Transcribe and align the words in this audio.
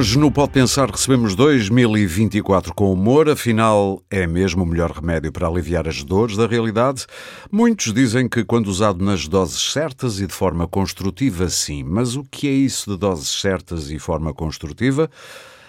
Hoje 0.00 0.18
no 0.18 0.32
Pode 0.32 0.52
Pensar 0.52 0.90
recebemos 0.90 1.34
2024 1.34 2.74
com 2.74 2.90
humor, 2.90 3.28
afinal 3.28 4.02
é 4.10 4.26
mesmo 4.26 4.62
o 4.62 4.66
melhor 4.66 4.92
remédio 4.92 5.30
para 5.30 5.46
aliviar 5.46 5.86
as 5.86 6.02
dores 6.02 6.38
da 6.38 6.46
realidade. 6.46 7.04
Muitos 7.52 7.92
dizem 7.92 8.26
que 8.26 8.42
quando 8.42 8.68
usado 8.68 9.04
nas 9.04 9.28
doses 9.28 9.60
certas 9.60 10.18
e 10.18 10.26
de 10.26 10.32
forma 10.32 10.66
construtiva, 10.66 11.50
sim. 11.50 11.84
Mas 11.84 12.16
o 12.16 12.24
que 12.24 12.48
é 12.48 12.50
isso 12.50 12.90
de 12.90 12.96
doses 12.96 13.28
certas 13.28 13.90
e 13.90 13.98
forma 13.98 14.32
construtiva? 14.32 15.10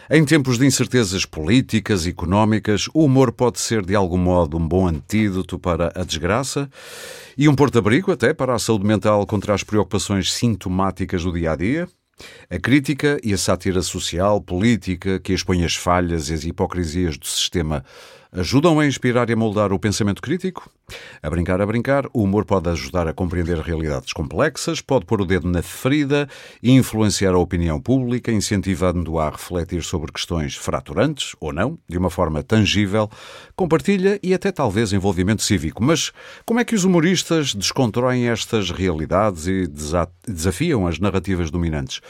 Em 0.10 0.24
tempos 0.24 0.58
de 0.58 0.66
incertezas 0.66 1.26
políticas 1.26 2.06
e 2.06 2.12
económicas, 2.12 2.88
o 2.94 3.04
humor 3.04 3.34
pode 3.34 3.60
ser 3.60 3.86
de 3.86 3.96
algum 3.96 4.18
modo 4.18 4.56
um 4.56 4.66
bom 4.66 4.88
antídoto 4.88 5.60
para 5.60 5.92
a 5.94 6.06
desgraça 6.06 6.70
e 7.38 7.50
um 7.50 7.54
porto-abrigo 7.54 8.14
até 8.14 8.34
para 8.34 8.56
a 8.56 8.60
saúde 8.60 8.86
mental 8.86 9.28
contra 9.28 9.54
as 9.54 9.62
preocupações 9.62 10.32
sintomáticas 10.32 11.22
do 11.22 11.34
dia 11.34 11.52
a 11.52 11.56
dia. 11.58 11.90
A 12.50 12.60
crítica 12.60 13.20
e 13.24 13.34
a 13.34 13.38
sátira 13.38 13.82
social, 13.82 14.42
política, 14.42 15.20
que 15.20 15.34
expõe 15.34 15.64
as 15.64 15.76
falhas 15.76 16.30
e 16.30 16.34
as 16.34 16.44
hipocrisias 16.44 17.18
do 17.18 17.26
sistema 17.26 17.84
ajudam 18.34 18.80
a 18.80 18.86
inspirar 18.86 19.30
e 19.30 19.34
a 19.34 19.36
moldar 19.36 19.74
o 19.74 19.80
pensamento 19.80 20.22
crítico? 20.22 20.70
A 21.22 21.30
brincar, 21.30 21.62
a 21.62 21.66
brincar, 21.66 22.06
o 22.14 22.24
humor 22.24 22.46
pode 22.46 22.70
ajudar 22.70 23.08
a 23.08 23.14
compreender 23.14 23.58
realidades 23.60 24.14
complexas, 24.14 24.80
pode 24.80 25.06
pôr 25.06 25.22
o 25.22 25.26
dedo 25.26 25.50
na 25.50 25.62
ferida 25.62 26.28
e 26.64 26.72
influenciar 26.72 27.34
a 27.34 27.38
opinião 27.38 27.80
pública, 27.80 28.32
incentivando-a 28.32 29.28
a 29.28 29.30
refletir 29.32 29.84
sobre 29.84 30.12
questões 30.12 30.56
fraturantes, 30.56 31.36
ou 31.40 31.52
não, 31.52 31.78
de 31.88 31.98
uma 31.98 32.10
forma 32.10 32.42
tangível, 32.42 33.10
compartilha 33.56 34.20
e 34.24 34.34
até 34.34 34.52
talvez 34.52 34.94
envolvimento 34.94 35.44
cívico. 35.44 35.84
Mas 35.84 36.12
como 36.46 36.60
é 36.60 36.64
que 36.64 36.76
os 36.76 36.86
humoristas 36.86 37.54
descontroem 37.54 38.30
estas 38.30 38.72
realidades 38.72 39.48
e 39.48 39.68
desafiam 40.26 40.88
as 40.88 41.00
narrativas 41.00 41.52
dominantes? 41.52 42.02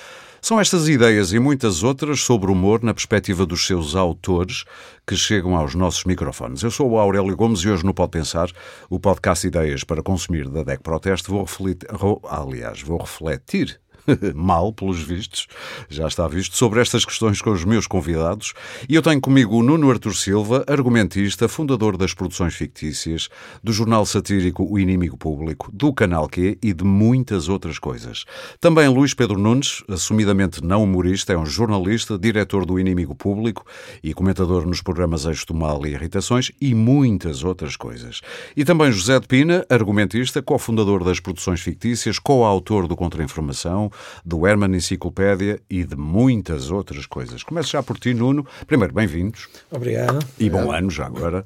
São 0.44 0.60
estas 0.60 0.90
ideias 0.90 1.32
e 1.34 1.40
muitas 1.40 1.84
outras 1.84 2.22
sobre 2.22 2.50
o 2.50 2.54
humor 2.54 2.82
na 2.82 2.96
perspectiva 2.96 3.46
dos 3.46 3.64
seus 3.64 3.96
autores 3.96 4.66
que 5.06 5.16
chegam 5.16 5.56
aos 5.56 5.76
nossos 5.76 6.04
microfones. 6.04 6.64
Eu 6.64 6.72
sou 6.72 6.90
o 6.90 6.98
Aurélio 6.98 7.36
Gomes 7.36 7.60
e 7.60 7.70
hoje 7.70 7.86
no 7.86 7.94
Pode 7.94 8.10
Pensar, 8.10 8.50
o 8.90 9.00
podcast 9.00 9.46
Ideias 9.46 9.84
para 9.84 10.02
Consumir 10.02 10.50
da 10.50 10.64
DEC 10.64 10.82
Proteste, 10.82 11.30
vou 11.30 11.42
refletir, 11.42 11.88
aliás, 12.28 12.82
vou 12.82 12.98
refletir 12.98 13.80
mal, 14.36 14.74
pelos 14.74 15.02
vistos, 15.02 15.48
já 15.90 16.08
está 16.08 16.28
visto, 16.28 16.56
sobre 16.56 16.80
estas 16.80 17.06
questões 17.06 17.42
com 17.42 17.52
os 17.52 17.64
meus 17.64 17.88
convidados. 17.88 18.54
E 18.88 18.96
eu 18.96 19.02
tenho 19.02 19.22
comigo 19.22 19.56
o 19.56 19.64
Nuno 19.64 19.90
Artur 19.90 20.16
Silva, 20.16 20.64
argumentista, 20.68 21.48
fundador 21.48 21.98
das 21.98 22.14
produções 22.14 22.56
fictícias, 22.56 23.30
do 23.64 23.72
jornal 23.72 24.06
satírico 24.06 24.68
O 24.70 24.80
Inimigo 24.80 25.18
Público, 25.18 25.70
do 25.72 25.94
Canal 25.94 26.28
Q 26.28 26.58
e 26.62 26.74
de 26.74 26.84
muitas 26.84 27.50
outras 27.50 27.80
coisas. 27.80 28.26
Também 28.60 28.88
Luís 28.88 29.14
Pedro 29.14 29.38
Nunes, 29.38 29.84
assumidamente 29.88 30.64
não 30.64 30.84
humorista, 30.84 31.34
é 31.34 31.38
um 31.38 31.46
jornalista, 31.46 32.18
diretor 32.18 32.66
do 32.66 32.80
Inimigo 32.80 33.16
Público 33.16 33.66
e 34.04 34.14
comentador 34.14 34.66
nos 34.66 34.82
programas 34.82 35.26
Eixo 35.26 35.46
do 35.48 35.54
Mal 35.54 35.86
e 35.86 35.92
Irritações 35.92 36.52
e 36.60 36.74
muitas 36.74 37.44
outras 37.44 37.76
coisas. 37.76 38.22
E 38.56 38.66
também 38.66 38.92
José 38.92 39.20
de 39.20 39.28
Pina, 39.28 39.66
argumentista, 39.70 40.42
cofundador 40.42 41.04
das 41.04 41.20
produções 41.20 41.62
fictícias, 41.62 42.20
coautor 42.20 42.88
do 42.88 42.96
Contra-Informação, 42.96 43.91
do 44.26 44.46
Herman 44.48 44.76
Enciclopédia 44.76 45.60
e 45.70 45.84
de 45.84 45.96
muitas 45.96 46.72
outras 46.72 47.06
coisas. 47.06 47.44
Começo 47.44 47.70
já 47.72 47.84
por 47.84 47.98
ti, 48.00 48.14
Nuno. 48.14 48.46
Primeiro, 48.68 48.94
bem-vindos. 48.94 49.48
Obrigado. 49.70 50.20
E 50.40 50.50
bom 50.50 50.58
Obrigado. 50.58 50.78
ano 50.78 50.90
já 50.90 51.06
agora. 51.06 51.46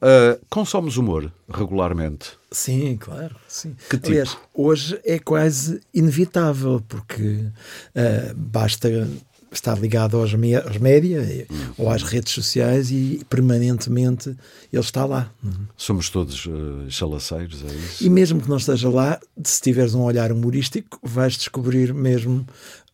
Uh, 0.00 0.38
consomes 0.48 0.96
humor 0.96 1.32
regularmente? 1.52 2.38
Sim, 2.52 2.96
claro. 2.96 3.34
Sim. 3.48 3.74
Que 3.90 3.96
tipo? 3.96 4.08
Aliás, 4.08 4.38
hoje 4.54 5.00
é 5.04 5.18
quase 5.18 5.80
inevitável, 5.92 6.80
porque 6.86 7.22
uh, 7.96 8.34
basta 8.36 8.88
está 9.50 9.74
ligado 9.74 10.16
aos, 10.16 10.32
aos 10.34 10.76
média 10.78 11.46
uhum. 11.50 11.72
ou 11.78 11.90
às 11.90 12.02
redes 12.02 12.32
sociais 12.32 12.90
e 12.90 13.20
permanentemente 13.28 14.36
ele 14.72 14.82
está 14.82 15.04
lá. 15.04 15.30
Uhum. 15.42 15.66
Somos 15.76 16.10
todos 16.10 16.46
uh, 16.46 16.90
chalaceiros, 16.90 17.62
é 17.64 17.74
isso? 17.74 18.04
E 18.04 18.10
mesmo 18.10 18.40
que 18.40 18.48
não 18.48 18.56
esteja 18.56 18.88
lá, 18.88 19.18
se 19.42 19.60
tiveres 19.60 19.94
um 19.94 20.02
olhar 20.02 20.30
humorístico, 20.32 20.98
vais 21.02 21.36
descobrir 21.36 21.94
mesmo 21.94 22.46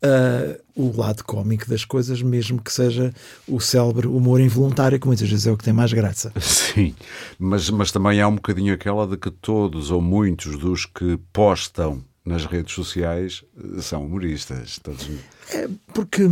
uh, 0.05 0.63
o 0.75 0.97
lado 0.97 1.25
cómico 1.25 1.69
das 1.69 1.85
coisas, 1.85 2.21
mesmo 2.23 2.61
que 2.61 2.73
seja 2.73 3.13
o 3.49 3.61
célebre 3.61 4.07
humor 4.07 4.41
involuntário, 4.41 5.01
que 5.01 5.07
muitas 5.07 5.29
vezes 5.29 5.47
é 5.47 5.53
o 5.53 5.57
que 5.57 5.65
tem 5.65 5.73
mais 5.73 5.93
graça. 5.93 6.33
Sim, 6.41 6.95
mas, 7.39 7.71
mas 7.71 7.91
também 7.91 8.21
há 8.21 8.29
um 8.29 8.37
bocadinho 8.37 8.75
aquela 8.75 9.07
de 9.07 9.17
que 9.17 9.31
todos 9.31 9.91
ou 9.91 10.01
muitos 10.01 10.59
dos 10.59 10.87
que 10.87 11.19
postam 11.33 12.03
nas 12.25 12.47
redes 12.47 12.75
sociais 12.75 13.45
eh, 13.57 13.83
são 13.83 14.05
humoristas. 14.05 14.79
Todos... 14.79 15.09
É 15.53 15.69
porque 15.93 16.23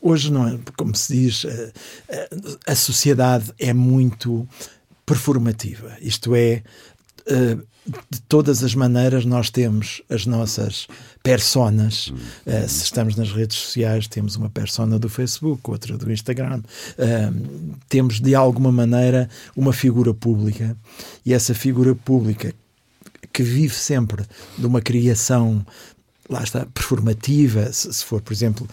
hoje 0.00 0.30
não 0.30 0.46
é, 0.46 0.58
como 0.76 0.94
se 0.94 1.14
diz, 1.14 1.44
a, 1.44 1.48
eh, 1.48 1.72
eh, 2.08 2.28
a 2.66 2.74
sociedade 2.74 3.52
é 3.58 3.72
muito 3.72 4.46
performativa. 5.06 5.96
Isto 6.00 6.34
é, 6.34 6.62
de 8.10 8.20
todas 8.28 8.64
as 8.64 8.74
maneiras 8.74 9.24
nós 9.24 9.50
temos 9.50 10.02
as 10.08 10.24
nossas 10.24 10.86
personas. 11.22 12.08
Uh, 12.08 12.68
se 12.68 12.84
estamos 12.84 13.16
nas 13.16 13.30
redes 13.30 13.56
sociais, 13.56 14.08
temos 14.08 14.36
uma 14.36 14.48
persona 14.48 14.98
do 14.98 15.08
Facebook, 15.08 15.70
outra 15.70 15.98
do 15.98 16.10
Instagram. 16.10 16.62
Uh, 16.98 17.74
temos 17.88 18.20
de 18.20 18.34
alguma 18.34 18.72
maneira 18.72 19.28
uma 19.54 19.72
figura 19.72 20.14
pública 20.14 20.76
e 21.24 21.34
essa 21.34 21.54
figura 21.54 21.94
pública 21.94 22.54
que 23.32 23.42
vive 23.42 23.74
sempre 23.74 24.24
de 24.56 24.66
uma 24.66 24.80
criação 24.80 25.64
lá 26.28 26.42
está, 26.42 26.66
performativa, 26.66 27.70
se, 27.72 28.04
for, 28.04 28.20
por 28.20 28.32
exemplo, 28.32 28.66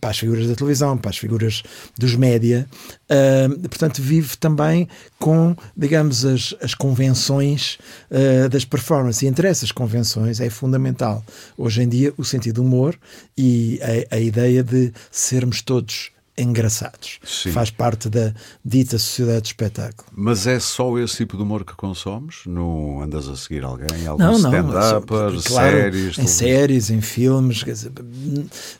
para 0.00 0.10
as 0.10 0.18
figuras 0.18 0.46
da 0.46 0.54
televisão, 0.54 0.98
para 0.98 1.10
as 1.10 1.18
figuras 1.18 1.62
dos 1.98 2.14
média, 2.14 2.68
uh, 3.10 3.68
portanto, 3.68 4.02
vive 4.02 4.36
também 4.36 4.88
com, 5.18 5.56
digamos, 5.76 6.24
as, 6.24 6.54
as 6.60 6.74
convenções 6.74 7.78
uh, 8.10 8.48
das 8.48 8.64
performances. 8.64 9.22
E 9.22 9.26
entre 9.26 9.48
essas 9.48 9.72
convenções 9.72 10.40
é 10.40 10.50
fundamental, 10.50 11.24
hoje 11.56 11.82
em 11.82 11.88
dia, 11.88 12.12
o 12.16 12.24
sentido 12.24 12.50
do 12.50 12.62
humor 12.62 12.98
e 13.36 13.78
a, 14.10 14.16
a 14.16 14.18
ideia 14.18 14.62
de 14.62 14.92
sermos 15.10 15.62
todos 15.62 16.10
engraçados. 16.36 17.18
Sim. 17.24 17.52
Faz 17.52 17.70
parte 17.70 18.08
da 18.08 18.32
dita 18.64 18.98
sociedade 18.98 19.42
de 19.42 19.48
espetáculo. 19.48 20.08
Mas 20.12 20.46
é 20.46 20.58
só 20.58 20.98
esse 20.98 21.16
tipo 21.16 21.36
de 21.36 21.42
humor 21.42 21.64
que 21.64 21.74
consomes? 21.74 22.42
Não 22.46 23.02
andas 23.02 23.28
a 23.28 23.36
seguir 23.36 23.64
alguém? 23.64 24.06
Algum 24.06 24.36
stand-up, 24.36 25.06
claro, 25.06 25.40
séries? 25.40 26.18
Em 26.18 26.26
séries, 26.26 26.90
em 26.90 27.00
filmes. 27.00 27.58
Dizer, 27.58 27.92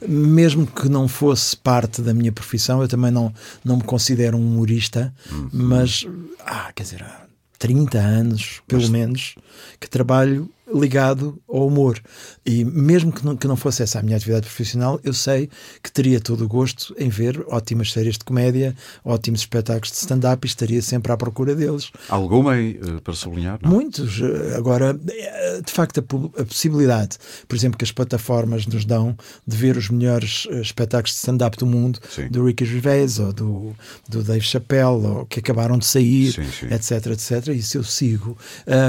mesmo 0.06 0.66
que 0.66 0.88
não 0.88 1.06
fosse 1.06 1.56
parte 1.56 2.02
da 2.02 2.14
minha 2.14 2.32
profissão, 2.32 2.80
eu 2.82 2.88
também 2.88 3.10
não, 3.10 3.32
não 3.64 3.76
me 3.76 3.84
considero 3.84 4.36
um 4.36 4.40
humorista, 4.40 5.12
uhum. 5.30 5.48
mas, 5.52 6.06
ah, 6.44 6.72
quer 6.74 6.82
dizer, 6.82 7.02
há 7.02 7.26
30 7.58 7.98
anos, 7.98 8.62
pelo 8.66 8.82
mas... 8.82 8.90
menos, 8.90 9.34
que 9.78 9.88
trabalho 9.88 10.50
ligado 10.74 11.40
ao 11.48 11.66
humor. 11.66 12.00
E 12.44 12.64
mesmo 12.64 13.12
que 13.12 13.24
não, 13.24 13.36
que 13.36 13.46
não 13.46 13.56
fosse 13.56 13.82
essa 13.82 13.98
a 13.98 14.02
minha 14.02 14.16
atividade 14.16 14.46
profissional, 14.46 15.00
eu 15.04 15.12
sei 15.12 15.48
que 15.82 15.90
teria 15.90 16.20
todo 16.20 16.44
o 16.44 16.48
gosto 16.48 16.94
em 16.98 17.08
ver 17.08 17.44
ótimas 17.48 17.92
séries 17.92 18.16
de 18.16 18.24
comédia, 18.24 18.74
ótimos 19.04 19.40
espetáculos 19.40 19.90
de 19.90 19.96
stand-up 19.96 20.46
e 20.46 20.48
estaria 20.48 20.82
sempre 20.82 21.12
à 21.12 21.16
procura 21.16 21.54
deles. 21.54 21.90
Alguma 22.08 22.54
uh, 22.56 23.00
para 23.02 23.14
sublinhar? 23.14 23.58
Não? 23.62 23.70
Muitos. 23.70 24.20
Agora, 24.56 24.98
eh, 25.08 25.62
de 25.64 25.72
facto, 25.72 25.98
a, 25.98 26.44
possibilidade, 26.44 27.18
por 27.46 27.56
exemplo, 27.56 27.78
que 27.78 27.84
as 27.84 27.92
plataformas 27.92 28.66
nos 28.66 28.84
dão 28.84 29.16
de 29.46 29.56
ver 29.56 29.76
os 29.76 29.90
melhores 29.90 30.46
espetáculos 30.62 31.12
de 31.12 31.18
stand-up 31.18 31.56
do 31.56 31.66
mundo, 31.66 31.98
sim. 32.10 32.28
do 32.28 32.44
Ricky 32.44 32.64
Gervais 32.64 33.18
ou 33.18 33.32
do, 33.32 33.76
do 34.08 34.22
Dave 34.22 34.44
Chappelle, 34.44 35.06
ou 35.06 35.26
que 35.26 35.40
acabaram 35.40 35.78
de 35.78 35.86
sair, 35.86 36.32
sim, 36.32 36.44
sim. 36.44 36.66
etc, 36.66 37.06
etc. 37.06 37.48
Isso 37.54 37.78
eu 37.78 37.84
sigo. 37.84 38.36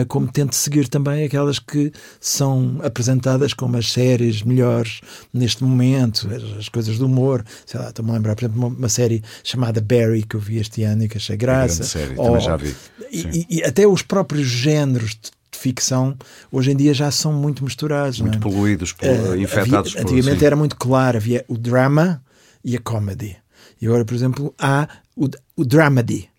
Como 0.07 0.31
tento 0.31 0.55
seguir 0.55 0.87
também 0.87 1.23
aquelas 1.23 1.59
que 1.59 1.70
que 1.71 1.91
são 2.19 2.79
apresentadas 2.83 3.53
como 3.53 3.77
as 3.77 3.89
séries 3.89 4.43
melhores 4.43 4.99
neste 5.33 5.63
momento, 5.63 6.27
as, 6.59 6.67
coisas 6.67 6.97
do 6.97 7.05
humor. 7.05 7.45
Sei 7.65 7.79
lá, 7.79 7.89
estou-me 7.89 8.11
a 8.11 8.15
lembrar, 8.15 8.35
por 8.35 8.43
exemplo, 8.43 8.59
uma, 8.59 8.67
uma, 8.67 8.89
série 8.89 9.23
chamada 9.41 9.79
Barry 9.79 10.23
que 10.23 10.35
eu 10.35 10.39
vi 10.39 10.57
este 10.57 10.83
ano 10.83 11.03
e 11.03 11.07
que 11.07 11.17
achei 11.17 11.37
graça. 11.37 11.83
É 11.83 11.85
série, 11.85 12.15
Ou, 12.17 12.25
também 12.25 12.41
já 12.41 12.57
vi. 12.57 12.75
E, 13.09 13.47
e, 13.49 13.63
até 13.63 13.87
os 13.87 14.01
próprios 14.01 14.47
géneros 14.47 15.11
de 15.11 15.31
ficção 15.57 16.17
hoje 16.51 16.71
em 16.71 16.75
dia 16.75 16.93
já 16.93 17.09
são 17.09 17.31
muito 17.31 17.63
misturados. 17.63 18.19
Muito 18.19 18.37
é? 18.37 18.41
poluídos, 18.41 18.91
uh, 18.91 19.35
infectados 19.37 19.95
havia, 19.95 20.01
Antigamente 20.01 20.39
por, 20.39 20.45
era 20.45 20.55
muito 20.55 20.75
claro, 20.75 21.17
havia 21.17 21.45
o 21.47 21.57
drama 21.57 22.21
e 22.63 22.75
a 22.75 22.79
comedy. 22.79 23.37
E 23.81 23.87
agora, 23.87 24.03
por 24.03 24.13
exemplo, 24.13 24.53
há 24.59 24.87
o, 25.15 25.29
o 25.55 25.65
dramedy, 25.65 26.29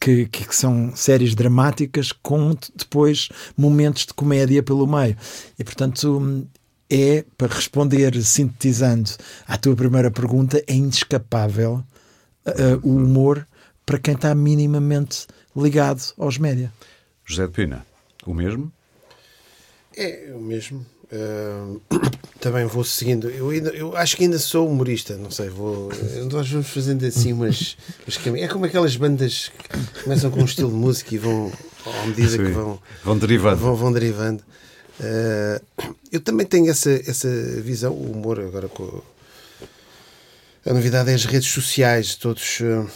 que, 0.00 0.26
que, 0.26 0.54
são 0.54 0.94
séries 0.94 1.34
dramáticas 1.34 2.12
com 2.12 2.54
depois 2.74 3.28
momentos 3.56 4.06
de 4.06 4.14
comédia 4.14 4.62
pelo 4.62 4.86
meio. 4.86 5.16
E 5.58 5.64
portanto 5.64 6.46
é, 6.90 7.24
para 7.38 7.54
responder 7.54 8.22
sintetizando 8.22 9.10
à 9.46 9.56
tua 9.56 9.74
primeira 9.74 10.10
pergunta, 10.10 10.62
é 10.66 10.74
inescapável 10.74 11.82
uh, 12.46 12.86
o 12.86 12.96
humor 12.96 13.46
para 13.86 13.98
quem 13.98 14.14
está 14.14 14.34
minimamente 14.34 15.26
ligado 15.56 16.12
aos 16.18 16.36
média. 16.36 16.72
José 17.24 17.46
de 17.46 17.52
Pina, 17.52 17.86
o 18.26 18.34
mesmo? 18.34 18.70
É 19.96 20.32
o 20.34 20.40
mesmo. 20.40 20.84
Uh, 21.12 21.80
também 22.40 22.64
vou 22.64 22.82
seguindo. 22.82 23.28
Eu, 23.28 23.50
ainda, 23.50 23.70
eu 23.70 23.94
acho 23.96 24.16
que 24.16 24.24
ainda 24.24 24.38
sou 24.38 24.68
humorista, 24.68 25.16
não 25.16 25.30
sei, 25.30 25.48
vou. 25.48 25.90
Nós 26.30 26.48
vamos 26.50 26.68
fazendo 26.68 27.04
assim 27.04 27.32
umas, 27.32 27.76
umas 28.06 28.40
É 28.40 28.48
como 28.48 28.64
aquelas 28.64 28.96
bandas 28.96 29.52
que 29.58 30.02
começam 30.04 30.30
com 30.30 30.40
um 30.40 30.44
estilo 30.44 30.70
de 30.70 30.76
música 30.76 31.14
e 31.14 31.18
vão, 31.18 31.52
à 31.86 32.06
medida 32.06 32.30
Sim, 32.30 32.38
que 32.38 32.50
vão, 32.50 32.80
vão 33.04 33.18
derivando. 33.18 33.56
Vão, 33.56 33.76
vão 33.76 33.92
derivando. 33.92 34.42
Uh, 34.98 35.94
eu 36.10 36.20
também 36.20 36.46
tenho 36.46 36.70
essa, 36.70 36.90
essa 36.90 37.28
visão, 37.60 37.92
o 37.92 38.10
humor 38.10 38.40
agora 38.40 38.68
com. 38.68 39.02
A 40.64 40.72
novidade 40.72 41.10
é 41.10 41.14
as 41.14 41.24
redes 41.24 41.50
sociais, 41.50 42.14
todos. 42.14 42.60
Uh, 42.60 42.88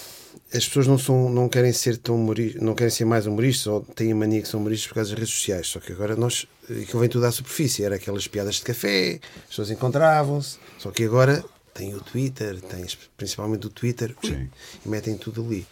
as 0.54 0.66
pessoas 0.66 0.86
não, 0.86 0.96
são, 0.96 1.28
não 1.28 1.48
querem 1.48 1.72
ser 1.72 1.96
tão 1.96 2.14
humoristas, 2.14 2.62
não 2.62 2.74
querem 2.74 2.90
ser 2.90 3.04
mais 3.04 3.26
humoristas 3.26 3.66
ou 3.66 3.80
têm 3.80 4.12
a 4.12 4.14
mania 4.14 4.40
que 4.40 4.48
são 4.48 4.60
humoristas 4.60 4.88
por 4.88 4.94
causa 4.94 5.10
das 5.10 5.18
redes 5.18 5.34
sociais. 5.34 5.66
Só 5.66 5.80
que 5.80 5.92
agora 5.92 6.14
nós, 6.14 6.46
aquilo 6.70 7.00
vem 7.00 7.08
tudo 7.08 7.26
à 7.26 7.32
superfície. 7.32 7.84
Era 7.84 7.96
aquelas 7.96 8.26
piadas 8.26 8.56
de 8.56 8.62
café, 8.62 9.20
as 9.36 9.48
pessoas 9.50 9.70
encontravam-se. 9.70 10.58
Só 10.78 10.90
que 10.90 11.04
agora 11.04 11.44
tem 11.74 11.94
o 11.94 12.00
Twitter, 12.00 12.60
tens 12.60 12.96
principalmente 13.16 13.66
o 13.66 13.70
Twitter, 13.70 14.14
ui, 14.24 14.48
e 14.84 14.88
metem 14.88 15.16
tudo 15.16 15.44
ali. 15.44 15.66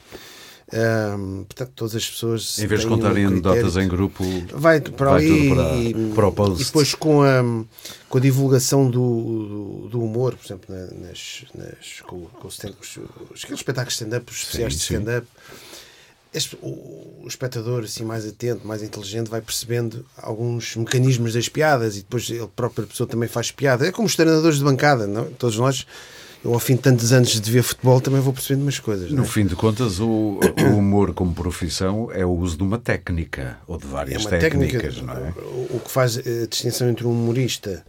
Um, 0.73 1.45
portanto, 1.45 1.73
todas 1.75 1.95
as 1.95 2.09
pessoas. 2.09 2.59
Em 2.59 2.67
vez 2.67 2.81
de 2.81 2.87
contarem 2.87 3.27
anedotas 3.27 3.77
em 3.77 3.87
grupo, 3.87 4.25
vai 4.53 4.81
para 4.81 5.11
vai 5.11 5.25
ali 5.25 5.49
para, 5.51 5.77
e, 5.77 6.13
para 6.15 6.27
o 6.27 6.33
post. 6.33 6.63
e 6.63 6.65
depois 6.65 6.95
com 6.95 7.23
a, 7.23 7.43
com 8.09 8.19
a 8.19 8.21
divulgação 8.21 8.91
do, 8.91 8.99
do, 9.83 9.89
do 9.91 10.03
humor, 10.03 10.35
por 10.35 10.47
exemplo, 10.47 10.75
nas, 10.75 11.45
nas, 11.55 12.01
com, 12.07 12.23
com 12.23 12.49
os, 12.49 12.59
aqueles 12.59 13.61
espetáculos 13.61 13.95
stand-up, 13.95 14.31
os 14.31 14.39
especiais 14.39 14.73
sim, 14.73 14.79
de 14.79 14.85
stand-up. 14.85 15.27
O, 16.61 17.23
o 17.23 17.29
espectador 17.29 17.85
assim 17.85 18.05
mais 18.05 18.27
atento, 18.27 18.67
mais 18.67 18.83
inteligente, 18.83 19.31
vai 19.31 19.41
percebendo 19.41 20.05
alguns 20.17 20.77
mecanismos 20.77 21.35
das 21.35 21.49
piadas 21.49 21.97
e 21.97 21.99
depois 22.01 22.29
ele 22.29 22.47
própria 22.55 22.87
pessoa 22.87 23.07
também 23.07 23.29
faz 23.29 23.51
piada. 23.51 23.87
É 23.87 23.93
como 23.93 24.07
os 24.07 24.17
treinadores 24.17 24.59
de 24.59 24.65
bancada, 24.65 25.07
não? 25.07 25.27
todos 25.33 25.57
nós 25.59 25.87
eu, 26.45 26.53
ao 26.53 26.61
fim 26.61 26.77
de 26.77 26.83
tantos 26.83 27.11
anos 27.11 27.41
de 27.41 27.51
ver 27.51 27.63
futebol, 27.63 28.03
também 28.03 28.21
vou 28.21 28.33
percebendo 28.33 28.63
umas 28.63 28.79
coisas. 28.79 29.11
No 29.11 29.23
é? 29.23 29.27
fim 29.27 29.47
de 29.47 29.57
contas, 29.57 29.99
o, 29.99 30.39
o, 30.39 30.77
humor 30.77 31.15
como 31.15 31.33
profissão 31.33 32.11
é 32.13 32.25
o 32.25 32.31
uso 32.31 32.59
de 32.59 32.63
uma 32.63 32.79
técnica 32.79 33.59
ou 33.67 33.79
de 33.79 33.87
várias 33.87 34.27
é 34.27 34.39
técnicas, 34.39 34.97
técnica, 34.97 35.15
não 35.15 35.27
é? 35.27 35.31
O, 35.31 35.77
o 35.77 35.81
que 35.83 35.91
faz 35.91 36.19
a 36.19 36.47
distinção 36.47 36.91
entre 36.91 37.07
um 37.07 37.13
humorista 37.13 37.83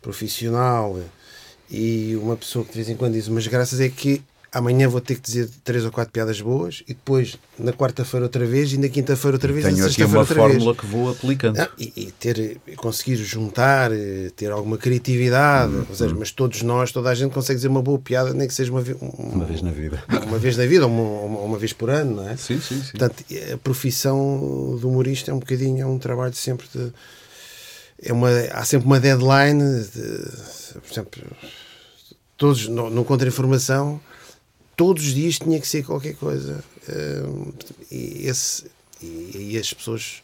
profissional 0.00 0.98
e 1.70 2.16
uma 2.16 2.36
pessoa 2.36 2.64
que 2.64 2.72
de 2.72 2.76
vez 2.76 2.88
em 2.88 2.96
quando 2.96 3.12
diz 3.12 3.28
umas 3.28 3.46
graças 3.46 3.80
é 3.80 3.88
que 3.88 4.20
amanhã 4.52 4.86
vou 4.86 5.00
ter 5.00 5.14
que 5.14 5.22
dizer 5.22 5.48
três 5.64 5.82
ou 5.84 5.90
quatro 5.90 6.12
piadas 6.12 6.38
boas 6.40 6.82
e 6.86 6.92
depois 6.92 7.38
na 7.58 7.72
quarta-feira 7.72 8.26
outra 8.26 8.44
vez 8.44 8.72
e 8.74 8.78
na 8.78 8.88
quinta-feira 8.88 9.36
outra 9.36 9.50
vez. 9.50 9.64
Tenho 9.64 9.86
aqui 9.86 10.04
uma 10.04 10.26
fórmula 10.26 10.72
vez. 10.72 10.76
que 10.76 10.86
vou 10.86 11.10
aplicando. 11.10 11.58
Ah, 11.58 11.70
e, 11.78 11.92
e, 11.96 12.10
ter, 12.12 12.58
conseguir 12.76 13.16
juntar, 13.16 13.90
eh, 13.92 14.30
ter 14.36 14.52
alguma 14.52 14.76
criatividade, 14.76 15.72
hum, 15.72 15.86
seja, 15.94 16.14
hum. 16.14 16.18
mas 16.18 16.30
todos 16.30 16.62
nós, 16.62 16.92
toda 16.92 17.08
a 17.08 17.14
gente 17.14 17.32
consegue 17.32 17.56
dizer 17.56 17.68
uma 17.68 17.80
boa 17.80 17.98
piada, 17.98 18.34
nem 18.34 18.46
que 18.46 18.52
seja 18.52 18.70
uma, 18.70 18.82
uma, 19.00 19.34
uma 19.36 19.44
vez 19.46 19.62
na 19.62 19.70
vida. 19.70 20.04
Uma 20.26 20.38
vez 20.38 20.56
na 20.58 20.66
vida, 20.66 20.86
ou 20.86 20.92
uma, 20.92 21.38
uma, 21.40 21.58
vez 21.58 21.72
por 21.72 21.88
ano, 21.88 22.16
não 22.16 22.28
é? 22.28 22.36
Sim, 22.36 22.60
sim, 22.60 22.82
sim. 22.82 22.90
Portanto, 22.90 23.24
a 23.52 23.56
profissão 23.56 24.76
do 24.78 24.88
humorista 24.90 25.30
é 25.30 25.34
um 25.34 25.38
bocadinho, 25.38 25.82
é 25.82 25.86
um 25.86 25.98
trabalho 25.98 26.34
sempre 26.34 26.66
de. 26.74 26.92
É 28.04 28.12
uma, 28.12 28.28
há 28.52 28.64
sempre 28.64 28.86
uma 28.86 29.00
deadline, 29.00 29.84
de, 29.84 30.80
por 30.80 30.90
exemplo, 30.90 31.22
todos 32.36 32.66
no, 32.66 32.90
no 32.90 33.04
contra-informação 33.04 34.00
todos 34.82 35.04
os 35.04 35.14
dias 35.14 35.38
tinha 35.38 35.60
que 35.60 35.68
ser 35.68 35.84
qualquer 35.84 36.16
coisa. 36.16 36.64
Uh, 36.88 37.54
e, 37.88 38.26
esse, 38.26 38.64
e, 39.00 39.52
e, 39.52 39.56
as 39.56 39.72
pessoas, 39.72 40.20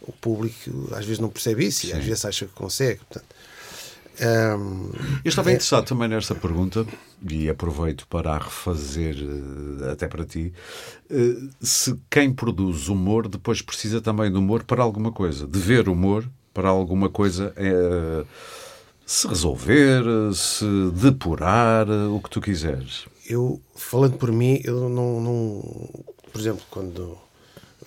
o 0.00 0.10
público, 0.10 0.88
às 0.90 1.04
vezes 1.04 1.20
não 1.20 1.28
percebe 1.28 1.64
isso 1.64 1.82
Sim. 1.82 1.90
e 1.90 1.92
às 1.92 2.04
vezes 2.04 2.24
acha 2.24 2.46
que 2.46 2.52
consegue. 2.52 2.98
Portanto, 2.98 3.32
um, 4.58 4.90
Eu 5.24 5.28
estava 5.28 5.50
é... 5.50 5.54
interessado 5.54 5.84
também 5.84 6.08
nesta 6.08 6.34
pergunta 6.34 6.84
e 7.30 7.48
aproveito 7.48 8.04
para 8.08 8.32
a 8.32 8.38
refazer 8.38 9.16
eh, 9.16 9.92
até 9.92 10.08
para 10.08 10.24
ti. 10.24 10.52
Uh, 11.08 11.48
se 11.60 11.96
quem 12.10 12.32
produz 12.32 12.88
humor 12.88 13.28
depois 13.28 13.62
precisa 13.62 14.00
também 14.00 14.32
de 14.32 14.36
humor 14.36 14.64
para 14.64 14.82
alguma 14.82 15.12
coisa, 15.12 15.46
de 15.46 15.60
ver 15.60 15.88
humor 15.88 16.28
para 16.52 16.68
alguma 16.68 17.08
coisa. 17.08 17.54
Uh, 17.56 18.26
se 19.06 19.28
resolver, 19.28 20.02
se 20.34 20.64
depurar, 20.92 21.86
o 21.88 22.20
que 22.20 22.30
tu 22.30 22.40
quiseres 22.40 23.11
eu, 23.28 23.60
falando 23.74 24.16
por 24.16 24.32
mim, 24.32 24.60
eu 24.64 24.88
não, 24.88 25.20
não 25.20 26.04
por 26.32 26.40
exemplo, 26.40 26.64
quando 26.70 27.18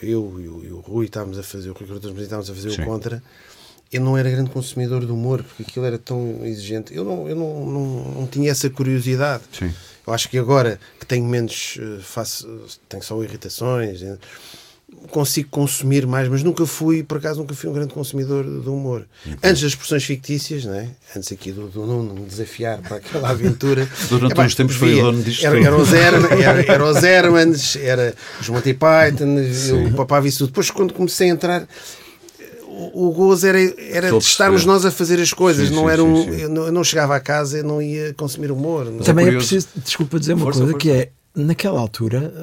eu 0.01 0.39
e 0.39 0.47
o, 0.47 0.63
e 0.65 0.71
o 0.71 0.79
Rui 0.79 1.05
estávamos 1.05 1.37
a 1.39 1.43
fazer, 1.43 1.69
o 1.69 1.73
Rui 1.73 1.85
estávamos 2.21 2.49
a 2.49 2.53
fazer 2.53 2.71
Sim. 2.71 2.81
o 2.81 2.85
Contra, 2.85 3.23
eu 3.91 4.01
não 4.01 4.17
era 4.17 4.29
grande 4.29 4.49
consumidor 4.49 5.05
de 5.05 5.11
humor, 5.11 5.43
porque 5.43 5.63
aquilo 5.63 5.85
era 5.85 5.97
tão 5.97 6.45
exigente. 6.45 6.93
Eu 6.93 7.03
não, 7.03 7.29
eu 7.29 7.35
não, 7.35 7.65
não, 7.65 7.85
não 8.11 8.27
tinha 8.27 8.51
essa 8.51 8.69
curiosidade. 8.69 9.43
Sim. 9.51 9.73
Eu 10.05 10.13
acho 10.13 10.29
que 10.29 10.37
agora 10.37 10.79
que 10.99 11.05
tenho 11.05 11.25
menos, 11.25 11.77
eh, 11.79 11.99
faço, 12.01 12.47
tenho 12.87 13.01
só 13.01 13.23
irritações, 13.23 14.01
consigo 15.09 15.49
consumir 15.49 16.05
mais, 16.05 16.27
mas 16.27 16.43
nunca 16.43 16.65
fui, 16.65 17.03
por 17.03 17.17
acaso, 17.17 17.39
nunca 17.39 17.53
fui 17.53 17.69
um 17.69 17.73
grande 17.73 17.93
consumidor 17.93 18.43
do 18.43 18.73
humor. 18.73 19.05
Uhum. 19.25 19.33
Antes 19.43 19.61
das 19.61 19.71
expressões 19.71 20.03
fictícias, 20.03 20.65
não 20.65 20.73
é? 20.73 20.89
antes 21.15 21.31
aqui 21.31 21.51
do, 21.51 21.67
do 21.67 21.85
Nuno 21.85 22.13
me 22.13 22.25
desafiar 22.25 22.79
para 22.81 22.97
aquela 22.97 23.29
aventura. 23.29 23.87
Durante 24.09 24.39
é, 24.39 24.43
uns 24.43 24.55
tempos 24.55 24.75
foi 24.75 24.99
o 24.99 25.03
dono 25.03 25.23
disto. 25.23 25.45
Era, 25.45 25.59
era, 25.59 25.75
os 25.77 25.93
Herman, 25.93 26.31
era, 26.43 26.71
era 26.71 26.85
os 26.85 27.03
Hermans, 27.03 27.75
era 27.77 28.15
os 28.41 28.49
Monty 28.49 28.73
Python, 28.73 29.37
Sim. 29.53 29.85
o 29.87 29.93
Papá 29.93 30.19
Visto. 30.19 30.47
Depois, 30.47 30.69
quando 30.69 30.93
comecei 30.93 31.29
a 31.29 31.33
entrar, 31.33 31.67
o, 32.93 33.11
gozo 33.11 33.47
era, 33.47 33.59
era 33.89 34.11
de 34.11 34.17
estarmos 34.17 34.65
nós 34.65 34.85
a 34.85 34.91
fazer 34.91 35.19
as 35.21 35.31
coisas, 35.31 35.69
sim, 35.69 35.75
não 35.75 35.83
sim, 35.83 35.89
era 35.89 36.03
um, 36.03 36.23
sim, 36.23 36.41
eu, 36.41 36.49
não, 36.49 36.65
eu 36.65 36.71
não 36.71 36.83
chegava 36.83 37.15
a 37.15 37.19
casa 37.19 37.59
e 37.59 37.63
não 37.63 37.81
ia 37.81 38.13
consumir 38.13 38.51
humor. 38.51 38.85
Também 39.03 39.27
é 39.27 39.31
preciso, 39.31 39.67
desculpa 39.77 40.19
dizer 40.19 40.33
uma 40.33 40.43
força, 40.43 40.59
coisa, 40.59 40.73
força. 40.73 40.87
que 40.87 40.91
é 40.91 41.09
naquela 41.35 41.79
altura 41.79 42.33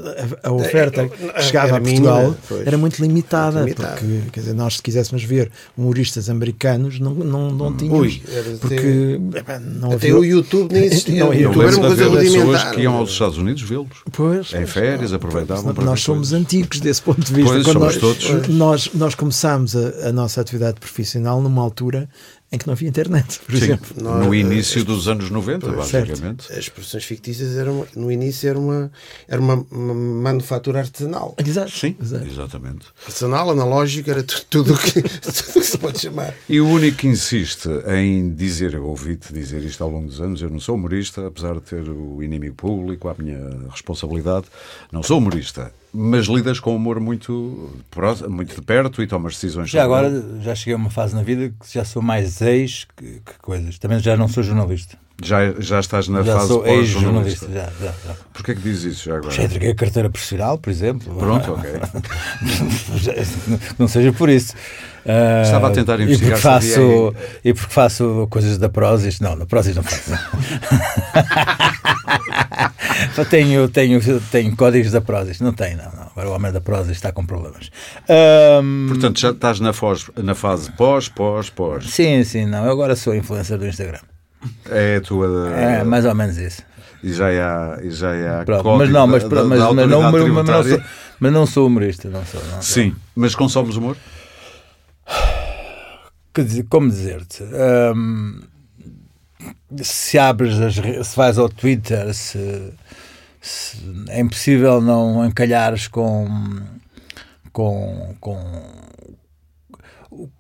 a, 0.42 0.48
a 0.48 0.52
oferta 0.52 1.08
que 1.08 1.42
chegava 1.42 1.76
a 1.76 1.80
Portugal 1.80 2.34
era 2.64 2.76
muito 2.76 3.00
limitada, 3.00 3.62
muito 3.62 3.80
limitada, 3.80 4.00
porque 4.00 4.30
quer 4.30 4.40
dizer, 4.40 4.54
nós 4.54 4.76
se 4.76 4.82
quiséssemos 4.82 5.24
ver 5.24 5.50
humoristas 5.76 6.28
americanos 6.28 7.00
não, 7.00 7.14
não, 7.14 7.50
não 7.50 7.66
hum. 7.68 7.76
tínhamos 7.76 8.00
Ui, 8.00 8.22
porque 8.60 9.20
até, 9.38 9.58
não 9.58 9.92
até 9.92 10.12
o 10.12 10.24
YouTube 10.24 10.72
nem 10.72 10.84
existia. 10.86 11.24
Não, 11.24 11.32
YouTube 11.32 11.64
era 11.64 11.76
uma 11.76 11.86
coisa 11.88 12.08
rudimentar. 12.08 12.46
pessoas 12.46 12.74
que 12.74 12.80
iam 12.80 12.94
aos 12.94 13.10
Estados 13.10 13.38
Unidos 13.38 13.62
vê-los 13.62 14.02
pois, 14.12 14.52
em 14.52 14.66
férias, 14.66 15.12
aproveitavam 15.12 15.72
Nós 15.72 16.00
somos 16.00 16.30
coisas. 16.30 16.32
antigos 16.32 16.80
desse 16.80 17.02
ponto 17.02 17.20
de 17.20 17.32
vista. 17.32 17.52
Pois, 17.52 17.64
Quando 17.66 17.80
nós, 17.80 17.96
todos. 17.96 18.48
nós, 18.48 18.90
nós 18.94 19.14
começámos 19.14 19.74
a, 19.76 20.08
a 20.08 20.12
nossa 20.12 20.40
atividade 20.40 20.78
profissional 20.78 21.40
numa 21.40 21.62
altura 21.62 22.08
em 22.52 22.58
que 22.58 22.66
não 22.66 22.74
havia 22.74 22.86
internet, 22.88 23.40
por 23.40 23.56
Sim, 23.56 23.64
exemplo. 23.64 24.02
no 24.02 24.34
início 24.34 24.84
dos 24.84 25.08
anos 25.08 25.30
90, 25.30 25.72
basicamente. 25.72 26.52
As 26.52 26.58
expressões 26.58 27.02
fictícias 27.02 27.56
eram, 27.56 27.86
no 27.96 28.12
início 28.12 28.46
era 28.46 28.58
uma, 28.58 28.92
era 29.26 29.40
uma, 29.40 29.66
uma 29.70 29.94
manufatura 29.94 30.80
artesanal. 30.80 31.34
Exato. 31.38 31.70
Sim, 31.70 31.96
Exato. 32.00 32.26
exatamente. 32.26 32.86
Artesanal, 33.06 33.50
analógico, 33.50 34.10
era 34.10 34.22
tudo 34.22 34.74
o 34.74 34.78
que, 34.78 35.00
tudo 35.00 35.52
que 35.54 35.62
se 35.62 35.78
pode 35.78 35.98
chamar. 35.98 36.34
E 36.46 36.60
o 36.60 36.68
único 36.68 36.98
que 36.98 37.06
insiste 37.06 37.70
em 37.88 38.34
dizer, 38.34 38.74
eu 38.74 38.84
ouvi-te 38.84 39.32
dizer 39.32 39.62
isto 39.62 39.82
ao 39.82 39.90
longo 39.90 40.08
dos 40.08 40.20
anos, 40.20 40.42
eu 40.42 40.50
não 40.50 40.60
sou 40.60 40.74
humorista, 40.74 41.26
apesar 41.26 41.54
de 41.54 41.62
ter 41.62 41.88
o 41.88 42.22
inimigo 42.22 42.54
público, 42.54 43.08
a 43.08 43.14
minha 43.18 43.40
responsabilidade, 43.70 44.44
não 44.92 45.02
sou 45.02 45.16
humorista 45.16 45.72
mas 45.92 46.26
lidas 46.26 46.58
com 46.58 46.72
o 46.72 46.76
humor 46.76 46.98
muito, 46.98 47.70
muito 48.28 48.54
de 48.54 48.62
perto 48.62 49.02
e 49.02 49.06
tomas 49.06 49.34
decisões. 49.34 49.70
Já 49.70 49.84
agora, 49.84 50.10
já 50.40 50.54
cheguei 50.54 50.74
a 50.74 50.76
uma 50.76 50.90
fase 50.90 51.14
na 51.14 51.22
vida 51.22 51.50
que 51.50 51.72
já 51.72 51.84
sou 51.84 52.00
mais 52.00 52.40
ex 52.40 52.86
que, 52.96 53.20
que 53.20 53.38
coisas. 53.40 53.78
Também 53.78 53.98
já 53.98 54.16
não 54.16 54.26
sou 54.28 54.42
jornalista. 54.42 54.96
Já, 55.22 55.52
já 55.58 55.78
estás 55.78 56.08
na 56.08 56.22
já 56.22 56.36
fase 56.36 56.48
sou 56.48 56.66
ex-jornalista. 56.66 57.46
Já, 57.52 57.70
já, 57.80 57.92
já. 58.06 58.14
Porquê 58.32 58.54
que 58.54 58.60
dizes 58.62 58.96
isso 58.96 59.04
já 59.08 59.18
agora? 59.18 59.32
Já 59.32 59.44
entreguei 59.44 59.70
a 59.70 59.74
carteira 59.74 60.10
profissional, 60.10 60.58
por 60.58 60.70
exemplo. 60.70 61.14
Pronto, 61.14 61.52
ok. 61.52 61.70
não 63.78 63.86
seja 63.86 64.12
por 64.12 64.28
isso. 64.28 64.54
Uh, 65.04 65.42
Estava 65.42 65.68
a 65.68 65.70
tentar 65.70 66.00
investigar. 66.00 66.30
E 66.30 66.32
porque, 66.32 66.42
faço, 66.42 67.14
e 67.44 67.54
porque 67.54 67.72
faço 67.72 68.26
coisas 68.30 68.58
da 68.58 68.68
Prozis. 68.68 69.20
Não, 69.20 69.36
na 69.36 69.46
Prozis 69.46 69.76
não 69.76 69.82
faço. 69.82 70.12
tenho, 73.30 73.68
tenho, 73.68 74.00
tenho 74.30 74.56
códigos 74.56 74.92
da 74.92 75.00
Prozis. 75.00 75.40
Não 75.40 75.52
tem, 75.52 75.76
não, 75.76 75.90
não. 75.92 76.02
Agora 76.10 76.28
o 76.28 76.32
homem 76.32 76.52
da 76.52 76.60
Prozis 76.60 76.92
está 76.96 77.12
com 77.12 77.24
problemas. 77.24 77.70
Um, 78.62 78.86
Portanto, 78.88 79.20
já 79.20 79.30
estás 79.30 79.60
na, 79.60 79.72
fase, 79.72 80.06
na 80.16 80.34
fase 80.34 80.70
pós, 80.72 81.08
pós, 81.08 81.50
pós. 81.50 81.90
Sim, 81.90 82.24
sim, 82.24 82.46
não. 82.46 82.64
Eu 82.64 82.72
agora 82.72 82.96
sou 82.96 83.14
influencer 83.14 83.58
do 83.58 83.66
Instagram. 83.66 84.00
É 84.68 84.96
a 84.96 85.00
tua. 85.00 85.50
É, 85.56 85.84
mais 85.84 86.04
ou 86.04 86.14
menos 86.14 86.36
isso. 86.36 86.62
E 87.02 87.12
já 87.12 87.26
há, 87.26 87.78
e 87.82 87.90
já 87.90 88.40
há 88.40 88.44
Pronto, 88.44 88.76
mas 88.76 88.88
não, 88.88 89.06
mas, 89.06 89.24
da, 89.24 89.44
mas, 89.44 89.58
da 89.58 89.72
mas, 89.72 89.88
não, 89.88 90.02
mas, 90.02 90.28
não 90.28 90.62
sou, 90.62 90.82
mas 91.18 91.32
não 91.32 91.46
sou 91.46 91.66
humorista. 91.66 92.08
Não 92.08 92.24
sou, 92.24 92.40
não, 92.52 92.62
Sim, 92.62 92.94
mas 93.16 93.34
consomes 93.34 93.76
humor? 93.76 93.96
Como 96.68 96.88
dizer-te? 96.88 97.42
Um, 97.42 98.40
se 99.82 100.18
abres, 100.18 100.60
as, 100.60 100.74
se 101.06 101.16
vais 101.16 101.38
ao 101.38 101.48
Twitter, 101.48 102.12
se, 102.14 102.72
se, 103.40 103.76
é 104.08 104.20
impossível 104.20 104.80
não 104.80 105.24
encalhares 105.24 105.88
com, 105.88 106.26
com, 107.52 108.14
com 108.20 108.36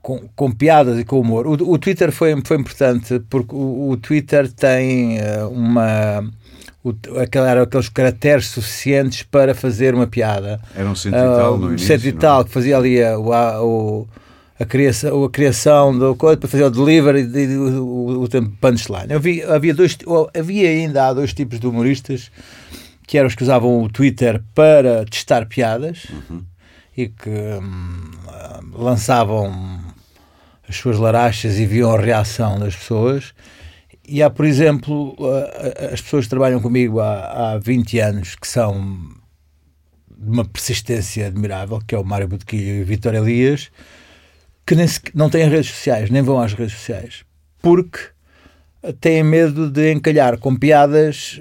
com, 0.02 0.28
com, 0.34 0.52
piadas 0.52 0.98
e 0.98 1.04
com 1.04 1.20
humor. 1.20 1.46
O, 1.46 1.52
o, 1.52 1.78
Twitter 1.78 2.12
foi, 2.12 2.34
foi 2.44 2.56
importante 2.56 3.20
porque 3.30 3.54
o, 3.54 3.90
o 3.90 3.96
Twitter 3.96 4.50
tem 4.52 5.18
uh, 5.18 5.48
uma. 5.48 6.24
O, 6.84 6.92
eram 7.32 7.62
aqueles 7.62 7.88
caracteres 7.88 8.48
suficientes 8.48 9.22
para 9.22 9.54
fazer 9.54 9.94
uma 9.94 10.06
piada. 10.06 10.60
Era 10.74 10.88
um 10.88 10.94
cento 10.94 11.14
e 11.14 11.18
tal, 11.18 11.54
uh, 11.54 11.58
no 11.58 11.68
início, 11.68 11.86
cento 11.86 12.04
e 12.04 12.12
tal, 12.12 12.40
é? 12.40 12.44
que 12.44 12.50
fazia 12.50 12.76
ali 12.76 13.02
a, 13.02 13.18
o, 13.18 14.06
a, 14.62 14.66
criação, 14.66 15.24
a 15.24 15.30
criação 15.30 15.98
do 15.98 16.14
coisa 16.14 16.36
para 16.36 16.48
fazer 16.48 16.64
o 16.64 16.70
delivery 16.70 17.20
e 17.20 17.56
o, 17.56 17.84
o, 17.84 18.24
o 18.24 18.28
punchline. 18.60 19.18
Vi, 19.20 19.42
havia, 19.42 19.74
dois, 19.74 19.98
havia 20.36 20.68
ainda 20.68 21.08
há 21.08 21.12
dois 21.12 21.34
tipos 21.34 21.60
de 21.60 21.66
humoristas 21.66 22.30
que 23.06 23.18
eram 23.18 23.28
os 23.28 23.34
que 23.34 23.42
usavam 23.42 23.82
o 23.82 23.88
Twitter 23.88 24.42
para 24.54 25.04
testar 25.04 25.46
piadas. 25.46 26.06
Uhum 26.10 26.42
e 26.96 27.08
que 27.08 27.30
hum, 27.30 28.10
lançavam 28.72 29.80
as 30.68 30.76
suas 30.76 30.98
larachas 30.98 31.58
e 31.58 31.66
viam 31.66 31.92
a 31.92 32.00
reação 32.00 32.58
das 32.58 32.76
pessoas. 32.76 33.34
E 34.06 34.22
há, 34.22 34.28
por 34.28 34.44
exemplo, 34.44 35.16
as 35.92 36.00
pessoas 36.00 36.24
que 36.24 36.30
trabalham 36.30 36.60
comigo 36.60 37.00
há, 37.00 37.52
há 37.52 37.58
20 37.58 37.98
anos 38.00 38.34
que 38.34 38.46
são 38.46 38.98
de 40.10 40.30
uma 40.30 40.44
persistência 40.44 41.26
admirável, 41.26 41.80
que 41.86 41.94
é 41.94 41.98
o 41.98 42.04
Mário 42.04 42.28
Botequilho 42.28 42.78
e 42.78 42.82
o 42.82 42.86
Vitor 42.86 43.14
Elias, 43.14 43.70
que 44.66 44.74
nem 44.74 44.86
se, 44.86 45.00
não 45.14 45.28
têm 45.28 45.48
redes 45.48 45.70
sociais, 45.70 46.10
nem 46.10 46.22
vão 46.22 46.40
às 46.40 46.52
redes 46.52 46.74
sociais, 46.74 47.24
porque 47.60 47.98
têm 49.00 49.22
medo 49.22 49.70
de 49.70 49.92
encalhar 49.92 50.38
com 50.38 50.56
piadas 50.56 51.40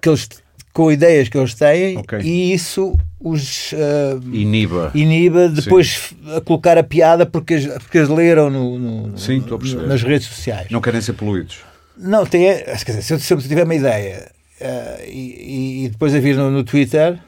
que 0.00 0.08
eles 0.08 0.28
com 0.72 0.92
ideias 0.92 1.30
que 1.30 1.38
eles 1.38 1.54
têm 1.54 1.96
okay. 1.96 2.20
e 2.20 2.52
isso 2.52 2.94
os 3.18 3.72
uh, 3.72 4.20
iniba. 4.30 4.90
iniba 4.94 5.48
depois 5.48 6.12
a 6.36 6.40
colocar 6.42 6.76
a 6.76 6.82
piada 6.82 7.24
porque, 7.24 7.56
porque 7.78 7.96
as 7.96 8.10
leram 8.10 8.50
no, 8.50 8.78
no, 8.78 9.18
Sim, 9.18 9.42
no, 9.48 9.86
nas 9.86 10.02
redes 10.02 10.26
sociais. 10.26 10.68
Não 10.70 10.82
querem 10.82 11.00
ser 11.00 11.14
poluídos. 11.14 11.60
Não, 11.96 12.26
tem, 12.26 12.42
quer 12.62 12.74
dizer, 12.74 13.02
se 13.02 13.14
eu, 13.14 13.18
se 13.18 13.32
eu 13.32 13.38
tiver 13.38 13.64
uma 13.64 13.74
ideia 13.74 14.30
uh, 14.60 15.02
e, 15.08 15.84
e, 15.84 15.88
depois 15.88 16.14
a 16.14 16.20
vir 16.20 16.36
no, 16.36 16.50
no 16.50 16.62
Twitter 16.62 17.18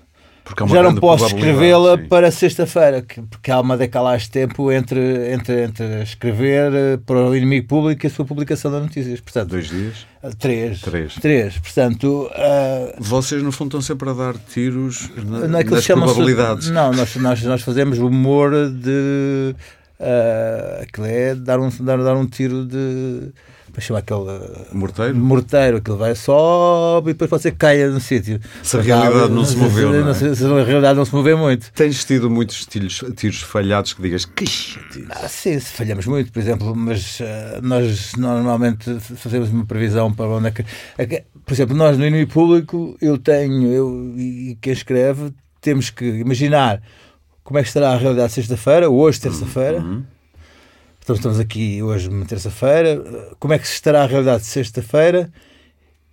já 0.69 0.83
não 0.83 0.95
posso 0.95 1.27
escrevê-la 1.27 1.99
para 1.99 2.31
sexta-feira, 2.31 3.05
porque 3.31 3.51
há 3.51 3.61
uma 3.61 3.77
decalagem 3.77 4.27
de 4.27 4.31
tempo 4.31 4.73
entre, 4.73 5.33
entre, 5.33 5.65
entre 5.65 6.03
escrever 6.03 6.73
eh, 6.73 6.97
para 7.05 7.19
o 7.19 7.37
inimigo 7.37 7.67
público 7.67 8.05
e 8.05 8.07
a 8.07 8.11
sua 8.11 8.25
publicação 8.25 8.71
das 8.71 8.83
notícias. 8.83 9.21
Portanto, 9.21 9.51
Dois 9.51 9.69
dias? 9.69 10.07
Eh, 10.23 10.31
três. 10.39 10.81
Três. 10.81 11.15
Três. 11.15 11.59
Portanto, 11.59 12.31
uh, 12.31 12.95
Vocês, 12.99 13.43
no 13.43 13.53
fundo, 13.53 13.69
estão 13.69 13.83
sempre 13.83 14.11
a 14.11 14.13
dar 14.13 14.35
tiros 14.37 15.11
na, 15.17 15.49
nas 15.49 15.87
probabilidades. 15.87 16.71
Não, 16.71 16.93
nós, 16.93 17.17
nós, 17.17 17.43
nós 17.43 17.63
fazemos 17.63 17.99
humor 17.99 18.53
de. 18.71 19.55
Uh, 20.01 20.83
aquilo 20.83 21.07
é 21.07 21.35
dar 21.35 21.59
um, 21.59 21.71
dar, 21.81 21.99
dar 21.99 22.17
um 22.17 22.27
tiro 22.27 22.65
de 22.65 23.33
para 23.79 23.81
chamar 23.81 24.01
aquele 24.01 24.21
morteiro, 24.73 25.17
morteiro 25.17 25.77
aquilo 25.77 25.97
vai 25.97 26.15
sobe 26.15 27.11
e 27.11 27.13
depois 27.13 27.31
pode 27.31 27.43
ser 27.43 27.53
que 27.53 27.59
caia 27.59 27.89
no 27.89 28.01
sítio. 28.01 28.41
Se 28.63 28.77
a 28.77 28.81
realidade 28.81 29.33
não, 29.33 29.45
se 29.45 29.57
moveu. 29.57 29.93
Não, 29.93 30.11
é? 30.11 30.15
se, 30.15 30.45
a 30.45 30.65
realidade 30.65 30.99
não 30.99 31.05
se 31.05 31.15
moveu 31.15 31.39
muito. 31.39 31.73
Tens 31.73 32.05
tido 32.05 32.29
muitos 32.29 32.67
tiros, 32.67 33.05
tiros 33.17 33.41
falhados 33.41 33.93
que 33.93 34.03
digas 34.03 34.25
que 34.25 34.45
ah, 35.11 35.29
Sim, 35.29 35.61
falhamos 35.61 36.07
muito, 36.07 36.33
por 36.33 36.41
exemplo, 36.41 36.75
mas 36.75 37.21
uh, 37.21 37.25
nós 37.63 38.15
normalmente 38.17 38.99
fazemos 39.01 39.49
uma 39.51 39.65
previsão 39.65 40.13
para 40.13 40.27
onde 40.27 40.49
é 40.49 40.51
que. 40.51 40.65
É 40.99 41.25
por 41.45 41.55
exemplo, 41.55 41.77
nós 41.77 41.97
no 41.97 42.05
inimigo 42.05 42.33
público, 42.33 42.97
eu 43.01 43.17
tenho, 43.17 43.73
eu 43.73 44.15
e 44.19 44.59
quem 44.61 44.73
escreve, 44.73 45.33
temos 45.61 45.89
que 45.89 46.05
imaginar 46.05 46.83
como 47.45 47.59
é 47.59 47.63
que 47.63 47.69
estará 47.69 47.93
a 47.93 47.97
realidade 47.97 48.33
sexta-feira, 48.33 48.91
hoje, 48.91 49.21
terça-feira. 49.21 49.79
Uhum 49.79 50.18
então 51.09 51.17
estamos 51.17 51.41
aqui 51.41 51.83
hoje, 51.83 52.07
uma 52.07 52.27
terça-feira. 52.27 53.03
Como 53.39 53.55
é 53.55 53.59
que 53.59 53.67
estará 53.67 54.03
a 54.03 54.07
realidade 54.07 54.43
de 54.43 54.49
sexta-feira 54.49 55.33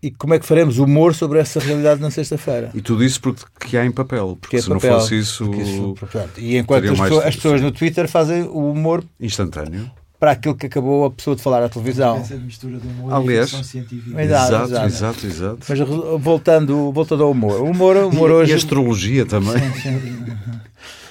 e 0.02 0.10
como 0.10 0.34
é 0.34 0.40
que 0.40 0.46
faremos 0.46 0.78
humor 0.78 1.14
sobre 1.14 1.38
essa 1.38 1.60
realidade 1.60 2.00
na 2.00 2.10
sexta-feira? 2.10 2.72
E 2.74 2.82
tudo 2.82 3.04
isso 3.04 3.20
porque 3.20 3.75
há 3.75 3.86
em 3.86 3.92
papel, 3.92 4.38
porque, 4.40 4.40
porque 4.40 4.56
é 4.56 4.62
se 4.62 4.70
papel, 4.70 4.92
não 4.94 5.00
fosse 5.02 5.20
isso. 5.20 5.52
isso 5.54 5.96
e 6.38 6.56
enquanto 6.56 6.86
as, 6.86 6.98
pessoas, 6.98 7.25
as 7.25 7.36
pessoas 7.36 7.62
no 7.62 7.74
Twitter 7.74 8.08
fazem 8.08 8.44
o 8.44 8.72
humor 8.72 9.04
instantâneo 9.20 9.92
para 10.18 10.32
aquilo 10.32 10.56
que 10.56 10.68
acabou 10.68 11.04
a 11.04 11.12
pessoa 11.12 11.36
de 11.36 11.42
falar 11.42 11.62
à 11.62 11.68
televisão. 11.68 12.16
Essa 12.16 12.38
mistura 12.38 12.78
de 12.78 12.88
humor 12.88 13.16
Aliás, 13.16 13.52
e 13.52 13.64
científica. 13.66 14.24
Exato, 14.24 14.54
exato, 14.54 14.86
exato, 14.86 15.28
exato, 15.28 15.60
Mas 15.68 15.80
voltando, 16.22 16.90
voltando 16.94 17.24
ao 17.25 17.32
humor. 17.32 17.60
O 17.60 17.66
humor, 17.66 17.98
o 17.98 18.08
humor 18.08 18.30
e, 18.30 18.34
hoje. 18.34 18.52
E 18.52 18.54
a 18.54 18.56
astrologia 18.56 19.25
também. 19.25 19.60
Sim, 19.74 19.82
sim. 19.82 19.98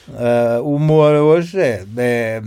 Uh, 0.09 0.62
o 0.64 0.76
humor 0.76 1.12
hoje 1.17 1.61
é, 1.61 1.85
é 1.99 2.43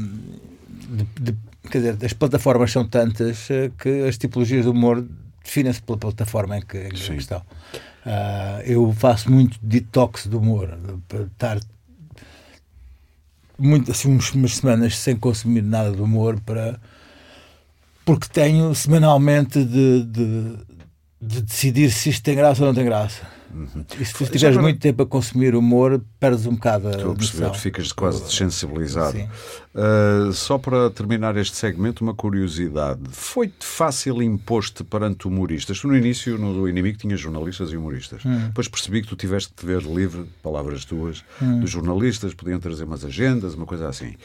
de, 0.87 1.07
de, 1.19 1.37
quer 1.69 1.77
dizer, 1.79 2.05
as 2.05 2.13
plataformas 2.13 2.71
são 2.71 2.87
tantas 2.87 3.49
uh, 3.49 3.71
que 3.77 4.07
as 4.07 4.17
tipologias 4.17 4.63
de 4.63 4.69
humor 4.69 5.05
definem-se 5.43 5.81
pela 5.81 5.97
plataforma 5.97 6.57
em 6.57 6.61
que, 6.61 6.77
em 6.77 6.89
que 6.89 7.13
estão. 7.13 7.39
Uh, 7.39 8.61
eu 8.65 8.93
faço 8.93 9.31
muito 9.31 9.57
detox 9.61 10.27
do 10.27 10.39
humor, 10.39 10.77
para 11.07 11.23
estar 11.23 11.59
muito, 13.57 13.91
assim, 13.91 14.09
uns, 14.09 14.31
umas 14.33 14.55
semanas 14.55 14.97
sem 14.97 15.15
consumir 15.15 15.61
nada 15.61 15.91
de 15.91 16.01
humor 16.01 16.39
para 16.41 16.79
porque 18.05 18.29
tenho 18.31 18.73
semanalmente 18.73 19.65
de, 19.65 20.03
de, 20.05 20.57
de 21.21 21.41
decidir 21.41 21.91
se 21.91 22.09
isto 22.09 22.23
tem 22.23 22.37
graça 22.37 22.61
ou 22.61 22.67
não 22.67 22.73
tem 22.73 22.85
graça. 22.85 23.27
Uhum. 23.57 23.85
E 23.99 24.05
se 24.05 24.13
tiveres 24.13 24.43
agora... 24.43 24.61
muito 24.61 24.79
tempo 24.79 25.01
a 25.01 25.05
consumir 25.05 25.55
humor, 25.55 25.99
perdes 26.19 26.45
um 26.45 26.53
bocado 26.53 26.89
a 26.89 26.91
Estou 26.91 27.11
a 27.11 27.15
perceber, 27.15 27.53
ficas 27.55 27.91
quase 27.91 28.23
desensibilizado. 28.23 29.17
Uh, 29.73 30.31
só 30.31 30.57
para 30.57 30.89
terminar 30.91 31.35
este 31.37 31.55
segmento, 31.55 32.03
uma 32.03 32.13
curiosidade. 32.13 33.01
Foi-te 33.09 33.65
fácil 33.65 34.21
imposto 34.21 34.85
perante 34.85 35.27
humoristas? 35.27 35.79
Tu 35.79 35.87
no 35.87 35.97
início, 35.97 36.37
no 36.37 36.69
Inimigo, 36.69 36.97
tinhas 36.97 37.19
jornalistas 37.19 37.71
e 37.71 37.77
humoristas. 37.77 38.23
Hum. 38.23 38.47
Depois 38.47 38.67
percebi 38.67 39.01
que 39.01 39.07
tu 39.07 39.15
tiveste 39.15 39.51
te 39.53 39.65
ver 39.65 39.81
livre, 39.81 40.25
palavras 40.43 40.85
tuas, 40.85 41.23
hum. 41.41 41.59
dos 41.59 41.69
jornalistas, 41.69 42.33
podiam 42.33 42.59
trazer 42.59 42.83
umas 42.83 43.03
agendas, 43.03 43.55
uma 43.55 43.65
coisa 43.65 43.89
assim 43.89 44.15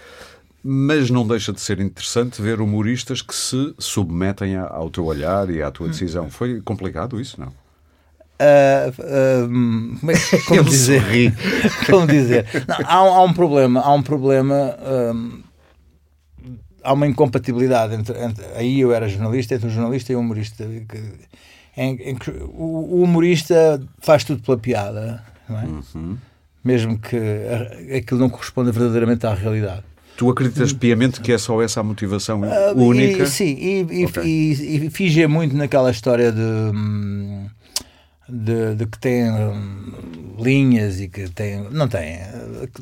mas 0.65 1.11
não 1.11 1.27
deixa 1.27 1.53
de 1.53 1.61
ser 1.61 1.81
interessante 1.81 2.41
ver 2.41 2.61
humoristas 2.61 3.21
que 3.21 3.35
se 3.35 3.75
submetem 3.79 4.57
ao 4.57 4.89
teu 4.91 5.05
olhar 5.05 5.51
e 5.51 5.61
à 5.61 5.73
tua 5.73 5.89
hum. 5.89 5.91
decisão. 5.91 6.31
Foi 6.31 6.61
complicado 6.61 7.21
isso, 7.21 7.41
não? 7.41 7.53
Uh, 8.43 8.91
uh, 9.03 9.99
como, 9.99 10.11
é, 10.11 10.17
como 10.47 10.65
dizer? 10.69 11.35
como 11.89 12.07
dizer? 12.07 12.47
Não, 12.67 12.77
há, 12.85 12.95
há, 12.95 13.23
um 13.23 13.33
problema, 13.33 13.81
há 13.81 13.93
um 13.95 14.03
problema, 14.03 14.77
há 16.83 16.93
uma 16.93 17.07
incompatibilidade 17.07 17.95
entre, 17.95 18.19
entre, 18.21 18.45
aí 18.57 18.81
eu 18.81 18.93
era 18.93 19.09
jornalista, 19.09 19.55
entre 19.55 19.69
o 19.69 19.71
jornalista 19.71 20.13
e 20.13 20.17
o 20.17 20.21
humorista. 20.21 20.65
Que, 20.89 21.03
em, 21.77 21.95
em 22.03 22.19
o, 22.55 22.97
o, 22.97 23.03
humorista 23.03 23.81
faz 24.01 24.25
tudo 24.25 24.43
pela 24.43 24.59
piada, 24.59 25.23
é? 25.49 25.97
uhum. 25.97 26.19
mesmo 26.63 26.99
que 26.99 27.17
aquilo 27.97 28.21
não 28.21 28.29
corresponda 28.29 28.73
verdadeiramente 28.73 29.27
à 29.27 29.35
realidade. 29.35 29.85
Tu 30.17 30.29
acreditas 30.29 30.73
piamente 30.73 31.21
que 31.21 31.33
é 31.33 31.39
só 31.39 31.63
essa 31.63 31.81
a 31.81 31.83
motivação 31.83 32.43
uh, 32.43 32.79
única? 32.79 33.23
E, 33.23 33.27
sim, 33.27 33.57
e, 33.59 34.05
okay. 34.05 34.23
e, 34.25 34.91
e, 34.99 35.21
e 35.21 35.27
muito 35.27 35.57
naquela 35.57 35.91
história 35.91 36.31
de. 36.31 36.41
Hum, 36.41 37.47
de, 38.33 38.75
de, 38.77 38.87
que 38.87 38.99
tem 38.99 39.31
hum, 39.31 40.37
linhas 40.39 41.01
e 41.01 41.09
que 41.09 41.29
tem. 41.29 41.69
Não 41.71 41.87
tem. 41.87 42.19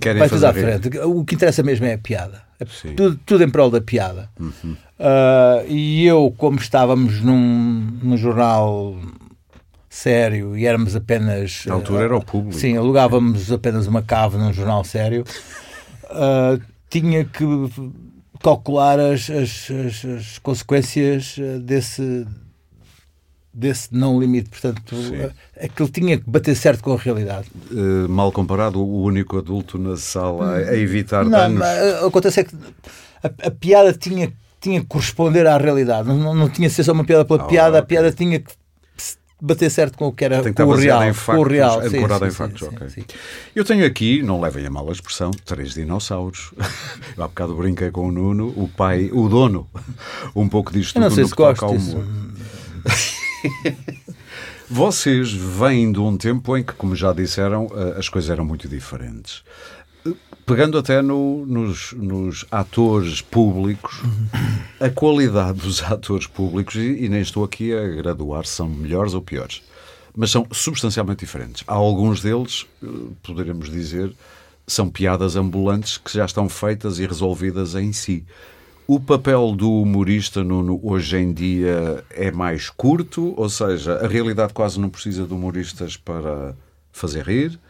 Querem 0.01 0.21
vai 0.21 0.29
tudo 0.29 0.45
à 0.47 0.53
frente. 0.53 0.99
O 1.01 1.25
que 1.25 1.35
interessa 1.35 1.63
mesmo 1.63 1.87
é 1.87 1.95
a 1.95 1.99
piada. 1.99 2.43
É 2.61 2.65
tudo, 2.95 3.19
tudo, 3.25 3.43
em 3.43 3.51
prol 3.51 3.71
da 3.71 3.81
piada. 3.81 4.29
Uhum. 4.39 4.77
Uh, 4.99 5.67
e 5.67 6.07
eu, 6.07 6.33
como 6.37 6.59
estávamos 6.59 7.21
num, 7.21 7.99
num 8.03 8.17
jornal 8.17 8.97
sério 9.89 10.57
e 10.57 10.67
éramos 10.67 10.95
apenas. 10.95 11.65
Na 11.67 11.75
altura 11.75 12.03
uh, 12.03 12.05
era 12.05 12.17
o 12.17 12.25
público. 12.25 12.55
Sim, 12.59 12.77
alugávamos 12.77 13.51
apenas 13.51 13.87
uma 13.87 14.03
cave 14.03 14.37
num 14.37 14.53
jornal 14.53 14.85
sério. 14.85 15.25
Uh, 16.05 16.61
tinha 16.89 17.25
que 17.25 17.45
calcular 18.43 18.99
as, 18.99 19.29
as, 19.31 19.71
as, 19.71 20.05
as 20.05 20.39
consequências 20.39 21.37
desse 21.63 22.27
desse 23.53 23.89
não 23.93 24.19
limite. 24.21 24.51
Portanto, 24.51 24.97
aquilo 25.61 25.89
tinha 25.89 26.19
que 26.19 26.29
bater 26.29 26.55
certo 26.55 26.83
com 26.83 26.93
a 26.93 26.97
realidade. 26.97 27.49
Uh, 27.71 28.09
mal 28.09 28.31
comparado, 28.33 28.81
o 28.81 29.03
único 29.03 29.39
adulto 29.39 29.79
na 29.79 29.97
sala 29.97 30.57
a, 30.57 30.77
evitar 30.77 31.25
não, 31.25 31.31
danos. 31.31 31.59
Mas, 31.59 32.05
acontece 32.05 32.41
é 32.41 32.45
que 32.45 32.55
a, 33.23 33.49
a, 33.49 33.51
piada 33.51 33.93
tinha, 33.93 34.33
tinha 34.61 34.81
que 34.81 34.87
corresponder 34.87 35.47
à 35.47 35.59
realidade. 35.59 36.09
Não, 36.09 36.17
não, 36.17 36.35
não 36.35 36.49
tinha 36.49 36.69
que 36.69 36.75
ser 36.75 36.85
só 36.85 36.93
uma 36.93 37.05
piada 37.05 37.25
pela 37.25 37.45
oh, 37.45 37.47
piada, 37.47 37.79
okay. 37.79 37.81
a 37.81 37.83
piada 37.83 38.13
tinha 38.13 38.41
que 38.41 38.53
bater 39.41 39.71
certo 39.71 39.97
com 39.97 40.07
o 40.07 40.13
que 40.13 40.25
era 40.25 40.53
com 40.53 40.63
o 40.65 40.75
real. 40.75 41.03
Em 41.03 41.13
factos, 41.13 41.47
o 41.47 41.49
real. 41.49 41.83
Sim, 41.83 41.89
sim, 41.89 41.97
em 41.97 42.31
factos, 42.31 42.61
sim, 42.61 42.67
okay. 42.75 43.05
Eu 43.55 43.65
tenho 43.65 43.87
aqui, 43.87 44.23
não 44.23 44.41
levem 44.41 44.67
a 44.67 44.71
mal 44.71 44.89
a 44.89 44.93
expressão, 44.93 45.31
três 45.45 45.75
dinossauros. 45.75 46.53
Eu 47.17 47.25
há 47.25 47.29
bocado 47.29 47.55
brinquei 47.55 47.91
com 47.91 48.09
o 48.09 48.13
Nuno, 48.13 48.53
o 48.57 48.69
pai, 48.69 49.11
o 49.13 49.29
dono, 49.29 49.69
um 50.37 50.49
pouco 50.49 50.73
disto 50.73 50.95
tudo 50.95 51.03
não 51.03 51.11
sei 51.11 51.25
se 51.25 51.35
que 51.35 51.43
ao 51.43 51.73
humor. 51.73 52.05
Vocês 54.69 55.33
vêm 55.33 55.91
de 55.91 55.99
um 55.99 56.17
tempo 56.17 56.57
em 56.57 56.63
que, 56.63 56.73
como 56.73 56.95
já 56.95 57.13
disseram, 57.13 57.69
eh, 57.75 57.99
as 57.99 58.09
coisas 58.09 58.31
eram 58.31 58.45
muito 58.45 58.69
diferentes. 58.69 59.43
Pegando 60.47 60.79
até 60.79 61.03
no, 61.03 61.45
nos, 61.45 61.93
nos, 61.93 62.47
atores 62.51 63.21
públicos, 63.21 64.01
a 64.81 64.89
qualidade 64.89 65.59
dos 65.61 65.83
atores 65.83 66.27
públicos, 66.27 66.77
e, 66.77 67.05
e 67.05 67.09
nem 67.09 67.21
estou 67.21 67.45
aqui 67.45 67.73
a 67.73 67.87
graduar 67.89 68.47
se 68.47 68.55
são 68.55 68.69
melhores 68.69 69.13
ou 69.13 69.21
piores, 69.21 69.63
mas 70.17 70.31
são 70.31 70.47
substancialmente 70.51 71.21
diferentes. 71.21 71.65
Há 71.67 71.75
alguns 71.75 72.21
deles, 72.21 72.67
eh, 72.83 72.87
poderemos 73.23 73.71
dizer, 73.71 74.13
são 74.67 74.89
piadas 74.89 75.35
ambulantes 75.37 75.99
que 75.99 76.13
já 76.13 76.25
estão 76.25 76.49
feitas 76.49 76.99
e 76.99 77.07
resolvidas 77.07 77.75
em 77.75 77.93
si. 77.93 78.25
O 78.93 78.99
papel 78.99 79.55
do 79.55 79.71
humorista 79.71 80.43
Nuno, 80.43 80.81
hoje 80.83 81.17
em 81.17 81.33
dia 81.33 82.05
é 82.11 82.33
mais 82.33 82.69
curto, 82.69 83.35
ou 83.37 83.49
seja, 83.49 83.95
a 84.05 84.09
realidade 84.09 84.53
quase 84.53 84.81
não 84.81 84.91
precisa 84.91 85.25
de 85.25 85.33
humoristas 85.33 85.97
para 85.97 86.57
fazer 86.91 87.25
rir, 87.25 87.61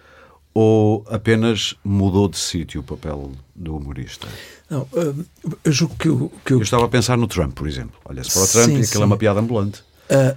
ou 0.55 1.05
apenas 1.11 1.77
mudou 1.85 2.27
de 2.27 2.39
sítio 2.39 2.81
o 2.81 2.83
papel 2.83 3.33
do 3.55 3.77
humorista? 3.77 4.27
Não, 4.71 4.89
uh, 4.95 5.27
eu 5.63 5.71
julgo 5.71 5.95
que, 5.97 6.09
eu, 6.09 6.33
que 6.43 6.55
eu... 6.55 6.57
eu... 6.57 6.63
estava 6.63 6.87
a 6.87 6.89
pensar 6.89 7.19
no 7.19 7.27
Trump, 7.27 7.53
por 7.53 7.69
exemplo. 7.69 8.01
Olha-se 8.07 8.33
para 8.33 8.43
o 8.43 8.49
Trump 8.49 8.71
sim, 8.71 8.79
e 8.79 8.83
aquilo 8.83 9.03
é 9.03 9.07
uma 9.07 9.19
piada 9.19 9.41
ambulante. 9.41 9.83
Uh, 10.11 10.35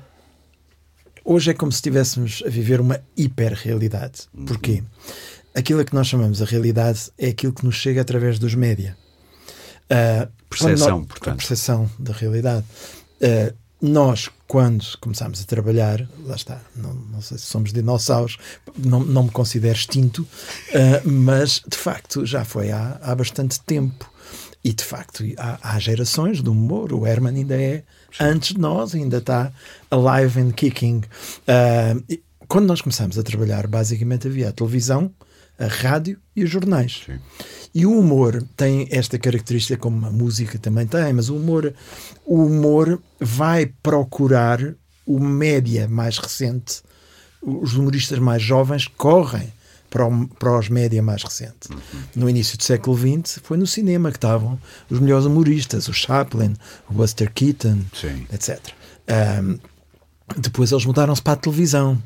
hoje 1.23 1.51
é 1.51 1.53
como 1.53 1.71
se 1.71 1.77
estivéssemos 1.77 2.43
a 2.45 2.49
viver 2.49 2.81
uma 2.81 2.99
hiperrealidade. 3.15 4.23
Uhum. 4.33 4.43
Porquê? 4.43 4.83
Aquilo 5.55 5.85
que 5.85 5.95
nós 5.95 6.07
chamamos 6.07 6.41
a 6.41 6.45
realidade 6.45 7.09
é 7.17 7.29
aquilo 7.29 7.53
que 7.53 7.63
nos 7.63 7.75
chega 7.75 8.01
através 8.01 8.37
dos 8.37 8.53
média. 8.53 8.97
Uh, 9.85 10.42
percepção, 10.59 10.99
nós, 10.99 11.07
portanto. 11.07 11.33
A 11.33 11.37
percepção 11.37 11.91
da 11.99 12.13
realidade. 12.13 12.65
Uh, 13.21 13.53
nós, 13.81 14.29
quando 14.47 14.85
começámos 15.01 15.41
a 15.41 15.45
trabalhar, 15.45 16.07
lá 16.23 16.35
está, 16.35 16.61
não, 16.73 16.93
não 16.93 17.21
sei 17.21 17.37
se 17.37 17.45
somos 17.45 17.73
dinossauros, 17.73 18.37
não, 18.77 19.01
não 19.01 19.23
me 19.23 19.29
considero 19.29 19.77
extinto, 19.77 20.21
uh, 20.21 21.09
mas 21.09 21.61
de 21.67 21.77
facto 21.77 22.25
já 22.25 22.45
foi 22.45 22.71
há, 22.71 22.97
há 23.01 23.13
bastante 23.13 23.59
tempo. 23.59 24.09
E 24.63 24.71
de 24.71 24.83
facto 24.83 25.23
há, 25.37 25.59
há 25.61 25.79
gerações 25.79 26.41
do 26.41 26.53
humor, 26.53 26.93
o 26.93 27.05
Herman 27.05 27.35
ainda 27.35 27.61
é 27.61 27.83
Sim. 28.17 28.23
antes 28.23 28.53
de 28.53 28.61
nós, 28.61 28.95
ainda 28.95 29.17
está 29.17 29.51
alive 29.91 30.39
and 30.39 30.51
kicking. 30.51 31.01
Uh, 31.45 32.19
quando 32.47 32.67
nós 32.67 32.79
começámos 32.79 33.17
a 33.17 33.23
trabalhar, 33.23 33.67
basicamente 33.67 34.27
havia 34.27 34.49
a 34.49 34.51
televisão, 34.53 35.11
a 35.57 35.67
rádio 35.67 36.19
e 36.35 36.43
os 36.43 36.49
jornais. 36.49 37.03
Sim. 37.05 37.19
E 37.73 37.85
o 37.85 37.97
humor 37.97 38.43
tem 38.55 38.87
esta 38.91 39.17
característica, 39.17 39.77
como 39.77 40.05
a 40.05 40.11
música 40.11 40.59
também 40.59 40.85
tem, 40.85 41.13
mas 41.13 41.29
o 41.29 41.35
humor, 41.35 41.73
o 42.25 42.45
humor 42.45 43.01
vai 43.19 43.65
procurar 43.65 44.75
o 45.05 45.19
média 45.19 45.87
mais 45.87 46.17
recente. 46.17 46.81
Os 47.41 47.75
humoristas 47.75 48.19
mais 48.19 48.41
jovens 48.41 48.87
correm 48.87 49.51
para, 49.89 50.07
o, 50.07 50.27
para 50.27 50.57
os 50.57 50.69
média 50.69 51.01
mais 51.03 51.23
recentes. 51.23 51.69
Uhum. 51.69 52.03
No 52.15 52.29
início 52.29 52.57
do 52.57 52.63
século 52.63 52.97
XX 52.97 53.39
foi 53.43 53.57
no 53.57 53.67
cinema 53.67 54.11
que 54.11 54.17
estavam 54.17 54.59
os 54.89 54.99
melhores 54.99 55.25
humoristas, 55.25 55.87
o 55.87 55.93
Chaplin, 55.93 56.55
o 56.89 56.93
Buster 56.93 57.31
Keaton, 57.31 57.79
Sim. 57.93 58.25
etc. 58.33 58.59
Um, 59.43 59.59
depois 60.37 60.71
eles 60.71 60.85
mudaram-se 60.85 61.21
para 61.21 61.33
a 61.33 61.35
televisão. 61.35 62.01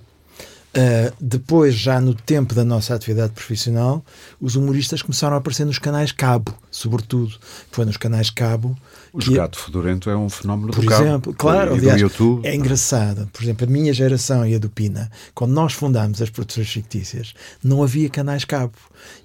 Uh, 0.75 1.12
depois, 1.19 1.74
já 1.74 2.00
no 2.00 2.13
tempo 2.13 2.53
da 2.53 2.63
nossa 2.63 2.93
atividade 2.93 3.34
profissional, 3.34 4.06
os 4.39 4.56
humoristas 4.56 5.01
começaram 5.01 5.36
a 5.36 5.39
aparecer 5.39 5.65
nos 5.65 5.80
canais 5.80 6.12
cabo, 6.12 6.53
sobretudo. 6.69 7.34
Foi 7.71 7.84
nos 7.84 7.97
canais 7.97 8.30
cabo. 8.30 8.77
O 9.12 9.17
que, 9.17 9.34
Gato 9.34 9.58
Fedorento 9.58 10.10
é 10.10 10.15
um 10.15 10.30
fenómeno 10.30 10.71
por 10.71 10.86
do 10.86 10.93
exemplo, 10.93 11.34
cabo. 11.34 11.36
Claro, 11.36 11.73
aliás, 11.73 11.99
YouTube. 11.99 12.45
é 12.45 12.53
engraçado. 12.53 13.27
Por 13.34 13.41
exemplo, 13.41 13.65
a 13.65 13.69
minha 13.69 13.91
geração 13.91 14.45
e 14.45 14.53
a 14.53 14.60
do 14.60 14.69
Pina, 14.69 15.10
quando 15.34 15.51
nós 15.51 15.73
fundámos 15.73 16.21
as 16.21 16.30
produções 16.30 16.69
fictícias, 16.69 17.34
não 17.63 17.82
havia 17.82 18.10
canais 18.10 18.45
cabo. 18.45 18.73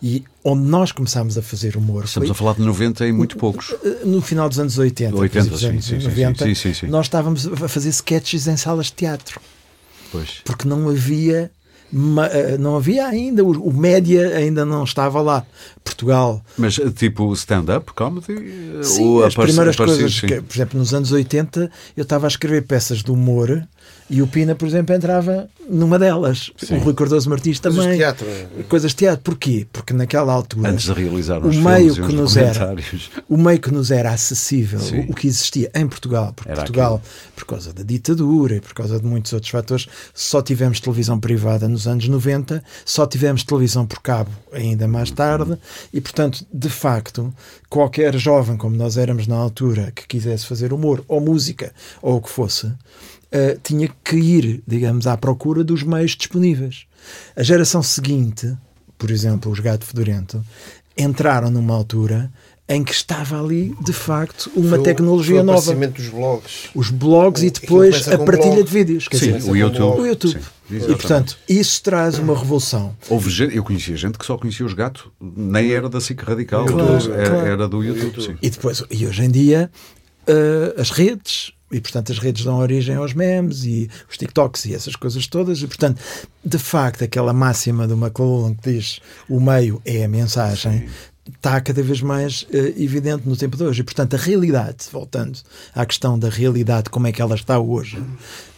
E 0.03 0.25
onde 0.43 0.63
nós 0.63 0.91
começámos 0.91 1.37
a 1.37 1.43
fazer 1.43 1.77
humor. 1.77 2.05
Estamos 2.05 2.29
foi, 2.29 2.35
a 2.35 2.39
falar 2.39 2.55
de 2.55 2.63
90 2.63 3.07
e 3.07 3.13
muito 3.13 3.37
poucos. 3.37 3.75
No 4.05 4.23
final 4.23 4.49
dos 4.49 4.59
anos 4.59 4.79
80, 4.79 5.15
80 5.15 5.57
sim, 5.59 5.67
anos 5.67 5.85
sim, 5.85 5.99
90, 5.99 6.45
sim, 6.47 6.55
sim, 6.55 6.73
sim, 6.73 6.87
nós 6.87 7.07
estávamos 7.07 7.47
a 7.47 7.69
fazer 7.69 7.91
sketches 7.91 8.47
em 8.47 8.57
salas 8.57 8.87
de 8.87 8.95
teatro. 8.95 9.41
Pois. 10.13 10.43
Porque 10.45 10.69
não 10.69 10.89
havia 10.89 11.51
eh, 12.31 12.57
não 12.59 12.77
havia 12.77 13.07
ainda, 13.07 13.45
o, 13.45 13.73
média 13.73 14.35
ainda 14.35 14.65
não 14.65 14.83
estava 14.83 15.21
lá. 15.21 15.45
Portugal. 15.85 16.43
Mas 16.57 16.79
eh, 16.79 16.91
tipo 16.91 17.31
stand-up 17.35 17.93
comedy? 17.93 18.83
Sim, 18.83 19.05
Ou 19.05 19.25
as 19.25 19.35
primeiras 19.35 19.77
coisas, 19.77 20.21
que, 20.21 20.41
por 20.41 20.55
exemplo, 20.55 20.79
nos 20.79 20.95
anos 20.95 21.13
80 21.13 21.71
eu 21.95 22.03
estava 22.03 22.27
a 22.27 22.29
escrever 22.29 22.63
peças 22.63 23.03
de 23.03 23.11
humor 23.11 23.69
e 24.13 24.21
o 24.21 24.27
Pina, 24.27 24.55
por 24.55 24.69
exemplo, 24.69 24.95
entrava 24.95 25.49
numa 25.71 25.99
delas. 25.99 26.51
Sim. 26.59 26.77
O 26.77 26.81
Rui 26.81 26.93
Cardoso 26.93 27.31
Martins 27.31 27.59
também. 27.59 27.79
Coisas 27.79 27.93
de 27.93 27.99
teatro. 27.99 28.27
Coisas 28.69 28.91
de 28.91 28.97
teatro. 28.97 29.23
Porquê? 29.23 29.67
Porque 29.73 29.95
naquela 29.95 30.35
altura. 30.35 30.69
Antes 30.69 30.85
de 30.85 30.93
realizar 30.93 31.39
o 31.39 31.51
meio 31.51 31.95
que 31.95 32.15
nos 32.15 32.37
era 32.37 32.77
O 33.27 33.39
meio 33.39 33.59
que 33.59 33.73
nos 33.73 33.91
era 33.91 34.11
acessível, 34.11 34.81
Sim. 34.81 35.07
o 35.09 35.15
que 35.15 35.27
existia 35.27 35.71
em 35.75 35.89
Portugal, 35.89 36.35
porque 36.37 36.51
era 36.51 36.61
Portugal, 36.61 36.97
aquilo. 36.97 37.33
por 37.35 37.47
causa 37.47 37.73
da 37.73 37.83
ditadura 37.83 38.57
e 38.57 38.61
por 38.61 38.75
causa 38.75 39.01
de 39.01 39.07
muitos 39.07 39.33
outros 39.33 39.51
fatores, 39.51 39.89
só 40.13 40.43
tivemos 40.43 40.79
televisão 40.79 41.19
privada 41.19 41.67
nos 41.67 41.87
anos 41.87 42.07
90, 42.07 42.63
só 42.85 43.07
tivemos 43.07 43.43
televisão 43.45 43.87
por 43.87 44.03
cabo 44.03 44.31
ainda 44.53 44.87
mais 44.87 45.11
tarde, 45.11 45.57
e 45.91 46.03
portanto, 46.03 46.45
de 46.53 46.69
facto, 46.69 47.33
qualquer 47.71 48.15
jovem 48.19 48.59
como 48.59 48.77
nós 48.77 48.99
éramos 48.99 49.27
na 49.27 49.37
altura 49.37 49.91
que 49.91 50.07
quisesse 50.07 50.45
fazer 50.45 50.71
humor 50.71 51.03
ou 51.09 51.19
música 51.19 51.73
ou 52.03 52.17
o 52.17 52.21
que 52.21 52.29
fosse 52.29 52.71
uh, 53.33 53.59
tinha 53.63 53.91
que 54.05 54.17
ir, 54.17 54.63
digamos, 54.67 55.07
à 55.07 55.17
procura 55.17 55.65
dos 55.65 55.83
meios 55.83 56.13
disponíveis. 56.13 56.87
A 57.35 57.43
geração 57.43 57.83
seguinte, 57.83 58.57
por 58.99 59.11
exemplo, 59.11 59.51
os 59.51 59.59
Gato 59.59 59.85
Fedorento, 59.85 60.45
entraram 60.97 61.51
numa 61.51 61.75
altura 61.75 62.31
em 62.69 62.83
que 62.83 62.93
estava 62.93 63.39
ali, 63.41 63.75
de 63.85 63.93
facto, 63.93 64.51
uma 64.55 64.77
foi, 64.77 64.83
tecnologia 64.83 65.35
foi 65.35 65.43
o 65.43 65.47
nova. 65.47 65.75
dos 65.89 66.09
blogs. 66.09 66.71
Os 66.75 66.91
blogs 66.91 67.43
o, 67.43 67.45
e 67.45 67.51
depois 67.51 68.09
a 68.09 68.17
partilha 68.19 68.55
blog. 68.55 68.65
de 68.65 68.73
vídeos. 68.73 69.09
Quer 69.09 69.17
Sim, 69.19 69.33
dizer, 69.33 69.51
o 69.51 69.57
YouTube. 69.57 70.01
O 70.01 70.07
YouTube. 70.07 70.41
Sim, 70.69 70.77
e, 70.77 70.95
portanto, 70.95 71.37
isso 71.49 71.83
traz 71.83 72.19
uma 72.19 72.39
revolução. 72.39 72.97
Houve 73.11 73.29
gente, 73.31 73.55
eu 73.55 73.65
conhecia 73.65 73.97
gente 73.97 74.17
que 74.17 74.25
só 74.25 74.39
conhecia 74.39 74.65
os 74.65 74.73
gatos, 74.73 75.05
nem 75.21 75.73
era 75.73 75.89
da 75.89 76.01
SIC 76.01 76.23
Radical, 76.23 76.65
claro, 76.65 77.13
era, 77.13 77.31
claro. 77.31 77.47
era, 77.47 77.69
do 77.69 77.83
YouTube. 77.83 78.05
YouTube. 78.05 78.39
E 78.41 78.49
depois, 78.49 78.83
e 78.91 79.07
hoje 79.07 79.23
em 79.23 79.31
dia, 79.31 79.71
uh, 80.29 80.81
as 80.81 80.91
redes, 80.91 81.53
e 81.73 81.81
portanto 81.81 82.13
as 82.13 82.19
redes 82.19 82.45
dão 82.45 82.59
origem 82.59 82.97
aos 82.97 83.15
memes 83.15 83.65
e 83.65 83.89
os 84.09 84.17
TikToks 84.17 84.67
e 84.67 84.75
essas 84.75 84.95
coisas 84.95 85.27
todas. 85.27 85.63
E 85.63 85.67
portanto 85.67 86.01
de 86.45 86.59
facto 86.59 87.03
aquela 87.03 87.33
máxima 87.33 87.87
do 87.89 87.95
McLuhan 87.95 88.55
que 88.55 88.73
diz 88.73 89.01
o 89.29 89.41
meio 89.41 89.81
é 89.85 90.05
a 90.05 90.09
mensagem 90.09 90.81
Sim 90.81 91.12
está 91.37 91.61
cada 91.61 91.83
vez 91.83 92.01
mais 92.01 92.43
uh, 92.43 92.57
evidente 92.77 93.29
no 93.29 93.37
tempo 93.37 93.57
de 93.57 93.63
hoje. 93.63 93.81
E, 93.81 93.85
portanto, 93.85 94.15
a 94.15 94.19
realidade, 94.19 94.87
voltando 94.91 95.39
à 95.75 95.87
questão 95.87 96.19
da 96.19 96.29
realidade, 96.29 96.91
como 96.91 97.07
é 97.07 97.13
que 97.13 97.23
ela 97.23 97.35
está 97.35 97.59
hoje, 97.59 98.03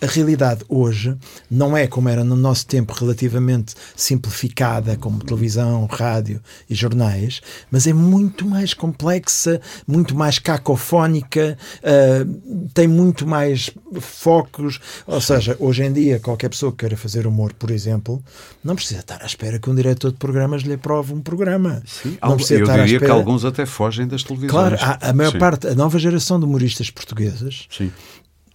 a 0.00 0.06
realidade 0.06 0.64
hoje 0.68 1.16
não 1.50 1.76
é 1.76 1.86
como 1.86 2.08
era 2.08 2.24
no 2.24 2.36
nosso 2.36 2.66
tempo 2.66 2.92
relativamente 2.92 3.74
simplificada, 3.94 4.96
como 4.96 5.22
televisão, 5.22 5.86
rádio 5.86 6.40
e 6.68 6.74
jornais, 6.74 7.40
mas 7.70 7.86
é 7.86 7.92
muito 7.92 8.46
mais 8.46 8.72
complexa, 8.72 9.60
muito 9.86 10.14
mais 10.14 10.38
cacofónica, 10.38 11.58
uh, 11.80 12.68
tem 12.72 12.88
muito 12.88 13.26
mais 13.26 13.70
focos. 14.00 14.80
Ou 15.06 15.20
seja, 15.20 15.56
hoje 15.58 15.84
em 15.84 15.92
dia, 15.92 16.18
qualquer 16.18 16.48
pessoa 16.48 16.72
que 16.72 16.78
queira 16.78 16.96
fazer 16.96 17.26
humor, 17.26 17.52
por 17.52 17.70
exemplo, 17.70 18.22
não 18.62 18.74
precisa 18.74 19.00
estar 19.00 19.22
à 19.22 19.26
espera 19.26 19.58
que 19.58 19.68
um 19.68 19.74
diretor 19.74 20.12
de 20.12 20.18
programas 20.18 20.62
lhe 20.62 20.72
aprove 20.72 21.12
um 21.12 21.20
programa. 21.20 21.82
Sim, 21.86 22.16
não 22.22 22.36
eu 22.60 22.66
diria 22.66 22.98
que 22.98 23.10
alguns 23.10 23.44
até 23.44 23.66
fogem 23.66 24.06
das 24.06 24.22
televisões. 24.22 24.50
Claro, 24.50 24.76
a, 24.80 25.10
a 25.10 25.12
maior 25.12 25.32
Sim. 25.32 25.38
parte, 25.38 25.66
a 25.68 25.74
nova 25.74 25.98
geração 25.98 26.38
de 26.38 26.44
humoristas 26.46 26.90
portugueses 26.90 27.66
Sim. 27.70 27.90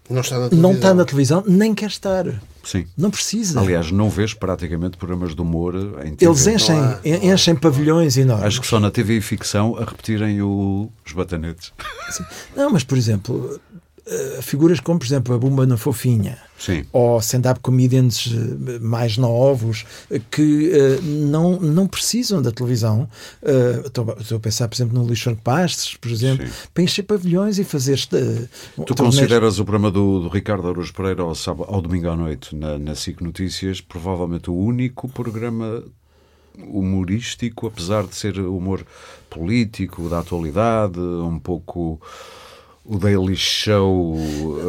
Não 0.10 0.22
está, 0.22 0.40
na 0.40 0.50
televisão. 0.50 0.70
não 0.70 0.76
está 0.76 0.94
na 0.94 1.06
televisão, 1.06 1.44
nem 1.48 1.76
quer 1.76 1.86
estar. 1.86 2.26
Sim. 2.64 2.88
Não 2.98 3.12
precisa. 3.12 3.60
Aliás, 3.60 3.92
não 3.92 4.10
vês 4.10 4.34
praticamente 4.34 4.98
programas 4.98 5.36
de 5.36 5.42
humor 5.42 5.76
em 6.04 6.16
TV. 6.16 6.26
Eles 6.26 6.48
enchem, 6.48 6.80
há, 6.80 7.00
enchem 7.06 7.56
pavilhões 7.56 8.18
enormes. 8.18 8.46
Acho 8.46 8.62
que 8.62 8.68
só 8.68 8.80
na 8.80 8.90
TV 8.90 9.18
e 9.18 9.22
ficção 9.22 9.78
a 9.78 9.86
repetirem 9.86 10.42
o, 10.42 10.92
os 11.06 11.14
batanetes. 11.14 11.72
Sim. 12.10 12.24
Não, 12.56 12.72
mas 12.72 12.84
por 12.84 12.98
exemplo, 12.98 13.60
eh, 14.12 14.42
figuras 14.42 14.80
como, 14.80 14.98
por 14.98 15.06
exemplo, 15.06 15.36
a 15.36 15.38
Bumba 15.38 15.68
na 15.68 15.78
Fofinha 15.78 16.40
Sim. 16.58 16.84
ou 16.92 17.20
stand-up 17.20 17.60
comedians 17.60 18.28
eh, 18.28 18.80
mais 18.80 19.18
novos 19.18 19.86
eh, 20.10 20.20
que 20.32 20.72
uh, 20.72 21.02
não, 21.04 21.60
não 21.60 21.88
precisam 21.88 22.42
da 22.42 22.52
televisão. 22.52 23.08
Uh, 23.44 23.86
estou, 23.86 24.16
estou, 24.20 24.38
a 24.38 24.40
pensar, 24.40 24.68
por 24.68 24.76
exemplo, 24.76 24.98
no 24.98 25.06
Luís 25.06 25.22
Franco 25.22 25.44
Pastes, 25.44 25.96
por 25.96 26.10
exemplo, 26.10 26.48
Sim. 26.48 26.54
para 26.74 26.84
encher 26.84 27.04
pavilhões 27.04 27.60
e 27.60 27.64
fazer. 27.64 28.00
Uh, 28.78 28.84
tu 28.84 28.96
consideras 28.96 29.60
o 29.60 29.64
programa 29.64 29.92
do, 29.92 30.22
do 30.22 30.28
Ricardo 30.28 30.68
Aruz 30.68 30.90
Pereira 30.90 31.22
ao, 31.22 31.36
sábado, 31.36 31.72
ao 31.72 31.80
domingo 31.80 32.10
à 32.10 32.16
noite 32.16 32.56
na, 32.56 32.80
na 32.80 32.96
SIC 32.96 33.22
Notícias 33.22 33.80
provavelmente 33.80 34.50
o 34.50 34.56
único 34.56 35.08
programa 35.08 35.84
humorístico, 36.58 37.68
apesar 37.68 38.06
de 38.06 38.16
ser 38.16 38.40
humor 38.40 38.86
político, 39.30 40.10
da 40.10 40.20
atualidade, 40.20 41.00
um 41.00 41.40
pouco 41.40 42.02
o 42.86 42.98
Daily 42.98 43.36
Show. 43.36 44.18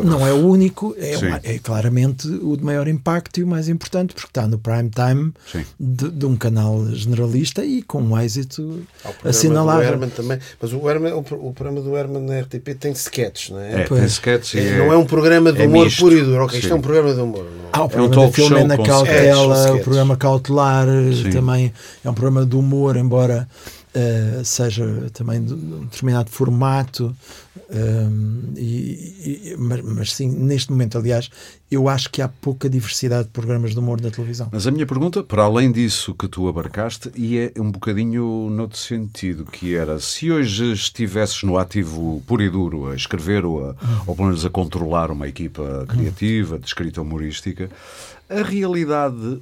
Não 0.05 0.27
é 0.27 0.33
o 0.33 0.47
único, 0.47 0.95
é, 0.99 1.17
uma- 1.17 1.41
é 1.43 1.59
claramente 1.59 2.29
o 2.29 2.55
de 2.57 2.63
maior 2.63 2.87
impacto 2.87 3.41
e 3.41 3.43
o 3.43 3.47
mais 3.47 3.69
importante, 3.69 4.13
porque 4.15 4.29
está 4.29 4.47
no 4.47 4.59
prime 4.59 4.91
time 4.91 5.33
de, 5.79 6.11
de 6.11 6.27
um 6.27 6.37
canal 6.37 6.85
generalista 6.93 7.65
e 7.65 7.83
com 7.83 8.03
um 8.03 8.19
êxito 8.21 8.81
assinalável. 9.25 9.89
Herman 9.89 10.11
também. 10.11 10.39
Mas 10.61 10.73
o, 10.73 10.89
Herman, 10.91 11.13
o, 11.15 11.19
o 11.21 11.53
programa 11.55 11.81
do 11.81 11.97
Herman 11.97 12.23
na 12.23 12.41
RTP 12.41 12.75
tem 12.79 12.93
sketches, 12.93 13.51
não 13.51 13.59
é? 13.61 13.83
É, 13.83 13.85
tem 13.85 14.05
sketches 14.05 14.55
e 14.55 14.67
É, 14.67 14.79
não 14.79 14.93
é 14.93 14.97
um 14.97 15.07
programa 15.07 15.53
de 15.53 15.63
é 15.63 15.67
humor 15.67 15.85
misto. 15.85 16.01
puro 16.01 16.17
e 16.19 16.23
duro. 16.23 16.45
Ok, 16.45 16.59
isto 16.59 16.73
é 16.73 16.75
um 16.77 16.81
programa 16.83 17.15
de 17.15 17.21
humor. 17.21 17.45
não 17.45 17.65
é? 17.67 17.71
Há 17.73 17.83
o 17.83 17.85
um 17.85 17.89
programa 17.89 18.15
talk 18.15 18.27
da 18.27 18.33
Filomena 18.35 18.77
show 18.77 18.85
com 18.85 18.91
Cautela, 18.91 19.55
sketches. 19.57 19.81
o 19.81 19.85
programa 19.85 20.17
Cautelar 20.17 20.87
Sim. 21.23 21.31
também 21.31 21.73
é 22.05 22.11
um 22.11 22.15
programa 22.15 22.45
de 22.45 22.57
humor, 22.57 22.97
embora 22.97 23.49
eh, 23.95 24.43
seja 24.45 25.11
também 25.13 25.43
de 25.45 25.53
um 25.55 25.81
determinado 25.85 26.31
formato. 26.31 27.15
ehm, 27.73 28.53
e- 28.57 29.51
e- 29.53 29.57
mas, 29.59 29.81
mas 29.83 30.13
sim, 30.13 30.29
neste 30.29 30.71
momento, 30.73 30.99
aliás, 30.99 31.31
eu 31.71 31.89
acho 31.89 32.11
que 32.11 32.21
há 32.21 32.27
pouca 32.29 32.69
diversidade 32.69 33.25
de 33.25 33.31
programas 33.31 33.73
de 33.73 33.79
humor 33.79 34.01
na 34.01 34.11
televisão. 34.11 34.49
Mas 34.51 34.67
a 34.67 34.71
minha 34.73 34.87
pergunta, 34.87 35.23
para 35.23 35.45
além 35.45 35.71
disso 35.71 36.13
que 36.15 36.27
tu 36.27 36.49
abarcaste, 36.49 37.11
ia 37.17 37.53
um 37.59 37.71
bocadinho 37.71 38.49
noutro 38.51 38.77
sentido, 38.79 39.45
que 39.45 39.75
era 39.77 40.01
se 40.01 40.31
hoje 40.33 40.73
estivesses 40.73 41.43
no 41.45 41.59
ativo 41.59 42.21
puro 42.27 42.43
e 42.43 42.51
duro 42.51 42.89
a 42.91 42.97
escrever 42.97 43.45
ou, 43.45 43.65
a, 43.71 43.77
ou 44.07 44.17
pelo 44.17 44.29
menos 44.29 44.45
a 44.45 44.51
controlar 44.51 45.11
uma 45.13 45.29
equipa 45.29 45.85
criativa, 45.89 46.59
de 46.59 46.67
escrita 46.67 47.01
humorística, 47.03 47.71
a 48.29 48.43
realidade, 48.43 49.41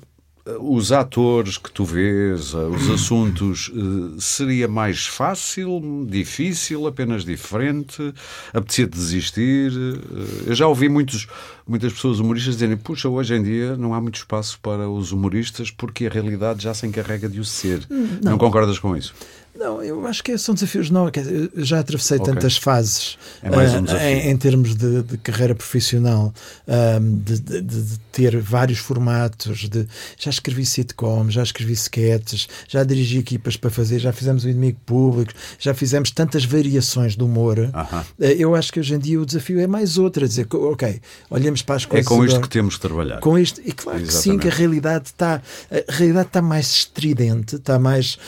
os 0.61 0.93
atores 0.93 1.59
que 1.59 1.71
tu 1.71 1.85
vês, 1.85 2.55
eh, 2.55 2.57
os 2.57 2.89
assuntos, 2.91 3.71
eh, 3.75 4.17
seria 4.19 4.67
mais 4.69 5.07
fácil, 5.07 6.07
difícil, 6.09 6.87
apenas 6.87 7.25
diferente? 7.25 8.15
Apetecia 8.53 8.87
desistir? 8.87 9.73
Eh, 9.73 10.49
Eu 10.49 10.55
já 10.55 10.67
ouvi 10.67 10.89
muitos, 10.89 11.27
muitas 11.67 11.93
pessoas 11.93 12.19
humoristas 12.21 12.55
dizerem: 12.55 12.77
puxa, 12.77 13.09
hoje 13.09 13.35
em 13.35 13.43
dia 13.43 13.77
não 13.77 13.93
há 13.95 14.01
muito 14.01 14.17
espaço 14.17 14.59
para 14.61 14.89
os 14.89 15.13
humoristas 15.13 15.71
porque 15.71 16.07
a 16.07 16.11
realidade 16.11 16.63
já 16.63 16.73
se 16.73 16.87
encarrega 16.87 17.29
de 17.29 17.41
o 17.41 17.45
ser. 17.45 17.87
Não, 18.23 18.39
concordas 18.39 18.79
com 18.79 18.97
isso? 18.97 19.15
Não, 19.59 19.83
eu 19.83 20.07
acho 20.07 20.23
que 20.23 20.39
são 20.39 20.55
desafios 20.55 20.89
novos. 20.89 21.11
Já 21.57 21.81
atravessei 21.81 22.19
Ok. 22.19 22.33
tantas 22.33 22.57
fases 22.57 23.19
É 23.43 23.49
um 23.51 23.83
desafio. 23.83 24.07
em, 24.07 24.31
em 24.31 24.37
termos 24.37 24.77
de, 24.77 25.03
de 25.03 25.19
carreira 25.19 25.55
profissional, 25.55 26.33
ahm, 26.67 27.17
de, 27.19 27.41
de- 27.41 27.61
de- 27.63 27.83
de 27.83 27.99
ter 28.13 28.41
vários 28.41 28.79
formatos. 28.79 29.69
De, 29.69 29.87
já 30.17 30.31
escrevi 30.31 30.65
sitcoms, 30.65 31.35
já 31.35 31.43
escrevi 31.43 31.73
sketches, 31.73 32.49
já 32.69 32.85
dirigi 32.85 33.19
equipas 33.19 33.57
para 33.57 33.71
fazer, 33.71 33.99
já 33.99 34.13
fizemos 34.13 34.45
o 34.45 34.49
inimigo 34.49 34.79
público, 34.87 35.33
já 35.59 35.75
fizemos 35.75 36.11
tantas 36.13 36.45
variações 36.45 37.17
do 37.17 37.27
humor. 37.27 37.59
Aham. 37.75 38.05
Ah, 38.21 38.25
Eu 38.27 38.55
acho 38.55 38.73
que 38.73 38.79
hoje 38.79 38.95
em 38.95 38.99
dia 38.99 39.21
o 39.21 39.27
desafio 39.27 39.59
é 39.61 39.67
mais 39.67 39.99
outro, 39.99 40.25
a 40.25 40.29
dizer, 40.29 40.47
ok, 40.53 41.01
olhamos 41.31 41.63
para 41.63 41.75
as 41.77 41.83
É 41.83 41.87
coisas. 41.87 42.07
com 42.09 42.25
isto 42.25 42.41
que 42.41 42.49
temos 42.49 42.75
de 42.75 42.81
trabalhar. 42.81 43.19
com 43.21 43.37
isto, 43.39 43.61
e 43.65 43.73
claro 43.73 43.99
que 43.99 44.05
sim, 44.13 44.31
Exatamente. 44.35 44.43
que 44.43 44.49
a 44.49 44.53
realidade 44.53 45.07
está 45.07 45.43
a 45.89 45.93
realidade 45.93 46.29
está 46.29 46.41
mais 46.43 46.67
estridente, 46.71 47.57
está 47.57 47.79
mais 47.79 48.19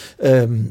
hum, 0.49 0.71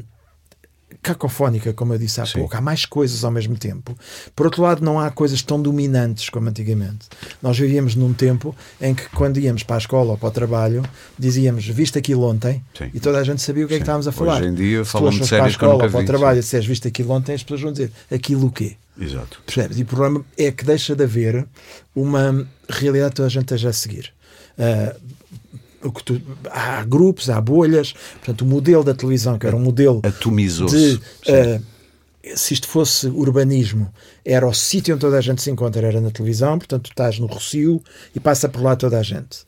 cacofónica, 1.02 1.72
como 1.72 1.94
eu 1.94 1.98
disse 1.98 2.20
há 2.20 2.26
Sim. 2.26 2.40
pouco. 2.40 2.56
Há 2.56 2.60
mais 2.60 2.84
coisas 2.84 3.24
ao 3.24 3.30
mesmo 3.30 3.56
tempo. 3.56 3.96
Por 4.34 4.46
outro 4.46 4.62
lado, 4.62 4.84
não 4.84 5.00
há 5.00 5.10
coisas 5.10 5.42
tão 5.42 5.60
dominantes 5.60 6.28
como 6.28 6.48
antigamente. 6.48 7.06
Nós 7.42 7.58
vivíamos 7.58 7.94
num 7.94 8.12
tempo 8.12 8.54
em 8.80 8.94
que, 8.94 9.08
quando 9.10 9.38
íamos 9.38 9.62
para 9.62 9.76
a 9.76 9.78
escola 9.78 10.12
ou 10.12 10.18
para 10.18 10.28
o 10.28 10.32
trabalho, 10.32 10.82
dizíamos 11.18 11.66
viste 11.66 11.98
aquilo 11.98 12.22
ontem 12.22 12.62
Sim. 12.76 12.90
e 12.92 13.00
toda 13.00 13.18
a 13.18 13.24
gente 13.24 13.40
sabia 13.42 13.64
o 13.64 13.68
que 13.68 13.74
é 13.74 13.76
que 13.76 13.80
Sim. 13.80 13.84
estávamos 13.84 14.08
a 14.08 14.12
falar. 14.12 14.40
Hoje 14.40 14.48
em 14.48 14.54
dia 14.54 14.84
Se 14.84 14.90
tu 14.90 14.92
falam 14.92 15.08
hoje 15.08 15.20
de 15.20 15.28
fores 15.28 15.28
para 15.30 15.36
a 15.36 15.40
séries 15.40 15.54
escola 15.54 15.84
ou 15.84 15.90
para 15.90 16.00
o 16.00 16.04
trabalho 16.04 16.34
sim. 16.34 16.38
e 16.38 16.42
disseres 16.42 16.66
viste 16.66 16.88
aquilo 16.88 17.10
ontem, 17.12 17.34
as 17.34 17.42
pessoas 17.42 17.60
vão 17.62 17.72
dizer 17.72 17.92
aquilo 18.10 18.46
o 18.46 18.52
quê? 18.52 18.76
Exato. 19.00 19.40
Percebes? 19.46 19.78
E 19.78 19.82
o 19.82 19.86
problema 19.86 20.24
é 20.36 20.50
que 20.50 20.64
deixa 20.64 20.94
de 20.94 21.02
haver 21.04 21.46
uma 21.94 22.46
realidade 22.68 23.10
que 23.10 23.16
toda 23.16 23.26
a 23.26 23.30
gente 23.30 23.44
esteja 23.44 23.70
a 23.70 23.72
seguir. 23.72 24.12
Que 24.56 24.94
tu- 26.04 26.20
há 26.50 26.84
grupos, 26.84 27.30
há 27.30 27.40
bolhas. 27.40 27.94
Portanto, 28.14 28.42
o 28.42 28.46
modelo 28.46 28.84
da 28.84 28.94
televisão, 28.94 29.38
que 29.38 29.46
era 29.46 29.56
um 29.56 29.60
modelo 29.60 30.00
Atomizou-se. 30.02 31.00
ah, 31.28 31.60
se 32.36 32.52
isto 32.54 32.68
fosse 32.68 33.06
urbanismo, 33.08 33.92
era 34.24 34.46
o 34.46 34.52
sítio 34.52 34.94
onde 34.94 35.00
toda 35.00 35.16
a 35.16 35.20
gente 35.22 35.40
se 35.40 35.50
encontra, 35.50 35.86
era 35.86 36.00
na 36.00 36.10
televisão, 36.10 36.58
portanto, 36.58 36.82
tu 36.84 36.90
estás 36.90 37.18
no 37.18 37.26
Rocio 37.26 37.82
e 38.14 38.20
passa 38.20 38.48
por 38.48 38.62
lá 38.62 38.76
toda 38.76 38.98
a 38.98 39.02
gente. 39.02 39.38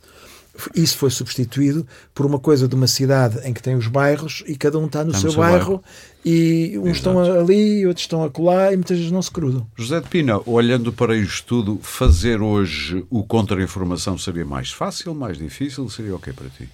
Isso 0.74 0.98
foi 0.98 1.10
substituído 1.10 1.86
por 2.14 2.26
uma 2.26 2.38
coisa 2.38 2.68
de 2.68 2.74
uma 2.74 2.86
cidade 2.86 3.38
em 3.44 3.54
que 3.54 3.62
tem 3.62 3.74
os 3.74 3.86
bairros 3.86 4.44
e 4.46 4.54
cada 4.54 4.78
um 4.78 4.84
está 4.86 5.02
no, 5.02 5.10
Está 5.10 5.18
no 5.18 5.22
seu, 5.22 5.30
seu 5.32 5.40
bairro, 5.40 5.78
bairro. 5.78 5.84
e 6.24 6.78
uns 6.78 6.98
estão 6.98 7.18
ali, 7.18 7.86
outros 7.86 8.04
estão 8.04 8.22
acolá 8.22 8.72
e 8.72 8.76
muitas 8.76 8.96
vezes 8.98 9.10
não 9.10 9.22
se 9.22 9.30
cruzam. 9.30 9.66
José 9.76 10.00
de 10.00 10.08
Pina, 10.08 10.40
olhando 10.44 10.92
para 10.92 11.16
isto 11.16 11.46
tudo, 11.46 11.78
fazer 11.82 12.42
hoje 12.42 13.04
o 13.08 13.24
contra-informação 13.24 14.18
seria 14.18 14.44
mais 14.44 14.70
fácil, 14.70 15.14
mais 15.14 15.38
difícil? 15.38 15.88
Seria 15.88 16.14
o 16.14 16.18
quê 16.18 16.32
para 16.32 16.48
ti? 16.50 16.68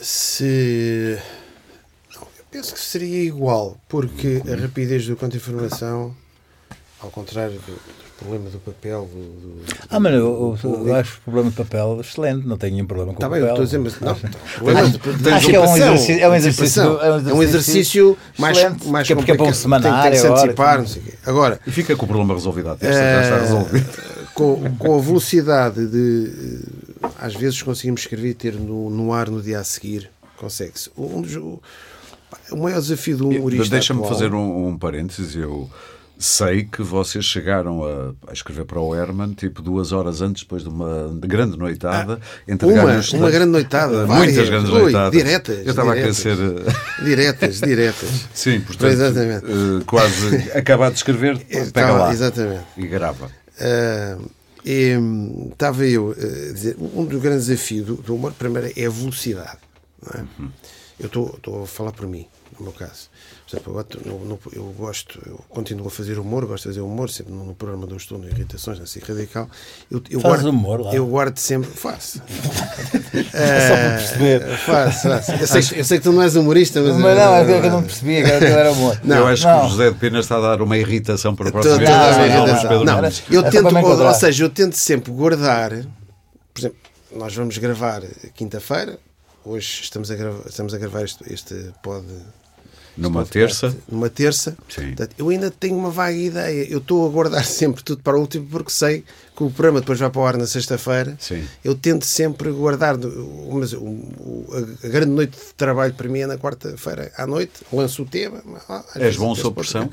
Se. 0.00 1.18
Não, 2.14 2.22
eu 2.22 2.44
penso 2.50 2.72
que 2.74 2.80
seria 2.80 3.22
igual, 3.24 3.78
porque 3.88 4.42
a 4.50 4.56
rapidez 4.60 5.06
do 5.06 5.16
contra-informação, 5.16 6.14
ao 7.00 7.10
contrário 7.10 7.54
do, 7.60 7.72
do 7.72 8.11
problema 8.22 8.50
do 8.50 8.58
papel, 8.58 9.08
do. 9.12 9.20
do- 9.20 9.62
Ah, 9.90 10.00
mano, 10.00 10.16
eu, 10.16 10.58
do- 10.62 10.68
eu, 10.68 10.86
eu 10.88 10.94
acho 10.96 11.18
o 11.18 11.20
problema 11.22 11.50
de 11.50 11.56
papel 11.56 11.98
excelente, 12.00 12.46
não 12.46 12.56
tenho 12.56 12.72
nenhum 12.74 12.86
problema 12.86 13.12
com 13.12 13.18
Está 13.18 13.26
o 13.28 13.30
bem, 13.30 13.40
eu 13.40 13.48
papel. 13.48 13.64
estou 13.64 13.78
a 13.80 13.82
dizer, 13.82 14.00
mas 14.00 14.00
não. 14.00 15.32
Acho- 15.36 15.46
que 15.46 15.54
é 15.56 15.60
um 15.60 15.64
antecipação, 15.64 15.86
exercício- 15.94 16.20
é 16.24 16.28
um 16.28 16.34
exercício- 16.34 16.82
é 16.82 17.32
um 17.34 17.40
É 17.42 17.44
exercício 17.44 18.18
mais, 18.38 18.56
excelente, 18.58 18.88
mais 18.88 19.08
porque 19.08 19.12
é- 19.12 19.16
porque 19.16 19.30
é 19.32 19.36
complicado. 19.36 19.60
semanário 19.60 19.94
Tem, 19.94 20.02
tem 20.02 20.10
que 20.12 20.18
se 20.18 20.26
agora, 20.26 20.42
antecipar, 20.42 20.78
não 20.78 20.86
sei 20.86 21.02
o 21.02 21.04
quê. 21.04 21.12
Agora, 21.26 21.60
E 21.66 21.70
fica 21.70 21.96
com 21.96 22.04
o 22.04 22.08
problema 22.08 22.34
resolvido 22.34 22.70
à 22.70 22.76
testa, 22.76 22.94
já 23.02 23.22
está 23.22 23.36
Eh, 23.36 23.40
resolvido. 23.40 23.90
com, 24.34 24.76
com 24.78 24.98
a 24.98 25.00
velocidade 25.00 25.86
de 25.86 26.32
eh, 27.02 27.08
às 27.20 27.34
vezes 27.34 27.60
conseguimos 27.62 28.02
escrever 28.02 28.30
e 28.30 28.34
ter 28.34 28.54
no, 28.54 28.88
no 28.90 29.12
ar 29.12 29.28
no 29.28 29.42
dia 29.42 29.58
a 29.60 29.64
seguir, 29.64 30.08
consegue-se. 30.36 30.90
Um 30.96 31.20
dos- 31.20 31.36
o, 31.36 31.60
maior 32.56 32.80
desafio 32.80 33.16
do 33.16 33.28
humorista. 33.28 33.68
Deixa-me 33.68 34.06
fazer 34.08 34.32
um, 34.32 34.68
um 34.68 34.78
parênteses. 34.78 35.36
Eu 35.36 35.68
sei 36.24 36.64
que 36.64 36.82
vocês 36.82 37.24
chegaram 37.24 37.82
a, 37.84 38.30
a 38.30 38.32
escrever 38.32 38.64
para 38.64 38.80
o 38.80 38.94
Herman, 38.94 39.34
tipo 39.34 39.60
duas 39.60 39.90
horas 39.92 40.22
antes, 40.22 40.42
depois 40.42 40.62
de 40.62 40.68
uma 40.68 41.10
grande 41.20 41.58
noitada, 41.58 42.20
entregar 42.46 42.84
Uma, 42.84 43.00
uma 43.18 43.30
grande 43.30 43.50
noitada, 43.50 44.06
Muitas 44.06 44.34
várias, 44.36 44.48
grandes 44.48 44.70
ui, 44.70 44.82
noitadas. 44.82 45.12
diretas, 45.12 45.58
Eu 45.58 45.70
estava 45.70 45.92
a 45.92 45.94
querer 45.96 46.12
diretas. 46.12 46.16
ser. 46.16 46.38
eh, 47.00 47.04
Diretas, 47.04 47.60
diretas. 47.60 48.10
Sim, 48.32 48.60
portanto, 48.60 48.92
Exatamente. 48.92 49.44
eh, 49.46 49.84
quase 49.86 50.36
acabar 50.56 50.90
de 50.90 50.96
escrever, 50.98 51.38
pega 51.38 51.62
Estava- 51.64 51.98
lá 51.98 52.12
Exatamente. 52.12 52.64
e 52.76 52.86
grava. 52.86 53.30
Ah, 53.60 54.18
e, 54.64 54.96
hum, 54.96 55.48
estava 55.52 55.84
eu 55.84 56.14
eh, 56.16 56.50
a 56.50 56.52
dizer, 56.52 56.76
um 56.78 57.04
dos 57.04 57.20
grandes 57.20 57.46
desafios 57.46 57.84
do, 57.86 57.94
do 57.96 58.14
humor, 58.14 58.32
primeiro, 58.38 58.72
é 58.76 58.86
a 58.86 58.90
velocidade. 58.90 59.58
é? 60.14 60.20
Eu 61.00 61.06
estou 61.06 61.34
estou 61.36 61.64
a 61.64 61.66
falar 61.66 61.90
por 61.92 62.06
mim, 62.06 62.26
no 62.58 62.64
meu 62.66 62.72
caso. 62.72 63.10
Por 63.52 63.56
exemplo, 63.56 63.72
agora 63.78 63.86
estou 63.98 64.12
no- 64.18 64.24
no- 64.24 64.38
eu 64.54 64.74
gosto, 64.78 65.20
eu 65.26 65.38
continuo 65.50 65.86
a 65.86 65.90
fazer 65.90 66.18
humor, 66.18 66.46
gosto 66.46 66.62
de 66.62 66.68
fazer 66.70 66.80
humor, 66.80 67.10
sempre 67.10 67.34
no, 67.34 67.44
no 67.44 67.54
programa 67.54 67.86
do 67.86 67.96
Estou 67.98 68.16
no 68.16 68.26
Irritações, 68.26 68.78
na 68.78 68.86
SIC 68.86 69.06
Radical. 69.06 69.46
Eu, 69.90 70.02
eu 70.08 70.20
Fazes 70.20 70.36
guardo, 70.42 70.48
humor 70.48 70.80
lá? 70.80 70.94
Eu 70.94 71.06
guardo 71.06 71.36
sempre. 71.36 71.70
Faço. 71.70 72.22
É 73.34 73.68
só 73.68 73.74
para 73.74 73.96
perceber. 73.98 74.56
Faço, 74.58 75.08
faço. 75.08 75.32
Eu 75.32 75.46
sei, 75.46 75.62
que- 75.62 75.78
eu 75.80 75.84
sei 75.84 75.98
que 75.98 76.04
tu 76.04 76.12
não 76.12 76.22
és 76.22 76.34
humorista, 76.34 76.80
mas. 76.80 76.96
Mas 76.96 77.18
não, 77.18 77.34
é 77.34 77.44
que 77.44 77.50
eh, 77.52 77.66
eu 77.66 77.70
não 77.70 77.82
percebia 77.82 78.24
que 78.24 78.30
era, 78.30 78.38
que 78.46 78.52
era 78.52 78.72
bom. 78.72 78.96
Não, 79.04 79.16
eu 79.18 79.26
acho 79.26 79.46
não. 79.46 79.60
que 79.60 79.66
o 79.66 79.68
José 79.70 79.90
de 79.90 79.98
Pena 79.98 80.20
está 80.20 80.36
a 80.36 80.40
dar 80.40 80.62
uma 80.62 80.78
irritação 80.78 81.34
para 81.36 81.48
o 81.48 81.52
próximo 81.52 81.74
a 81.74 81.78
Não, 81.78 81.84
irritação. 81.84 82.72
Eu 83.30 83.40
É 83.40 83.44
só 83.44 83.50
tento, 83.50 83.76
ou, 83.86 84.06
ou 84.06 84.14
seja, 84.14 84.44
eu 84.44 84.48
tento 84.50 84.74
sempre 84.76 85.12
guardar. 85.12 85.70
Por 86.54 86.58
exemplo, 86.60 86.78
nós 87.14 87.34
vamos 87.34 87.58
gravar 87.58 88.02
quinta-feira. 88.34 88.98
Hoje 89.44 89.80
estamos 89.82 90.10
a 90.10 90.14
gravar, 90.14 90.48
estamos 90.48 90.72
a 90.74 90.78
gravar 90.78 91.02
este, 91.04 91.32
este 91.32 91.54
pod. 91.82 92.06
Numa 92.96 93.24
terça. 93.24 93.74
Numa 93.90 94.10
terça. 94.10 94.56
Sim. 94.68 94.88
Portanto, 94.88 95.14
eu 95.18 95.28
ainda 95.30 95.50
tenho 95.50 95.76
uma 95.76 95.90
vaga 95.90 96.16
ideia. 96.16 96.66
Eu 96.70 96.78
estou 96.78 97.06
a 97.06 97.10
guardar 97.10 97.42
sempre 97.46 97.82
tudo 97.82 98.02
para 98.02 98.16
o 98.16 98.20
último 98.20 98.46
porque 98.46 98.70
sei 98.70 99.02
que 99.34 99.42
o 99.42 99.50
programa 99.50 99.80
depois 99.80 99.98
vai 99.98 100.10
para 100.10 100.20
o 100.20 100.26
ar 100.26 100.36
na 100.36 100.46
sexta-feira. 100.46 101.16
Eu 101.64 101.74
tento 101.74 102.04
sempre 102.04 102.50
guardar. 102.50 102.96
Mas 102.98 103.72
a, 103.74 104.88
grande 104.88 105.12
noite 105.12 105.36
de 105.38 105.54
trabalho 105.56 105.94
para 105.94 106.08
mim 106.08 106.20
é 106.20 106.26
na 106.26 106.36
quarta-feira 106.36 107.10
à 107.16 107.26
noite. 107.26 107.52
Lanço 107.72 108.02
o 108.02 108.06
tema. 108.06 108.42
ah, 108.68 108.84
És 108.96 109.16
bom 109.16 109.34
sob 109.34 109.54
pressão? 109.56 109.90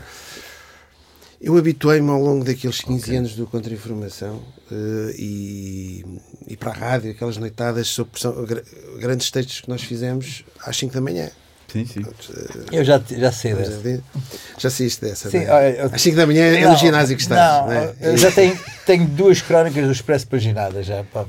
eu 1.42 1.58
habituei-me 1.58 2.10
ao 2.10 2.22
longo 2.22 2.44
daqueles 2.44 2.82
15 2.82 3.16
anos 3.16 3.34
do 3.34 3.48
Contra-Informação 3.48 4.42
eh, 4.70 5.16
e, 5.18 6.06
e 6.50 6.58
para 6.58 6.72
a 6.72 6.74
rádio, 6.74 7.12
aquelas 7.12 7.38
noitadas 7.38 7.88
sob 7.88 8.10
pressão, 8.10 8.44
gra- 8.46 8.62
grandes 9.00 9.32
textos 9.32 9.62
que 9.62 9.70
nós 9.70 9.82
fizemos 9.82 10.44
às 10.66 10.76
5 10.76 10.94
da 10.94 11.00
manhã. 11.00 11.32
Sim, 11.72 11.86
sim. 11.86 12.04
Eu 12.72 12.84
já, 12.84 13.00
já 13.10 13.32
sei 13.32 13.54
dessa. 13.54 14.02
Já 14.58 14.70
saíste 14.70 15.02
dessa, 15.06 15.30
Sim, 15.30 15.46
não 15.46 15.54
é? 15.54 15.56
olha, 15.56 15.76
eu- 15.82 15.90
Às 15.94 16.02
5 16.02 16.16
da 16.18 16.26
manhã 16.26 16.46
é 16.46 16.62
Não, 16.62 16.72
no 16.72 16.78
ginásio 16.78 17.16
que 17.16 17.22
estás. 17.22 17.40
Não, 17.62 17.68
não 17.68 17.74
é? 17.74 17.94
eu 18.02 18.18
já 18.18 18.32
tenho, 18.32 18.58
tenho 18.86 19.06
duas 19.06 19.42
crónicas 19.42 19.86
do 19.86 19.92
Expresso 19.92 20.28
paginadas 20.28 20.86
já. 20.86 21.04
Pá. 21.14 21.26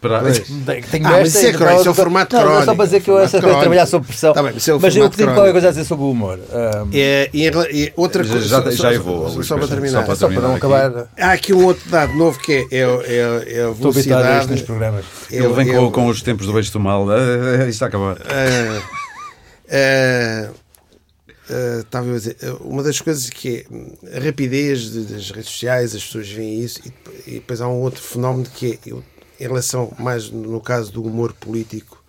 Para... 0.00 0.20
Pois. 0.20 0.38
Tenho 0.38 1.06
Ah, 1.06 1.10
mas 1.10 1.28
isso 1.34 1.46
é 1.46 1.52
crónica, 1.52 1.80
isso 1.80 1.88
é 1.88 1.90
o 1.90 1.94
formato 1.94 2.34
não, 2.34 2.40
não, 2.42 2.48
crónico. 2.48 2.70
só 2.70 2.74
para 2.74 2.84
dizer 2.86 3.00
que 3.02 3.10
eu 3.10 3.18
essa 3.18 3.38
de 3.38 3.46
trabalhar 3.46 3.84
sob 3.84 4.06
pressão. 4.06 4.32
Tá 4.32 4.42
bem, 4.42 4.56
isso 4.56 4.70
é 4.70 4.78
mas 4.80 4.96
eu 4.96 5.10
pedi 5.10 5.24
qualquer 5.24 5.52
coisa 5.52 5.66
a 5.68 5.70
dizer 5.72 5.84
sobre 5.84 6.04
o 6.06 6.10
humor. 6.10 6.38
Ah, 6.50 6.86
É, 6.90 7.28
e, 7.34 7.42
em 7.46 7.50
rela- 7.50 7.70
e 7.70 7.92
outra 7.94 8.24
Já- 8.24 8.30
coisa. 8.32 8.48
já- 8.48 8.62
só- 8.62 8.70
já 8.70 8.76
só- 8.78 8.92
eu 8.92 9.02
vou, 9.02 9.28
só- 9.28 9.34
Luís 9.34 9.46
Só 9.46 9.58
para 9.58 9.68
terminar. 9.68 10.00
só 10.00 10.06
para 10.06 10.14
só 10.16 10.28
para 10.28 10.40
não 10.40 10.58
terminar 10.58 10.86
acabar. 10.86 11.06
Há 11.18 11.32
aqui 11.32 11.52
um 11.52 11.66
outro 11.66 11.90
dado 11.90 12.14
novo 12.14 12.38
que 12.38 12.66
é, 12.72 12.76
é, 12.76 12.78
é, 12.78 13.58
é 13.60 13.64
a 13.66 13.70
Estou 13.72 13.90
habituado 13.90 14.24
a 14.24 14.38
isto 14.38 14.50
nos 14.50 14.60
velocidade. 14.60 14.62
programas. 14.64 15.04
Ele 15.30 15.48
vem 15.48 15.68
com, 15.68 15.90
com 15.92 16.06
os 16.06 16.22
tempos 16.22 16.46
do 16.46 16.54
beijo 16.54 16.72
do 16.72 16.80
mal. 16.80 17.06
Ah, 17.10 17.56
isto 17.68 17.84
está 17.84 17.84
a 17.84 17.88
acabar. 17.88 18.16
Estava 21.80 22.10
a 22.10 22.14
dizer, 22.14 22.36
uma 22.60 22.82
das 22.82 23.00
coisas 23.00 23.28
que 23.28 23.66
é 24.12 24.16
a 24.16 24.24
rapidez 24.24 24.90
de- 24.92 25.04
das 25.04 25.30
redes 25.30 25.50
sociais, 25.50 25.94
as 25.96 26.04
pessoas 26.04 26.28
veem 26.28 26.60
isso, 26.62 26.80
e, 26.86 26.92
e 27.30 27.34
depois 27.34 27.60
há 27.60 27.68
um 27.68 27.80
outro 27.80 28.00
fenómeno 28.02 28.46
que 28.54 28.72
é, 28.74 28.78
eu, 28.86 29.02
em 29.38 29.44
relação, 29.44 29.92
mais 29.98 30.30
no 30.30 30.60
caso 30.60 30.92
do 30.92 31.02
humor 31.02 31.32
político, 31.32 32.02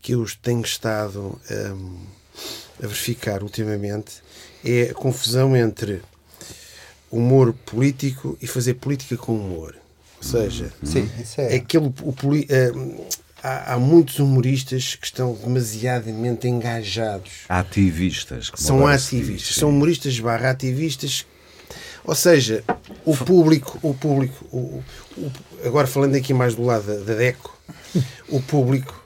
que 0.00 0.12
eu 0.12 0.24
tenho 0.40 0.60
estado 0.62 1.40
hum, 1.50 1.96
a 2.82 2.86
verificar 2.86 3.42
ultimamente, 3.42 4.22
é 4.64 4.90
a 4.90 4.94
confusão 4.94 5.56
entre 5.56 6.00
humor 7.10 7.52
político 7.66 8.38
e 8.40 8.46
fazer 8.46 8.74
política 8.74 9.16
com 9.16 9.34
humor. 9.34 9.74
Ou 10.18 10.22
seja, 10.22 10.72
Sim, 10.84 11.10
isso 11.20 11.40
é 11.40 11.56
aquele, 11.56 11.86
o 11.86 12.14
eh, 12.48 12.72
há, 13.42 13.74
há 13.74 13.78
muitos 13.78 14.18
humoristas 14.18 14.94
que 14.94 15.06
estão 15.06 15.34
demasiadamente 15.34 16.46
engajados. 16.48 17.30
Ativistas. 17.48 18.50
São 18.54 18.86
ativistas, 18.86 19.54
são 19.56 19.70
humoristas 19.70 20.18
barra 20.20 20.50
ativistas. 20.50 21.26
Ou 22.04 22.14
seja, 22.14 22.64
o 23.04 23.16
público, 23.16 23.78
o 23.82 23.94
público, 23.94 24.44
o- 24.50 24.82
o- 25.16 25.32
agora 25.64 25.86
falando 25.86 26.14
aqui 26.14 26.32
mais 26.32 26.54
do 26.54 26.62
lado 26.64 26.84
da, 26.86 26.94
da 27.04 27.14
DECO, 27.14 27.56
o 28.28 28.40
público, 28.40 28.99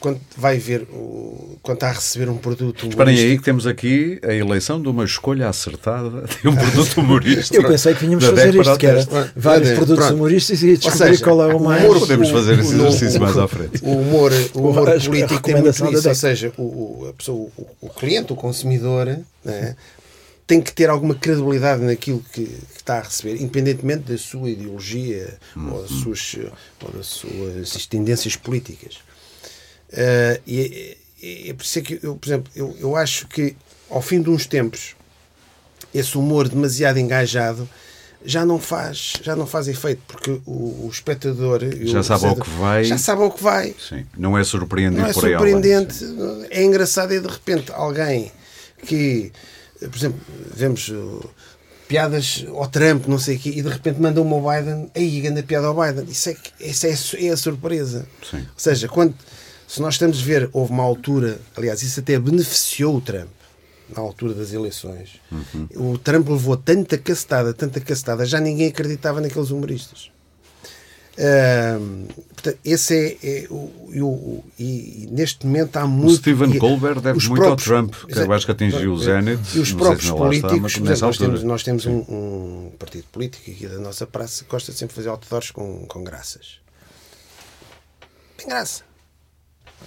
quando 0.00 0.18
vai 0.36 0.58
ver, 0.58 0.82
o- 0.92 1.58
quando 1.62 1.76
está 1.76 1.88
a 1.90 1.92
receber 1.92 2.28
um 2.30 2.36
produto 2.38 2.86
Esperem 2.88 3.18
aí 3.18 3.36
que 3.38 3.44
temos 3.44 3.66
aqui 3.66 4.18
a 4.22 4.32
eleição 4.32 4.80
de 4.80 4.88
uma 4.88 5.04
escolha 5.04 5.48
acertada 5.48 6.24
de 6.40 6.48
um 6.48 6.56
produto 6.56 6.96
humorístico. 7.00 7.56
Eu 7.62 7.68
pensei 7.68 7.94
que 7.94 8.00
vinhamos 8.06 8.24
Da 8.24 8.30
fazer 8.30 8.54
isto, 8.54 8.78
que 8.78 8.86
era 8.86 9.06
vários 9.36 9.70
produtos 9.72 10.06
Pronto. 10.06 10.14
humorísticos 10.14 10.62
e 10.62 10.76
descobrir 10.78 10.98
seja, 11.08 11.24
qual 11.24 11.42
é 11.50 11.54
o 11.54 11.58
o 11.58 11.64
mais. 11.64 11.84
humor- 11.84 12.00
Podemos 12.00 12.30
fazer 12.30 12.58
esse 12.58 12.74
o- 12.74 12.86
exercício 12.88 13.18
o- 13.18 13.22
mais 13.22 13.36
à 13.36 13.46
frente. 13.46 13.84
O 13.84 13.90
humor, 13.92 14.32
o 14.54 14.58
humor 14.70 14.88
A 14.90 14.98
político 15.00 15.42
tem 15.42 15.54
muito 15.54 15.68
isso, 15.68 16.08
ou 16.08 16.14
seja, 16.14 16.52
o, 16.56 16.62
o- 16.62 17.08
a 17.10 17.12
pessoa, 17.12 17.48
o, 17.58 17.66
o 17.82 17.88
cliente, 17.90 18.32
o 18.32 18.36
consumidor, 18.36 19.06
né, 19.44 19.76
tem 20.46 20.60
que 20.60 20.72
ter 20.72 20.90
alguma 20.90 21.14
credibilidade 21.14 21.82
naquilo 21.82 22.20
que, 22.32 22.44
que 22.44 22.76
está 22.78 22.98
a 22.98 23.02
receber, 23.02 23.36
independentemente 23.36 24.10
da 24.10 24.18
sua 24.18 24.50
ideologia 24.50 25.38
ou, 25.56 25.82
das 25.82 25.90
suas, 25.90 26.36
ou 26.82 26.90
das 26.90 27.06
suas 27.06 27.86
tendências 27.86 28.34
políticas. 28.34 28.94
Eh, 29.92 30.40
e 30.46 30.96
é, 31.22 31.50
é 31.50 31.52
por 31.52 31.64
isso 31.64 31.78
é 31.78 31.82
que 31.82 32.00
eu, 32.02 32.16
por 32.16 32.28
exemplo, 32.28 32.52
eu, 32.54 32.76
eu 32.78 32.96
acho 32.96 33.26
que 33.28 33.56
ao 33.88 34.00
fim 34.00 34.22
de 34.22 34.30
uns 34.30 34.46
tempos 34.46 34.94
esse 35.92 36.16
humor 36.16 36.48
demasiado 36.48 36.98
engajado 36.98 37.68
já 38.24 38.44
não 38.44 38.58
faz 38.60 39.14
já 39.22 39.34
não 39.34 39.46
faz 39.46 39.66
efeito 39.66 40.02
porque 40.06 40.30
o, 40.46 40.86
o 40.86 40.90
espectador 40.92 41.62
e 41.64 41.86
Já 41.86 42.00
o 42.00 42.04
sabe 42.04 42.26
ao 42.26 42.36
que 42.36 42.50
vai. 42.50 42.84
já 42.84 42.98
sabe 42.98 43.22
ao 43.22 43.30
que 43.30 43.42
vai. 43.42 43.74
Sim, 43.78 44.06
não 44.16 44.36
é 44.38 44.44
surpreendido 44.44 45.02
não 45.02 45.08
é 45.08 45.12
surpreendente 45.12 46.04
é 46.50 46.62
engraçado 46.62 47.12
é 47.14 47.18
de 47.18 47.26
repente 47.26 47.72
alguém 47.72 48.30
que 48.86 49.32
por 49.80 49.96
exemplo 49.96 50.20
vemos 50.54 50.88
uh, 50.90 51.28
piadas 51.88 52.44
ao 52.48 52.68
Trump 52.68 53.06
não 53.06 53.18
sei 53.18 53.36
o 53.36 53.38
quê 53.40 53.48
e 53.56 53.62
de 53.62 53.68
repente 53.68 54.00
manda 54.00 54.20
uma 54.20 54.36
ao 54.36 54.42
Biden 54.42 54.90
aí 54.94 55.26
anda 55.26 55.42
piada 55.42 55.66
ao 55.66 55.74
Biden. 55.74 56.04
Isso 56.08 56.28
é, 56.28 56.36
isso 56.60 57.16
é, 57.16 57.24
é 57.24 57.30
a 57.30 57.36
surpresa. 57.36 58.06
Sim. 58.30 58.38
ou 58.38 58.58
seja 58.58 58.86
quando 58.86 59.14
se 59.72 59.80
nós 59.80 59.94
estamos 59.94 60.20
a 60.20 60.24
ver 60.24 60.48
houve 60.52 60.72
uma 60.72 60.82
altura 60.82 61.40
aliás 61.56 61.82
isso 61.82 62.00
até 62.00 62.18
beneficiou 62.18 62.96
o 62.96 63.00
Trump 63.00 63.28
na 63.94 64.00
altura 64.02 64.34
das 64.34 64.52
eleições 64.52 65.20
o 65.76 65.96
Trump 65.98 66.28
levou 66.28 66.56
tanta 66.56 66.98
cacetada 66.98 67.54
tanta 67.54 67.80
cacetada 67.80 68.24
já 68.26 68.40
ninguém 68.40 68.68
acreditava 68.68 69.20
naqueles 69.20 69.50
humoristas 69.50 70.10
portanto, 72.34 72.58
esse 72.64 73.18
é, 73.22 73.28
é 73.42 73.46
o, 73.50 73.90
e 73.92 74.00
o- 74.00 74.42
e, 74.58 75.08
neste 75.10 75.44
momento 75.46 75.76
há 75.76 75.84
O 75.84 75.88
muito. 75.88 76.16
Stephen 76.16 76.50
e- 76.54 76.58
Colbert 76.58 77.00
deve 77.00 77.18
muito 77.28 77.42
ao 77.42 77.48
próprios- 77.56 77.64
Trump, 77.66 77.94
que 78.10 78.18
eu 78.18 78.32
acho 78.32 78.46
que 78.46 78.52
atingiu 78.52 78.92
o 78.94 78.98
zénite. 78.98 79.56
E 79.56 79.60
os 79.60 79.72
próprios 79.72 80.04
se 80.06 80.12
está, 80.12 80.16
políticos, 80.16 80.78
nessa 80.78 80.92
exemplo, 80.92 81.06
nós 81.06 81.18
temos, 81.18 81.42
nós 81.42 81.62
temos 81.62 81.86
um, 81.86 81.98
um 82.08 82.72
partido 82.78 83.04
político 83.12 83.50
aqui 83.50 83.66
da 83.66 83.78
nossa 83.78 84.06
praça 84.06 84.44
que 84.44 84.50
gosta 84.50 84.72
sempre 84.72 84.88
de 84.88 84.94
fazer 84.94 85.08
outdoors 85.10 85.50
com, 85.50 85.84
com 85.86 86.02
graças. 86.02 86.58
Tem 88.38 88.48
graça. 88.48 88.82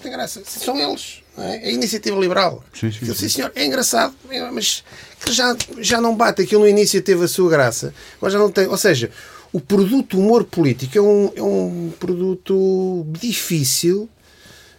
Tem 0.01 0.11
graça. 0.11 0.41
São 0.45 0.77
eles. 0.77 1.21
não 1.37 1.43
é? 1.45 1.57
É 1.63 1.67
a 1.67 1.71
iniciativa 1.71 2.19
liberal. 2.19 2.63
Sim, 2.73 2.91
sim, 2.91 2.97
Aquilo, 2.97 3.15
sim. 3.15 3.29
senhor, 3.29 3.51
é 3.55 3.65
engraçado, 3.65 4.13
é, 4.29 4.51
mas 4.51 4.83
que 5.23 5.31
já, 5.31 5.55
já 5.79 6.01
não 6.01 6.15
bate. 6.15 6.41
Aquilo 6.41 6.61
no 6.61 6.67
início 6.67 7.01
teve 7.01 7.23
a 7.23 7.27
sua 7.27 7.49
graça, 7.49 7.93
agora 8.17 8.33
já 8.33 8.39
não 8.39 8.51
tem. 8.51 8.67
Ou 8.67 8.77
seja, 8.77 9.09
o 9.53 9.59
produto 9.61 10.19
humor 10.19 10.43
político 10.43 10.97
é 10.97 11.01
um, 11.01 11.31
é 11.35 11.41
um 11.41 11.93
produto 11.99 13.05
difícil 13.19 14.09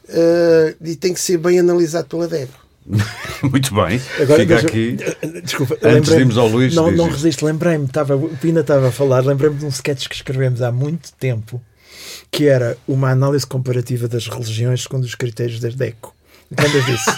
eh, 0.08 0.74
e 0.84 0.96
tem 0.96 1.14
que 1.14 1.20
ser 1.20 1.38
bem 1.38 1.58
analisado 1.58 2.06
pela 2.08 2.28
DECO. 2.28 2.64
Muito 3.42 3.74
bem. 3.74 3.98
Agora, 4.20 4.40
Fica 4.42 4.54
mas 4.56 4.64
aqui. 4.66 4.96
Desculpa, 5.42 5.78
Antes 5.82 6.12
de 6.12 6.18
irmos 6.20 6.36
ao 6.36 6.46
Luís, 6.48 6.74
Não, 6.74 6.90
não 6.90 7.06
isto. 7.06 7.16
resisto, 7.16 7.46
lembrei-me, 7.46 7.86
estava, 7.86 8.14
o 8.16 8.28
Pina 8.36 8.60
estava 8.60 8.88
a 8.88 8.92
falar, 8.92 9.24
lembrei-me 9.24 9.56
de 9.56 9.64
um 9.64 9.68
sketch 9.70 10.06
que 10.08 10.14
escrevemos 10.16 10.60
há 10.60 10.70
muito 10.70 11.10
tempo, 11.14 11.60
que 12.34 12.48
era 12.48 12.76
uma 12.88 13.10
análise 13.10 13.46
comparativa 13.46 14.08
das 14.08 14.26
religiões 14.26 14.82
segundo 14.82 15.04
os 15.04 15.14
critérios 15.14 15.60
da 15.60 15.68
DECO. 15.68 16.12
Lembras 16.50 16.86
disso? 16.86 17.10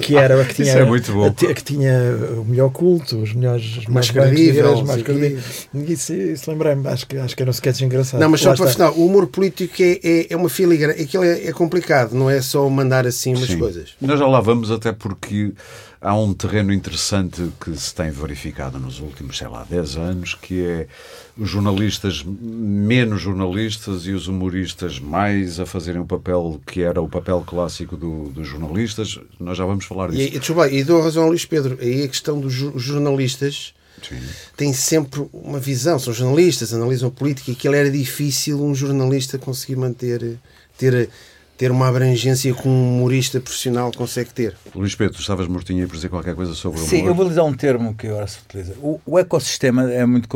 que 0.00 0.16
era 0.16 0.40
a 0.40 0.44
que 0.44 0.54
tinha, 0.54 0.68
Isso 0.68 0.78
é 0.78 0.84
muito 0.84 1.12
bom. 1.12 1.26
a 1.26 1.54
que 1.54 1.62
tinha 1.62 1.92
o 2.38 2.44
melhor 2.44 2.70
culto, 2.70 3.22
os 3.22 3.32
melhores 3.34 3.86
Mais 3.88 4.12
não 4.12 4.84
mais 4.84 5.02
credível. 5.02 5.42
Isso, 5.86 6.12
isso 6.12 6.50
lembrei-me, 6.50 6.88
acho 6.88 7.06
que, 7.06 7.16
acho 7.18 7.36
que 7.36 7.42
era 7.42 7.50
um 7.50 7.52
sketch 7.52 7.82
engraçado. 7.82 8.20
Não, 8.20 8.28
mas 8.28 8.42
Lá 8.42 8.56
só 8.56 8.64
para 8.64 8.72
final, 8.72 8.94
o 8.94 9.06
humor 9.06 9.26
político 9.26 9.74
é, 9.80 10.00
é, 10.02 10.26
é 10.30 10.36
uma 10.36 10.48
filigrana. 10.48 10.94
Aquilo 10.94 11.24
é, 11.24 11.46
é 11.46 11.52
complicado, 11.52 12.14
não 12.14 12.28
é 12.28 12.40
só 12.40 12.68
mandar 12.68 13.06
assim 13.06 13.34
umas 13.34 13.48
Sim. 13.48 13.58
coisas. 13.58 13.90
Nós 14.00 14.18
já 14.18 14.26
lá 14.26 14.40
vamos, 14.40 14.70
até 14.70 14.92
porque 14.92 15.52
há 16.06 16.14
um 16.16 16.32
terreno 16.32 16.72
interessante 16.72 17.50
que 17.60 17.76
se 17.76 17.94
tem 17.94 18.10
verificado 18.10 18.78
nos 18.78 19.00
últimos, 19.00 19.36
sei 19.38 19.48
lá, 19.48 19.64
10 19.68 19.96
anos, 19.96 20.34
que 20.34 20.64
é 20.64 20.86
os 21.36 21.50
jornalistas 21.50 22.22
menos 22.24 23.20
jornalistas 23.20 24.06
e 24.06 24.12
os 24.12 24.28
humoristas 24.28 24.98
mais 25.00 25.58
a 25.58 25.66
fazerem 25.66 26.00
o 26.00 26.06
papel 26.06 26.60
que 26.66 26.82
era 26.82 27.00
o 27.02 27.08
papel 27.08 27.42
clássico 27.46 27.96
do- 27.96 28.28
dos 28.30 28.46
jornalistas. 28.46 29.18
Nós 29.40 29.58
já 29.58 29.66
vamos 29.66 29.84
falar 29.84 30.10
disso. 30.10 30.34
e, 30.34 30.38
desculpa, 30.38 30.68
e 30.68 30.84
dou 30.84 31.02
razão 31.02 31.24
ao 31.24 31.28
Luís 31.28 31.44
Pedro. 31.44 31.76
Aí 31.80 32.04
a 32.04 32.08
questão 32.08 32.40
dos 32.40 32.52
jornalistas 32.52 33.74
Sim. 34.06 34.20
tem 34.56 34.72
sempre 34.72 35.26
uma 35.32 35.58
visão. 35.58 35.98
São 35.98 36.12
jornalistas, 36.14 36.72
analisam 36.72 37.10
política 37.10 37.50
e 37.50 37.54
aquilo 37.54 37.74
era 37.74 37.90
difícil 37.90 38.62
um 38.62 38.74
jornalista 38.74 39.36
conseguir 39.38 39.76
manter, 39.76 40.38
ter, 40.78 41.08
ter 41.56 41.70
uma 41.70 41.88
abrangência 41.88 42.52
que 42.52 42.68
um 42.68 42.96
humorista 42.96 43.40
profissional 43.40 43.90
consegue 43.92 44.32
ter. 44.32 44.56
Luís 44.74 44.94
Pedro, 44.94 45.14
tu 45.14 45.20
estavas 45.20 45.48
mortinho 45.48 45.82
aí 45.82 45.86
para 45.86 45.96
dizer 45.96 46.08
qualquer 46.08 46.34
coisa 46.34 46.54
sobre 46.54 46.80
o 46.80 46.84
Sim, 46.84 46.98
humor. 46.98 47.08
eu 47.08 47.14
vou 47.14 47.28
lhe 47.28 47.34
dar 47.34 47.44
um 47.44 47.54
termo 47.54 47.94
que 47.94 48.06
agora 48.08 48.26
se 48.26 48.38
utiliza. 48.44 48.74
O, 48.82 49.00
o 49.06 49.18
ecossistema 49.18 49.90
é 49.90 50.04
muito 50.04 50.28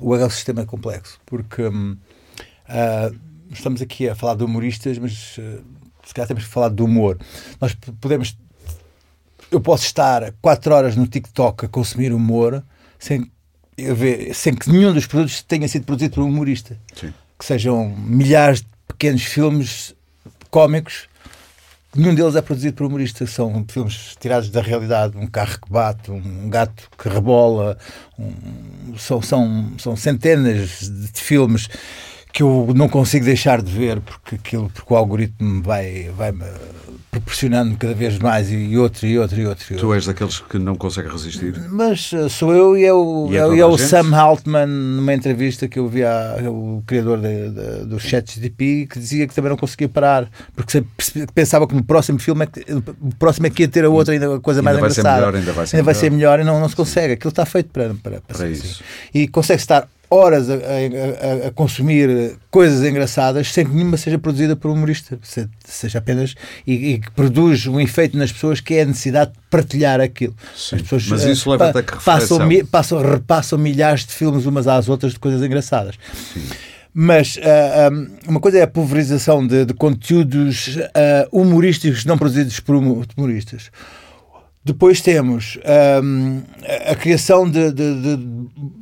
o 0.00 0.16
ecossistema 0.16 0.62
é 0.62 0.66
complexo 0.66 1.20
porque 1.24 1.62
hum, 1.62 1.96
ah, 2.68 3.10
estamos 3.50 3.80
aqui 3.80 4.08
a 4.08 4.14
falar 4.16 4.34
de 4.34 4.44
humoristas, 4.44 4.98
mas 4.98 5.36
ah, 5.38 5.60
se 6.04 6.12
calhar 6.12 6.26
temos 6.26 6.44
que 6.44 6.50
falar 6.50 6.70
do 6.70 6.84
humor. 6.84 7.18
Nós 7.60 7.74
podemos 8.00 8.36
eu 9.50 9.60
posso 9.60 9.84
estar 9.84 10.32
quatro 10.42 10.74
horas 10.74 10.96
no 10.96 11.06
TikTok 11.06 11.66
a 11.66 11.68
consumir 11.68 12.12
humor 12.12 12.64
sem, 12.98 13.30
eu 13.78 13.94
ver, 13.94 14.34
sem 14.34 14.54
que 14.54 14.68
nenhum 14.68 14.92
dos 14.92 15.06
produtos 15.06 15.42
tenha 15.42 15.68
sido 15.68 15.84
produzido 15.84 16.14
por 16.14 16.24
um 16.24 16.28
humorista. 16.28 16.76
Sim. 16.98 17.12
Que 17.38 17.44
sejam 17.44 17.88
milhares 17.96 18.62
de 18.62 18.66
pequenos 18.88 19.22
filmes 19.22 19.94
cómicos, 20.54 21.08
nenhum 21.96 22.14
deles 22.14 22.36
é 22.36 22.40
produzido 22.40 22.76
por 22.76 22.86
humoristas. 22.86 23.30
São 23.30 23.64
filmes 23.68 24.14
tirados 24.20 24.50
da 24.50 24.62
realidade. 24.62 25.18
Um 25.18 25.26
carro 25.26 25.58
que 25.60 25.68
bate, 25.68 26.12
um 26.12 26.48
gato 26.48 26.88
que 26.96 27.08
rebola. 27.08 27.76
um- 28.16 28.96
são, 28.96 29.20
são, 29.20 29.72
são 29.76 29.96
centenas 29.96 30.88
de 30.88 31.20
filmes 31.20 31.68
que 32.32 32.44
eu 32.44 32.72
não 32.76 32.88
consigo 32.88 33.24
deixar 33.24 33.60
de 33.60 33.72
ver 33.72 34.00
porque, 34.00 34.36
aquilo, 34.36 34.70
porque 34.70 34.92
o 34.92 34.96
algoritmo 34.96 35.60
vai, 35.60 36.10
vai 36.16 36.32
proporcionando 37.14 37.76
cada 37.76 37.94
vez 37.94 38.18
mais 38.18 38.50
e 38.50 38.76
outro, 38.76 39.06
e 39.06 39.18
outro, 39.18 39.40
e 39.40 39.46
outro. 39.46 39.64
E 39.70 39.74
outro. 39.74 39.88
Tu 39.88 39.94
és 39.94 40.06
daqueles 40.06 40.40
que 40.40 40.58
não 40.58 40.74
conseguem 40.74 41.10
resistir. 41.10 41.54
Mas 41.70 42.12
uh, 42.12 42.28
sou 42.28 42.52
eu 42.52 42.76
e 42.76 42.84
é 42.84 42.92
o, 42.92 43.28
E 43.30 43.36
é 43.36 43.38
é, 43.38 43.42
toda 43.42 43.56
e 43.56 43.60
é 43.60 43.66
o 43.66 43.76
gente? 43.76 43.88
Sam 43.88 44.16
Altman 44.16 44.66
numa 44.66 45.14
entrevista 45.14 45.68
que 45.68 45.78
eu 45.78 45.88
vi 45.88 46.04
a, 46.04 46.36
o 46.48 46.82
criador 46.86 47.20
de, 47.20 47.50
de, 47.50 47.84
do 47.86 47.98
ChatGPT 47.98 48.86
que 48.90 48.98
dizia 48.98 49.26
que 49.26 49.34
também 49.34 49.50
não 49.50 49.56
conseguia 49.56 49.88
parar 49.88 50.28
porque 50.54 50.84
pensava 51.34 51.66
que 51.66 51.74
no 51.74 51.84
próximo 51.84 52.18
filme 52.18 52.44
é 52.44 52.46
que, 52.46 52.64
o 52.72 53.14
próximo 53.18 53.46
é 53.46 53.50
que 53.50 53.62
ia 53.62 53.68
ter 53.68 53.84
a 53.84 53.88
outra 53.88 54.14
ainda 54.14 54.36
a 54.36 54.40
coisa 54.40 54.60
Ainda 54.60 54.70
mais 54.70 54.80
vai 54.80 54.90
ser 54.90 55.00
engraçada 55.00 55.20
melhor, 55.20 55.34
ainda 55.36 55.82
vai 55.82 55.94
ser 55.94 56.10
melhor 56.10 56.40
e 56.40 56.44
não, 56.44 56.60
não 56.60 56.68
se 56.68 56.76
consegue 56.76 57.14
aquilo 57.14 57.30
está 57.30 57.46
feito 57.46 57.70
para, 57.70 57.94
para, 57.94 58.20
Para 58.20 58.36
ser 58.36 58.44
assim. 58.46 58.52
isso. 58.52 58.82
e 59.12 59.28
consegue 59.28 59.60
estar 59.60 59.88
horas 60.10 60.48
a, 60.48 60.54
a, 60.54 61.48
a, 61.48 61.50
consumir 61.52 62.36
coisas 62.50 62.86
engraçadas 62.88 63.52
sem 63.52 63.64
que 63.64 63.72
nenhuma 63.72 63.96
seja 63.96 64.18
produzida 64.18 64.54
por 64.54 64.70
um 64.70 64.74
humorista, 64.74 65.18
seja 65.64 65.98
apenas 65.98 66.34
e, 66.66 66.98
que 66.98 67.10
produz 67.12 67.66
um 67.66 67.80
efeito 67.80 68.16
nas 68.16 68.32
pessoas 68.32 68.60
que 68.60 68.74
é 68.74 68.82
a 68.82 68.86
necessidade 68.86 69.32
de 69.32 69.38
partilhar 69.50 70.00
aquilo. 70.00 70.34
Sim, 70.54 70.78
pessoas, 70.78 71.06
mas 71.08 71.24
isso 71.24 71.50
leva 71.50 71.70
até 71.70 71.82
que 71.82 72.02
passam, 72.04 72.38
passam, 72.70 73.02
repassam 73.02 73.58
milhares 73.58 74.04
de 74.04 74.12
filmes 74.12 74.46
umas 74.46 74.66
às 74.66 74.88
outras 74.88 75.12
de 75.12 75.18
coisas 75.18 75.42
engraçadas. 75.42 75.96
Sim. 76.32 76.42
Mas 76.96 77.36
uh, 77.36 77.40
ah, 77.42 77.90
um, 77.92 78.08
uma 78.28 78.40
coisa 78.40 78.58
é 78.58 78.62
a 78.62 78.68
pulverização 78.68 79.44
de, 79.44 79.64
de 79.64 79.74
conteúdos 79.74 80.76
uh, 80.76 80.80
humorísticos 81.32 82.04
não 82.04 82.16
produzidos 82.16 82.60
por 82.60 82.76
humoristas. 82.76 83.72
Depois 84.64 85.02
temos 85.02 85.58
um, 86.02 86.40
a 86.86 86.94
criação 86.94 87.50
de, 87.50 87.70
de, 87.70 88.00
de, 88.00 88.16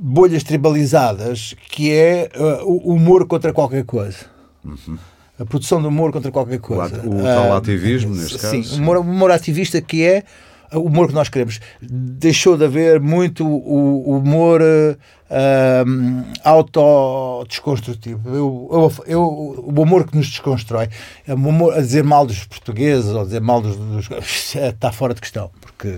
bolhas 0.02 0.42
tribalizadas, 0.42 1.54
que 1.70 1.92
é 1.92 2.28
uh, 2.36 2.64
o 2.64 2.94
humor 2.94 3.24
contra 3.26 3.52
qualquer 3.52 3.84
coisa. 3.84 4.26
Uhum. 4.64 4.98
A 5.38 5.44
produção 5.44 5.80
de 5.80 5.86
humor 5.86 6.10
contra 6.10 6.32
qualquer 6.32 6.58
coisa. 6.58 7.00
O, 7.06 7.20
o 7.20 7.22
tal 7.22 7.56
ativismo, 7.56 8.14
neste 8.14 8.38
sim, 8.38 8.62
caso. 8.62 8.64
Sim, 8.64 8.74
o 8.74 8.82
humor, 8.82 8.98
humor 8.98 9.30
ativista 9.30 9.80
que 9.80 10.04
é 10.04 10.24
o 10.72 10.80
humor 10.80 11.08
que 11.08 11.14
nós 11.14 11.28
queremos. 11.28 11.60
Deixou 11.80 12.56
de 12.56 12.64
haver 12.64 13.00
muito 13.00 13.46
o, 13.46 14.10
o 14.10 14.16
humor 14.18 14.60
uh, 14.60 15.88
um, 15.88 16.24
autodesconstrutivo. 16.42 18.28
Eu, 18.28 18.68
eu, 18.72 18.92
eu, 19.06 19.22
o 19.22 19.82
humor 19.82 20.06
que 20.06 20.16
nos 20.16 20.28
desconstrói. 20.28 20.88
É 21.26 21.34
humor 21.34 21.74
a 21.74 21.80
dizer 21.80 22.02
mal 22.02 22.26
dos 22.26 22.44
portugueses 22.44 23.10
ou 23.10 23.20
a 23.20 23.24
dizer 23.24 23.40
mal 23.40 23.60
dos, 23.60 23.76
dos. 23.76 24.08
está 24.56 24.90
fora 24.90 25.14
de 25.14 25.20
questão. 25.20 25.50
Porque 25.60 25.96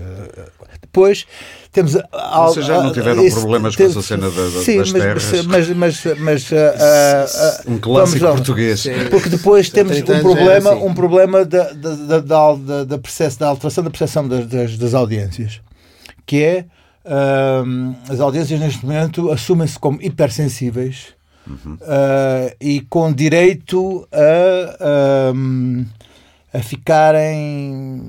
depois 0.95 1.27
temos. 1.71 1.93
Vocês 2.47 2.65
já 2.65 2.81
não 2.81 2.93
tiveram 2.93 3.21
esse, 3.23 3.35
problemas 3.37 3.75
teve, 3.75 3.93
com 3.93 3.99
essa 3.99 4.07
cena 4.07 4.31
da, 4.31 4.49
sim, 4.63 4.77
das 4.77 4.91
mas, 4.91 5.01
terras? 5.01 5.45
Mas, 5.45 5.69
mas, 5.69 6.03
mas 6.19 6.51
uh, 6.51 6.55
uh, 6.55 7.73
um 7.73 7.77
clássico 7.77 8.25
português. 8.25 8.79
Sim. 8.79 8.91
Porque 9.11 9.27
depois 9.27 9.69
temos 9.69 9.97
um 9.97 10.21
problema, 10.21 10.71
assim. 10.71 10.85
um 10.85 10.93
problema 10.93 11.45
da, 11.45 11.73
da, 11.73 11.95
da, 11.95 12.19
da, 12.21 12.83
da, 12.85 12.97
processo, 12.97 13.39
da 13.39 13.47
alteração 13.47 13.83
da 13.83 13.89
percepção 13.89 14.27
das, 14.27 14.47
das, 14.47 14.77
das 14.77 14.93
audiências, 14.93 15.59
que 16.25 16.41
é 16.41 16.65
uh, 17.05 17.95
as 18.09 18.21
audiências 18.21 18.59
neste 18.59 18.85
momento 18.85 19.29
assumem-se 19.29 19.77
como 19.77 20.01
hipersensíveis 20.01 21.07
uhum. 21.45 21.73
uh, 21.73 22.55
e 22.61 22.81
com 22.81 23.11
direito 23.11 24.07
a. 24.13 25.33
Um, 25.35 25.85
a 26.55 26.59
ficarem 26.63 28.01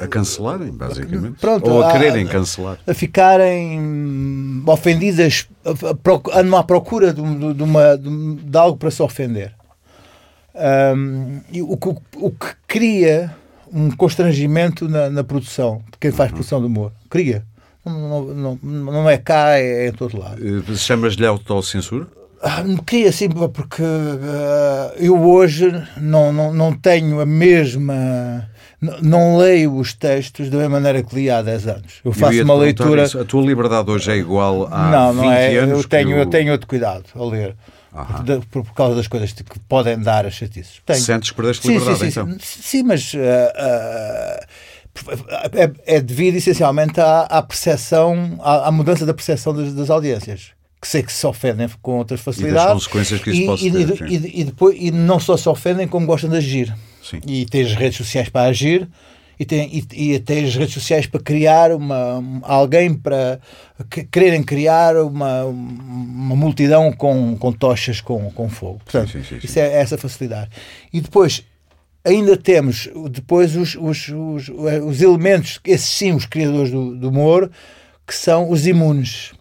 a 0.00 0.06
cancelarem 0.06 0.70
basicamente 0.70 1.40
Pronto, 1.40 1.68
ou 1.68 1.82
a, 1.82 1.88
a 1.88 1.92
quererem 1.92 2.26
cancelar 2.26 2.78
a 2.86 2.94
ficarem 2.94 4.62
ofendidas 4.66 5.48
andam 6.32 6.56
à 6.56 6.62
procura 6.62 7.12
de, 7.12 7.22
de, 7.22 7.54
de, 7.54 7.62
uma, 7.62 7.96
de, 7.96 8.56
algo 8.56 8.78
para 8.78 8.90
se 8.90 9.02
ofender 9.02 9.52
um, 10.96 11.40
o, 11.62 11.76
que, 11.76 11.88
o 12.16 12.30
que 12.30 12.46
cria 12.68 13.34
um 13.72 13.90
constrangimento 13.90 14.88
na, 14.88 15.10
na 15.10 15.24
produção 15.24 15.82
de 15.90 15.98
quem 15.98 16.12
faz 16.12 16.30
uhum. 16.30 16.36
produção 16.36 16.60
de 16.60 16.66
humor 16.66 16.92
cria 17.10 17.44
não, 17.84 18.24
não, 18.24 18.58
não 18.62 19.10
é 19.10 19.18
cá, 19.18 19.58
é 19.58 19.88
em 19.88 19.92
todo 19.92 20.16
lado. 20.16 20.40
Eh, 20.40 20.74
chamas-lhe 20.76 21.26
autocensura? 21.26 22.06
Ah, 22.42 22.64
queria 22.84 23.12
sim, 23.12 23.28
porque 23.28 23.82
uh, 23.82 24.92
eu 24.96 25.20
hoje 25.22 25.70
não, 25.96 26.32
não, 26.32 26.52
não 26.52 26.72
tenho 26.72 27.20
a 27.20 27.26
mesma. 27.26 28.48
Não, 28.80 29.00
não, 29.00 29.36
leio 29.36 29.76
os 29.76 29.94
textos 29.94 30.50
da 30.50 30.58
mesma 30.58 30.80
maneira 30.80 31.04
que 31.04 31.14
li 31.14 31.30
há 31.30 31.40
10 31.40 31.66
anos. 31.68 32.00
Eu 32.04 32.12
faço 32.12 32.34
eu 32.34 32.44
uma 32.44 32.54
leitura. 32.54 33.04
Isso. 33.04 33.20
A 33.20 33.24
tua 33.24 33.42
liberdade 33.42 33.88
hoje 33.88 34.10
é 34.10 34.16
igual 34.16 34.66
a 34.72 34.90
não, 34.90 35.12
não 35.14 35.22
20 35.22 35.32
é. 35.32 35.56
anos? 35.58 35.82
Eu 35.82 35.88
tenho, 35.88 36.10
eu... 36.10 36.18
eu 36.18 36.26
tenho 36.26 36.52
outro 36.52 36.66
cuidado 36.66 37.04
a 37.14 37.24
ler. 37.24 37.54
Por, 38.50 38.64
por, 38.64 38.74
causa 38.74 38.96
das 38.96 39.06
coisas 39.06 39.32
que 39.32 39.60
podem 39.68 40.00
dar 40.00 40.24
as 40.24 40.32
chatices. 40.32 40.80
Tenho. 40.84 40.98
Sentes 40.98 41.30
que 41.30 41.36
perdeste 41.36 41.68
liberdade, 41.68 41.98
sim, 41.98 42.10
sim, 42.10 42.20
então? 42.20 42.38
Sim, 42.40 42.62
sim 42.62 42.82
mas. 42.82 43.12
Uh, 43.12 43.18
uh, 43.18 44.46
é, 45.52 45.96
é 45.96 46.00
devido 46.00 46.36
essencialmente 46.36 47.00
à, 47.00 47.22
à 47.22 47.42
percepção, 47.42 48.38
à, 48.40 48.68
à, 48.68 48.72
mudança 48.72 49.06
da 49.06 49.14
percepção 49.14 49.54
das, 49.54 49.72
das, 49.72 49.90
audiências. 49.90 50.50
Que 50.82 50.88
sei 50.88 51.02
que 51.04 51.12
se 51.12 51.24
ofendem 51.24 51.68
com 51.80 51.98
outras 51.98 52.20
facilidades. 52.20 52.64
E 52.64 52.74
das 52.74 52.74
consequências 52.74 53.22
que 53.22 53.30
isso 53.30 53.42
e, 53.42 53.46
pode 53.46 53.68
e, 53.68 53.96
ter. 53.96 54.10
E, 54.10 54.40
e, 54.40 54.44
depois, 54.44 54.76
e 54.76 54.90
não 54.90 55.20
só 55.20 55.36
se 55.36 55.48
ofendem, 55.48 55.86
como 55.86 56.04
gostam 56.04 56.28
de 56.28 56.36
agir. 56.36 56.76
Sim. 57.00 57.20
E 57.24 57.46
têm 57.46 57.62
as 57.62 57.74
redes 57.74 57.96
sociais 57.96 58.28
para 58.28 58.48
agir 58.48 58.88
e 59.38 59.44
tem, 59.44 59.68
e, 59.72 60.12
e 60.12 60.18
tem 60.20 60.44
as 60.44 60.54
redes 60.54 60.74
sociais 60.74 61.06
para 61.06 61.20
criar 61.20 61.72
uma, 61.72 62.22
alguém 62.42 62.94
para 62.94 63.40
que, 63.90 64.04
quererem 64.04 64.42
criar 64.42 64.96
uma, 64.96 65.44
uma 65.44 66.36
multidão 66.36 66.92
com, 66.92 67.36
com 67.36 67.52
tochas 67.52 68.00
com, 68.00 68.30
com 68.30 68.48
fogo. 68.48 68.80
Portanto, 68.84 69.10
sim, 69.10 69.22
sim, 69.24 69.40
sim, 69.40 69.46
isso 69.46 69.58
é 69.58 69.72
essa 69.74 69.98
facilidade. 69.98 70.50
E 70.92 71.00
depois 71.00 71.44
ainda 72.04 72.36
temos 72.36 72.88
depois 73.10 73.56
os, 73.56 73.74
os, 73.74 74.08
os, 74.08 74.48
os 74.48 75.02
elementos, 75.02 75.60
esses 75.64 75.88
sim, 75.88 76.12
os 76.12 76.26
criadores 76.26 76.70
do, 76.70 76.96
do 76.96 77.08
humor, 77.08 77.50
que 78.06 78.14
são 78.14 78.50
os 78.50 78.66
imunes. 78.66 79.32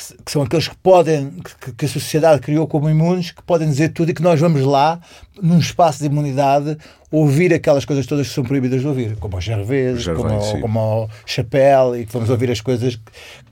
Que, 0.00 0.22
que 0.24 0.32
são 0.32 0.42
aqueles 0.42 0.66
que 0.66 0.76
podem, 0.76 1.30
que, 1.60 1.72
que, 1.72 1.84
a 1.84 1.88
sociedade 1.88 2.40
criou 2.40 2.66
como 2.66 2.88
imunes, 2.88 3.32
que 3.32 3.42
podem 3.42 3.68
dizer 3.68 3.90
tudo 3.90 4.10
e 4.10 4.14
que 4.14 4.22
nós 4.22 4.40
vamos 4.40 4.62
lá, 4.62 4.98
num 5.42 5.58
espaço 5.58 5.98
de 5.98 6.06
imunidade, 6.06 6.78
ouvir 7.10 7.52
aquelas 7.52 7.84
coisas 7.84 8.06
todas 8.06 8.28
que 8.28 8.34
são 8.34 8.44
proibidas 8.44 8.80
de 8.80 8.86
ouvir, 8.86 9.16
como 9.16 9.36
o 9.36 9.40
Gervais, 9.40 10.06
como, 10.06 10.60
como 10.60 11.04
o 11.04 11.08
Chapelle, 11.26 12.00
e 12.00 12.06
que 12.06 12.12
vamos 12.12 12.30
ouvir 12.30 12.50
as 12.50 12.60
coisas 12.60 12.98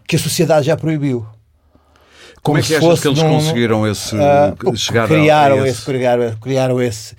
que 0.07 0.17
a 0.17 0.19
sociedade 0.19 0.67
já 0.67 0.77
proibiu. 0.77 1.27
Como, 2.43 2.59
é 2.59 2.63
que 2.63 2.75
achas 2.75 3.01
que 3.01 3.09
eles 3.09 3.23
num, 3.23 3.31
conseguiram 3.31 3.87
esse 3.87 4.17
uh, 4.17 4.77
chegar 4.77 5.09
criaram 5.09 5.63
a 5.63 5.69
esse... 5.69 5.85
criaram, 5.85 6.37
criaram 6.37 6.81
esse 6.81 7.17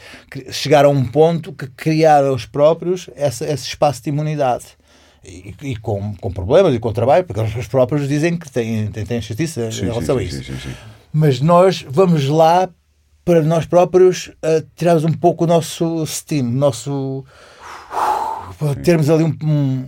chegaram 0.49 0.89
a 0.89 0.93
um 0.93 1.05
ponto 1.05 1.51
que 1.51 1.67
criaram 1.67 2.33
os 2.33 2.45
próprios 2.45 3.09
esse, 3.15 3.43
esse 3.43 3.67
espaço 3.67 4.01
de 4.01 4.09
imunidade 4.09 4.65
e, 5.23 5.53
e, 5.61 5.75
com, 5.75 6.15
com 6.15 6.31
problemas 6.31 6.73
e 6.73 6.79
com 6.79 6.91
trabalho 6.91 7.25
porque 7.25 7.41
os 7.41 7.67
próprios 7.67 8.07
dizem 8.07 8.37
que 8.37 8.49
têm, 8.49 8.87
têm, 8.87 9.05
têm 9.05 9.21
justiça 9.21 9.71
sim, 9.71 9.85
em 9.85 9.89
relação 9.89 10.15
sim, 10.17 10.21
a 10.21 10.23
isso 10.23 10.43
sim, 10.43 10.73
mas 11.11 11.41
nós 11.41 11.85
vamos 11.89 12.27
lá 12.27 12.69
para 13.25 13.41
nós 13.41 13.65
próprios 13.65 14.27
uh, 14.27 14.65
tirarmos 14.75 15.03
um 15.03 15.11
pouco 15.11 15.43
o 15.43 15.47
nosso 15.47 16.05
steam 16.05 16.47
o 16.47 16.51
nosso 16.51 17.25
termos 18.83 19.09
ali 19.09 19.23
um, 19.23 19.37
um 19.43 19.87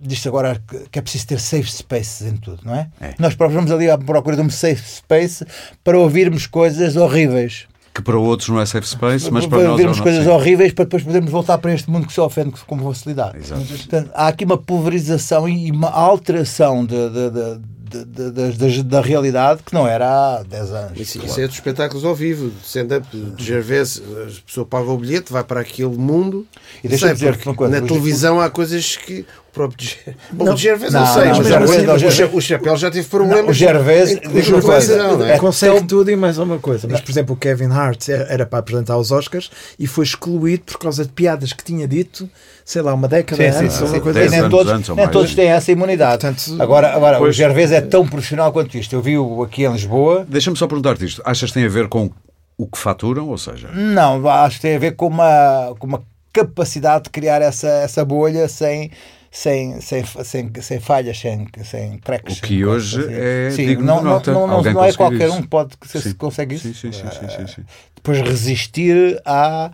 diz 0.00 0.26
agora 0.26 0.60
que 0.90 0.98
é 0.98 1.02
preciso 1.02 1.28
ter 1.28 1.40
safe 1.40 1.70
spaces 1.70 2.26
em 2.26 2.36
tudo, 2.36 2.62
não 2.64 2.74
é? 2.74 2.88
é? 3.00 3.14
Nós 3.18 3.34
próprios 3.34 3.56
vamos 3.62 3.70
ali 3.70 3.88
à 3.88 3.96
procura 3.96 4.36
de 4.36 4.42
um 4.42 4.50
safe 4.50 4.82
space 4.82 5.46
para 5.84 5.98
ouvirmos 5.98 6.46
coisas 6.46 6.96
horríveis. 6.96 7.68
Que 7.92 8.02
para 8.02 8.18
outros 8.18 8.48
não 8.48 8.60
é 8.60 8.66
safe 8.66 8.86
space, 8.86 9.30
mas 9.32 9.46
para, 9.46 9.58
para 9.58 9.62
nós 9.64 9.72
ouvirmos 9.72 9.96
não, 9.96 10.04
coisas 10.04 10.26
horríveis 10.26 10.72
para 10.72 10.84
depois 10.84 11.02
podermos 11.02 11.30
voltar 11.30 11.58
para 11.58 11.72
este 11.74 11.90
mundo 11.90 12.06
que 12.06 12.12
se 12.12 12.20
ofende 12.20 12.52
com 12.66 12.78
facilidade. 12.78 13.38
Exato. 13.38 13.64
Portanto, 13.64 14.10
há 14.14 14.28
aqui 14.28 14.44
uma 14.44 14.56
pulverização 14.56 15.48
e 15.48 15.70
uma 15.72 15.90
alteração 15.90 16.86
de, 16.86 17.08
de, 17.10 17.30
de 17.30 17.60
da, 17.98 18.82
da 18.82 19.00
realidade 19.00 19.62
que 19.64 19.74
não 19.74 19.86
era 19.86 20.06
há 20.38 20.42
10 20.42 20.72
anos. 20.72 21.00
Isso, 21.00 21.18
claro. 21.18 21.30
isso 21.30 21.40
é 21.40 21.46
dos 21.46 21.56
espetáculos 21.56 22.04
ao 22.04 22.14
vivo, 22.14 22.50
de 22.50 22.66
stand-up, 22.66 23.06
de 23.16 23.44
Gervais, 23.44 24.00
a 24.00 24.46
pessoa 24.46 24.66
paga 24.66 24.90
o 24.90 24.96
bilhete, 24.96 25.32
vai 25.32 25.44
para 25.44 25.60
aquele 25.60 25.96
mundo. 25.96 26.46
E 26.82 26.88
deixa 26.88 27.12
dizer 27.12 27.38
uma 27.44 27.54
coisa, 27.54 27.80
na 27.80 27.86
televisão 27.86 28.40
há 28.40 28.48
coisas 28.48 28.96
que 28.96 29.24
o 29.50 29.52
próprio 29.52 29.88
Bom, 30.30 30.44
não, 30.44 30.54
o 30.54 30.56
Gervais 30.56 30.92
não, 30.92 31.00
não 31.00 31.06
sei, 31.06 31.24
não, 31.24 31.36
mas 31.38 31.46
Gervais, 31.46 32.18
não, 32.18 32.28
o, 32.28 32.36
o 32.36 32.40
Chapéu 32.40 32.76
já 32.76 32.90
teve 32.90 33.08
problemas. 33.08 33.44
Não, 33.44 33.50
o 33.50 33.52
Gervais, 33.52 34.18
uma 34.48 34.62
coisa, 34.62 34.96
não 34.96 35.26
é? 35.26 35.38
consegue 35.38 35.74
então, 35.74 35.86
tudo 35.86 36.10
e 36.10 36.16
mais 36.16 36.38
uma 36.38 36.58
coisa. 36.58 36.86
Mas, 36.88 37.00
por 37.00 37.10
exemplo, 37.10 37.34
o 37.34 37.36
Kevin 37.36 37.70
Hart 37.70 38.08
era 38.08 38.46
para 38.46 38.60
apresentar 38.60 38.96
os 38.96 39.10
Oscars 39.10 39.50
e 39.78 39.86
foi 39.86 40.04
excluído 40.04 40.62
por 40.64 40.78
causa 40.78 41.04
de 41.04 41.10
piadas 41.10 41.52
que 41.52 41.64
tinha 41.64 41.88
dito 41.88 42.28
sei 42.70 42.82
lá, 42.82 42.94
uma 42.94 43.08
década 43.08 43.52
sim, 43.52 43.64
antes. 43.64 43.76
Sim, 43.76 43.86
sim, 43.88 44.00
coisa 44.00 44.20
nem, 44.28 44.38
anos, 44.38 44.50
todos, 44.50 44.96
nem 44.96 45.08
todos 45.08 45.34
têm 45.34 45.48
essa 45.48 45.72
imunidade. 45.72 46.24
Portanto, 46.24 46.62
agora, 46.62 46.94
agora 46.94 47.18
pois, 47.18 47.34
o 47.34 47.36
Gervais 47.36 47.72
é 47.72 47.80
tão 47.80 48.06
profissional 48.06 48.52
quanto 48.52 48.78
isto. 48.78 48.92
Eu 48.94 49.02
vi-o 49.02 49.42
aqui 49.42 49.64
em 49.64 49.72
Lisboa. 49.72 50.24
Deixa-me 50.28 50.56
só 50.56 50.68
perguntar-te 50.68 51.04
isto. 51.04 51.20
Achas 51.24 51.50
que 51.50 51.54
tem 51.54 51.66
a 51.66 51.68
ver 51.68 51.88
com 51.88 52.12
o 52.56 52.66
que 52.68 52.78
faturam, 52.78 53.28
ou 53.28 53.36
seja? 53.36 53.68
Não, 53.72 54.26
acho 54.28 54.56
que 54.56 54.62
tem 54.62 54.76
a 54.76 54.78
ver 54.78 54.94
com 54.94 55.08
uma, 55.08 55.74
com 55.80 55.86
uma 55.88 56.02
capacidade 56.32 57.04
de 57.04 57.10
criar 57.10 57.42
essa, 57.42 57.66
essa 57.66 58.04
bolha 58.04 58.46
sem 58.46 58.92
sem, 59.32 59.80
sem, 59.80 60.04
sem, 60.04 60.50
sem 60.60 60.80
falhas, 60.80 61.18
sem, 61.18 61.46
sem 61.64 61.98
cracks. 61.98 62.38
O 62.38 62.42
que 62.42 62.64
hoje 62.64 63.00
assim. 63.00 63.12
é 63.12 63.50
sim, 63.50 63.66
digno 63.66 63.84
não, 63.84 63.98
de 63.98 64.04
nota. 64.04 64.32
Não, 64.32 64.46
não, 64.46 64.62
não 64.62 64.84
é 64.84 64.92
qualquer 64.92 65.28
isso. 65.28 65.36
um 65.36 65.42
que 65.42 65.48
pode 65.48 65.76
que 65.76 65.88
se 65.88 66.14
consegue 66.14 66.54
isso. 66.54 66.72
Sim, 66.72 66.92
sim, 66.92 66.92
sim, 66.92 67.28
sim, 67.28 67.46
sim, 67.46 67.62
Depois 67.96 68.20
resistir 68.20 69.20
à 69.24 69.72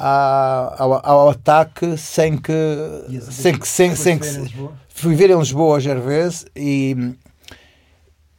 ao, 0.00 1.06
ao, 1.06 1.28
ataque 1.30 1.96
sem 1.96 2.36
que 2.36 2.52
sem 3.30 3.58
que 3.58 3.68
sem, 3.68 3.94
sem 3.94 4.18
que 4.18 4.26
fui 4.88 5.14
ver 5.14 5.30
em 5.30 5.38
Lisboa 5.38 5.76
o 5.76 5.80
Gervais 5.80 6.46
e 6.56 7.14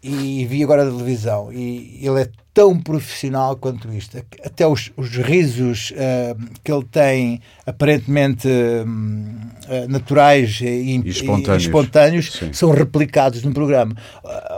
e 0.04 0.46
vi 0.46 0.64
agora 0.64 0.84
a 0.84 0.86
televisão 0.86 1.54
e 1.54 2.00
ele 2.02 2.24
é 2.24 2.30
tão 2.54 2.78
profissional 2.78 3.56
quanto 3.56 3.92
isto. 3.94 4.18
Até 4.44 4.68
os, 4.68 4.92
os 4.98 5.10
risos 5.18 5.92
uh, 5.92 6.38
que 6.64 6.72
ele 6.72 6.84
tem, 6.86 7.42
aparentemente 7.66 8.48
uh, 8.48 9.88
naturais 9.88 10.60
e, 10.62 10.66
e 10.66 11.10
espontâneos, 11.10 11.64
e 11.64 11.68
espontâneos 11.68 12.42
são 12.54 12.72
replicados 12.72 13.44
no 13.44 13.54
programa. 13.54 13.96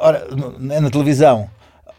Ora, 0.02 0.28
na 0.60 0.90
televisão. 0.90 1.50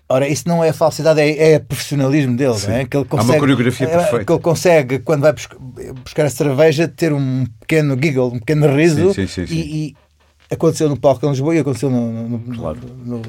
Ora, 0.07 0.29
isso 0.29 0.47
não 0.47 0.63
é 0.63 0.73
falsidade, 0.73 1.21
é, 1.21 1.53
é 1.53 1.59
profissionalismo 1.59 2.37
dele, 2.37 2.55
não 2.67 2.75
é? 2.75 2.85
Que 2.85 2.97
ele 2.97 3.07
consegue, 3.07 3.31
Há 3.31 3.35
uma 3.35 3.41
coreografia 3.41 3.89
perfeita. 3.89 4.25
Que 4.25 4.33
ele 4.33 4.41
consegue, 4.41 4.99
quando 4.99 5.23
vai 5.23 5.33
buscar 6.05 6.27
a 6.27 6.31
cerveja, 6.31 6.87
ter 6.87 7.13
um 7.13 7.47
pequeno 7.61 7.97
giggle, 8.01 8.27
um 8.27 8.39
pequeno 8.39 8.67
riso 8.77 9.15
sim, 9.15 9.27
sim, 9.27 9.47
sim, 9.47 9.55
e, 9.55 9.97
aconteceu 10.51 10.91
no 10.91 10.97
palco 10.97 11.25
em 11.25 11.31
Lisboa 11.31 11.55
e 11.55 11.59
aconteceu 11.59 11.89
no, 11.89 12.29
no, 12.29 12.59
claro. 12.59 12.79
no, 13.05 13.17
no, 13.17 13.23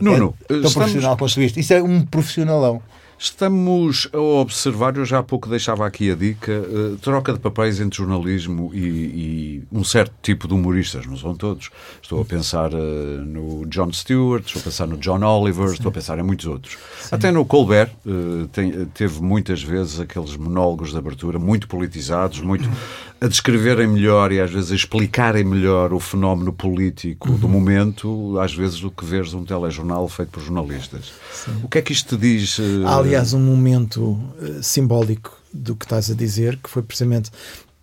no, 0.00 0.18
no, 0.18 0.34
é, 0.50 0.54
estamos... 0.54 0.74
profissional 0.74 1.16
isto. 1.24 1.60
Isso 1.60 1.72
é 1.72 1.82
um 1.82 2.04
profissionalão. 2.04 2.82
Estamos 3.18 4.08
a 4.12 4.18
observar, 4.18 4.94
eu 4.96 5.04
já 5.04 5.20
há 5.20 5.22
pouco 5.22 5.48
deixava 5.48 5.86
aqui 5.86 6.10
a 6.10 6.14
dica, 6.14 6.52
uh, 6.52 6.96
troca 6.98 7.32
de 7.32 7.38
papéis 7.38 7.80
entre 7.80 7.96
jornalismo 7.96 8.70
e, 8.74 8.78
e, 8.78 9.62
um 9.72 9.82
certo 9.82 10.12
tipo 10.20 10.46
de 10.46 10.52
humoristas, 10.52 11.06
não 11.06 11.16
são 11.16 11.34
todos. 11.34 11.70
Estou 12.02 12.20
a 12.20 12.24
pensar 12.26 12.74
uh, 12.74 12.76
no 12.76 13.64
Jon 13.66 13.90
Stewart, 13.90 14.44
estou 14.44 14.60
a 14.60 14.64
pensar 14.64 14.86
no 14.86 14.98
John 14.98 15.22
Oliver, 15.24 15.68
Sim. 15.68 15.74
estou 15.74 15.88
a 15.88 15.92
pensar 15.92 16.18
em 16.18 16.22
muitos 16.22 16.46
outros. 16.46 16.76
Sim. 17.00 17.14
Até 17.14 17.30
no 17.32 17.46
Colbert 17.46 17.90
uh, 18.04 18.46
tem, 18.48 18.84
teve 18.86 19.22
muitas 19.22 19.62
vezes 19.62 19.98
aqueles 19.98 20.36
monólogos 20.36 20.90
de 20.90 20.98
abertura 20.98 21.38
muito 21.38 21.68
politizados, 21.68 22.40
muito 22.40 22.68
a 23.20 23.26
descreverem 23.26 23.86
melhor 23.86 24.30
e 24.30 24.40
às 24.40 24.50
vezes 24.50 24.72
a 24.72 24.74
explicarem 24.74 25.44
melhor 25.44 25.92
o 25.92 26.00
fenómeno 26.00 26.52
político 26.52 27.30
uhum. 27.30 27.38
do 27.38 27.48
momento, 27.48 28.38
às 28.38 28.54
vezes 28.54 28.80
do 28.80 28.90
que 28.90 29.04
veres 29.04 29.32
um 29.32 29.44
telejornal 29.44 30.06
feito 30.08 30.30
por 30.30 30.42
jornalistas. 30.42 31.12
Sim. 31.32 31.60
O 31.62 31.68
que 31.68 31.78
é 31.78 31.82
que 31.82 31.92
isto 31.92 32.16
te 32.16 32.20
diz? 32.20 32.58
Uh... 32.58 32.86
Há, 32.86 32.96
aliás, 32.96 33.32
um 33.32 33.40
momento 33.40 34.02
uh, 34.02 34.62
simbólico 34.62 35.36
do 35.52 35.74
que 35.74 35.86
estás 35.86 36.10
a 36.10 36.14
dizer, 36.14 36.58
que 36.62 36.68
foi 36.68 36.82
precisamente 36.82 37.30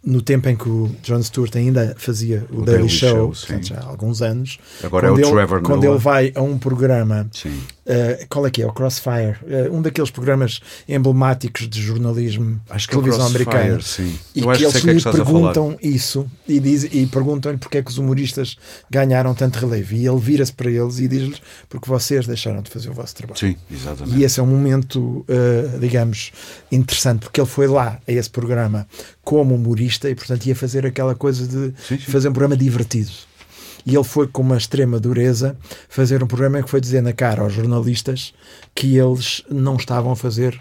no 0.04 0.22
tempo 0.22 0.50
em 0.50 0.56
que 0.56 0.68
o 0.68 0.94
Jon 1.02 1.24
Stewart 1.24 1.56
ainda 1.56 1.96
fazia 1.98 2.46
o, 2.52 2.62
o 2.62 2.66
Daily, 2.66 2.80
Daily, 2.80 2.90
Show, 2.90 3.30
portanto, 3.30 3.68
já 3.68 3.80
há 3.80 3.86
alguns 3.86 4.22
anos. 4.22 4.60
Agora 4.84 5.08
é 5.08 5.12
o 5.12 5.18
ele, 5.18 5.32
Trevor 5.32 5.62
Quando 5.62 5.84
Noah. 5.84 5.96
ele 5.96 6.04
vai 6.04 6.32
a 6.36 6.42
um 6.42 6.58
programa, 6.58 7.28
uh, 7.86 8.26
qual 8.30 8.46
é 8.48 8.52
que 8.52 8.62
é? 8.62 8.66
O 8.66 8.74
Crossfire, 8.74 9.38
uh, 9.44 9.74
um 9.74 9.82
daqueles 9.82 10.12
programas 10.12 10.60
emblemáticos 10.88 11.68
de 11.68 11.82
jornalismo 11.82 12.60
acho 12.70 12.88
que 12.88 12.96
televisão 12.96 13.26
é 13.26 13.30
americana. 13.30 13.82
Sim. 13.82 14.18
E 14.36 14.42
Eu 14.42 14.52
que 14.52 14.64
eles 14.64 14.74
que 14.74 14.90
é 14.90 14.94
que 14.94 15.00
lhe 15.00 15.12
perguntam 15.12 15.78
isso 15.82 16.26
e, 16.48 16.60
diz, 16.60 16.84
e 16.84 17.06
perguntam-lhe 17.08 17.58
porque 17.58 17.78
é 17.78 17.84
que 17.84 17.90
os 17.90 17.98
humoristas 17.98 18.58
ganharam 18.90 19.34
tanto 19.34 19.60
relevo. 19.60 19.94
E 19.94 20.08
ele 20.08 20.20
vira-se 20.20 20.54
para 20.54 20.70
eles 20.70 21.00
e 21.00 21.08
diz-lhes 21.08 21.42
porque 21.70 21.90
vocês 21.90 22.28
deixaram 22.28 22.62
de 22.62 22.70
fazer 22.70 22.90
o 22.90 22.94
vosso 22.94 23.16
trabalho. 23.16 23.40
Sim, 23.40 23.56
exatamente. 23.72 24.18
E 24.18 24.24
esse 24.24 24.40
é 24.40 24.44
um 24.44 24.48
momento, 24.48 25.26
uh, 25.30 25.80
digamos, 25.80 26.32
interessante, 26.72 27.22
porque 27.22 27.40
ele 27.40 27.50
foi 27.50 27.68
lá 27.68 28.00
a 28.08 28.12
esse 28.12 28.30
programa 28.30 28.88
como 29.24 29.56
humorista 29.56 30.10
e, 30.10 30.16
portanto, 30.16 30.46
ia 30.46 30.56
fazer 30.56 30.86
aquela 30.86 31.16
coisa 31.16 31.48
de 31.48 31.74
sim, 31.82 31.98
sim. 31.98 32.12
fazer 32.12 32.30
um 32.30 32.34
programa 32.34 32.58
divertido. 32.58 33.12
E 33.86 33.96
ele 33.96 34.04
foi 34.04 34.28
com 34.28 34.42
uma 34.42 34.58
extrema 34.58 35.00
dureza 35.00 35.58
fazer 35.90 36.24
um 36.24 36.28
programa 36.28 36.60
em 36.60 36.64
que 36.64 36.70
foi 36.70 36.80
dizer 36.80 37.02
na 37.02 37.14
cara 37.14 37.42
aos 37.42 37.54
jornalistas 37.54 38.34
que 38.74 38.98
eles 38.98 39.44
não 39.50 39.76
estavam 39.76 40.12
a 40.12 40.16
fazer 40.16 40.60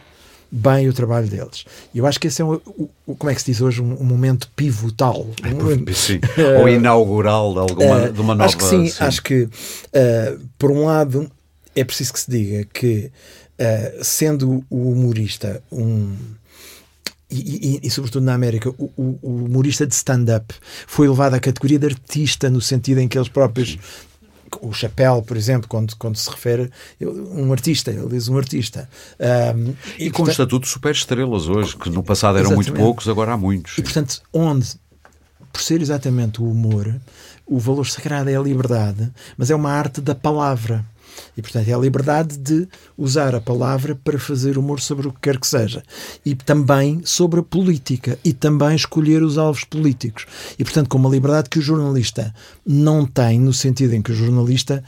bem 0.52 0.86
o 0.86 0.92
trabalho 0.92 1.26
deles. 1.26 1.64
E 1.94 1.98
eu 1.98 2.06
acho 2.06 2.20
que 2.20 2.26
esse 2.26 2.42
é, 2.42 2.44
um, 2.44 2.60
o, 3.06 3.16
como 3.16 3.30
é 3.30 3.34
que 3.34 3.40
se 3.40 3.46
diz 3.46 3.62
hoje, 3.62 3.80
um, 3.80 3.98
um 3.98 4.04
momento 4.04 4.50
pivotal. 4.54 5.26
É, 5.42 5.92
sim. 5.94 6.20
Ou 6.60 6.68
inaugural 6.68 7.54
de, 7.54 7.58
alguma, 7.60 8.02
uh, 8.02 8.12
de 8.12 8.20
uma 8.20 8.34
nova... 8.34 8.44
Acho 8.44 8.58
que 8.58 8.64
sim, 8.64 8.86
sim. 8.86 9.02
acho 9.02 9.22
que, 9.22 9.44
uh, 9.44 10.40
por 10.58 10.70
um 10.70 10.84
lado, 10.84 11.30
é 11.74 11.82
preciso 11.82 12.12
que 12.12 12.20
se 12.20 12.30
diga 12.30 12.66
que, 12.66 13.10
uh, 13.58 14.04
sendo 14.04 14.62
o 14.68 14.90
humorista 14.90 15.62
um 15.72 16.14
e, 17.32 17.80
e, 17.82 17.86
e, 17.86 17.90
sobretudo 17.90 18.24
na 18.24 18.34
América, 18.34 18.70
o, 18.70 18.90
o, 18.96 19.18
o 19.22 19.44
humorista 19.46 19.86
de 19.86 19.94
stand-up 19.94 20.54
foi 20.86 21.08
levado 21.08 21.34
à 21.34 21.40
categoria 21.40 21.78
de 21.78 21.86
artista, 21.86 22.50
no 22.50 22.60
sentido 22.60 22.98
em 22.98 23.08
que 23.08 23.16
eles 23.16 23.28
próprios 23.28 23.78
o 24.60 24.72
chapéu, 24.72 25.22
por 25.22 25.36
exemplo, 25.36 25.66
quando, 25.68 25.96
quando 25.96 26.16
se 26.16 26.28
refere 26.30 26.70
um 27.00 27.50
artista, 27.52 27.90
ele 27.90 28.08
diz 28.08 28.28
um 28.28 28.36
artista. 28.36 28.88
Um, 29.18 29.74
e, 29.98 30.06
e, 30.06 30.10
com 30.10 30.18
portanto, 30.18 30.28
o 30.28 30.30
estatuto 30.30 30.66
de 30.66 30.72
super 30.72 30.92
estrelas 30.92 31.48
hoje, 31.48 31.76
que 31.76 31.88
no 31.88 32.02
passado 32.02 32.38
eram 32.38 32.52
muito 32.52 32.72
poucos, 32.72 33.08
agora 33.08 33.32
há 33.32 33.36
muitos. 33.36 33.78
E 33.78 33.82
portanto, 33.82 34.20
onde, 34.32 34.74
por 35.50 35.62
ser 35.62 35.80
exatamente 35.80 36.42
o 36.42 36.50
humor, 36.50 36.94
o 37.46 37.58
valor 37.58 37.86
sagrado 37.86 38.28
é 38.28 38.36
a 38.36 38.40
liberdade, 38.40 39.10
mas 39.36 39.50
é 39.50 39.54
uma 39.54 39.70
arte 39.70 40.00
da 40.00 40.14
palavra. 40.14 40.84
E, 41.36 41.42
portanto, 41.42 41.68
é 41.68 41.72
a 41.72 41.78
liberdade 41.78 42.36
de 42.36 42.68
usar 42.96 43.34
a 43.34 43.40
palavra 43.40 43.94
para 43.94 44.18
fazer 44.18 44.58
humor 44.58 44.80
sobre 44.80 45.08
o 45.08 45.12
que 45.12 45.20
quer 45.20 45.38
que 45.38 45.46
seja. 45.46 45.82
E 46.24 46.34
também 46.34 47.00
sobre 47.04 47.40
a 47.40 47.42
política. 47.42 48.18
E 48.24 48.32
também 48.32 48.74
escolher 48.74 49.22
os 49.22 49.38
alvos 49.38 49.64
políticos. 49.64 50.26
E, 50.58 50.64
portanto, 50.64 50.88
com 50.88 50.98
uma 50.98 51.10
liberdade 51.10 51.48
que 51.48 51.58
o 51.58 51.62
jornalista 51.62 52.34
não 52.66 53.06
tem, 53.06 53.38
no 53.38 53.52
sentido 53.52 53.94
em 53.94 54.02
que 54.02 54.12
o 54.12 54.14
jornalista 54.14 54.82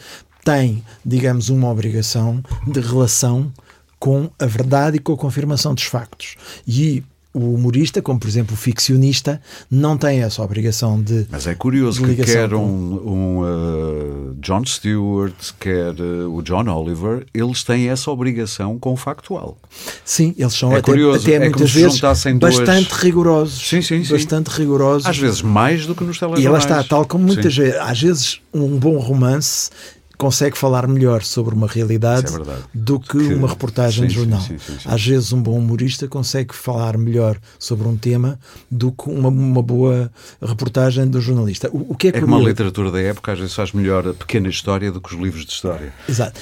tem, 0.44 0.84
digamos, 1.04 1.48
uma 1.48 1.70
obrigação 1.70 2.42
de 2.66 2.80
relação 2.80 3.50
com 3.98 4.30
a 4.38 4.44
verdade 4.44 4.98
e 4.98 5.00
com 5.00 5.14
a 5.14 5.16
confirmação 5.16 5.74
dos 5.74 5.84
factos. 5.84 6.36
E 6.68 7.02
o 7.34 7.54
humorista, 7.54 8.00
como 8.00 8.18
por 8.18 8.28
exemplo 8.28 8.54
o 8.54 8.56
ficcionista, 8.56 9.42
não 9.68 9.98
tem 9.98 10.22
essa 10.22 10.40
obrigação 10.40 11.02
de. 11.02 11.26
Mas 11.28 11.48
é 11.48 11.54
curioso 11.54 12.02
que 12.04 12.14
quer 12.14 12.54
um, 12.54 12.60
um 12.62 13.40
uh, 13.40 14.34
John 14.40 14.64
Stewart, 14.64 15.34
quer 15.58 16.00
uh, 16.00 16.32
o 16.32 16.40
John 16.42 16.68
Oliver, 16.68 17.26
eles 17.34 17.64
têm 17.64 17.88
essa 17.88 18.08
obrigação 18.10 18.78
com 18.78 18.92
o 18.92 18.96
factual. 18.96 19.58
Sim, 20.04 20.32
eles 20.38 20.54
são 20.54 20.70
é 20.72 20.78
até, 20.78 20.92
curioso. 20.92 21.26
até 21.26 21.34
é 21.34 21.40
muitas 21.40 21.72
vezes 21.72 22.00
bastante 22.00 22.38
duas... 22.38 23.02
rigorosos. 23.02 23.68
Sim, 23.68 23.82
sim, 23.82 24.04
sim. 24.04 24.12
Bastante 24.12 24.48
rigorosos. 24.48 25.06
Às 25.06 25.18
vezes 25.18 25.42
mais 25.42 25.86
do 25.86 25.94
que 25.94 26.04
nos 26.04 26.18
telejornais. 26.18 26.44
E 26.44 26.46
ela 26.46 26.58
está 26.58 26.84
tal 26.84 27.04
como 27.04 27.24
muitas 27.24 27.52
sim. 27.52 27.62
vezes. 27.62 27.80
Às 27.80 28.00
vezes 28.00 28.40
um 28.54 28.78
bom 28.78 28.96
romance 28.98 29.70
consegue 30.16 30.56
falar 30.56 30.86
melhor 30.86 31.22
sobre 31.22 31.54
uma 31.54 31.66
realidade 31.66 32.32
é 32.34 32.56
do 32.72 32.98
que, 33.00 33.18
que, 33.18 33.34
uma 33.34 33.48
reportagem 33.48 34.04
sim, 34.04 34.08
de 34.08 34.14
jornal. 34.14 34.40
Sim, 34.40 34.58
sim, 34.58 34.76
Às 34.84 35.04
vezes 35.04 35.32
um 35.32 35.42
bom 35.42 35.58
humorista 35.58 36.08
consegue 36.08 36.54
falar 36.54 36.96
melhor 36.96 37.38
sobre 37.58 37.86
um 37.86 37.96
tema 37.96 38.38
do 38.70 38.92
que 38.92 39.08
uma, 39.08 39.28
uma 39.28 39.62
boa 39.62 40.10
reportagem 40.40 41.06
do 41.06 41.20
jornalista. 41.20 41.68
O, 41.72 41.92
o 41.92 41.96
que 41.96 42.08
é, 42.08 42.10
é 42.10 42.20
como 42.20 42.36
a 42.36 42.40
literatura 42.40 42.90
da 42.90 43.00
época 43.00 43.32
às 43.32 43.38
vezes 43.38 43.54
faz 43.54 43.72
melhor 43.72 44.08
a 44.08 44.14
pequena 44.14 44.48
história 44.48 44.90
do 44.90 45.00
que 45.00 45.14
os 45.14 45.20
livros 45.20 45.44
de 45.44 45.52
história. 45.52 45.92
Exato. 46.08 46.40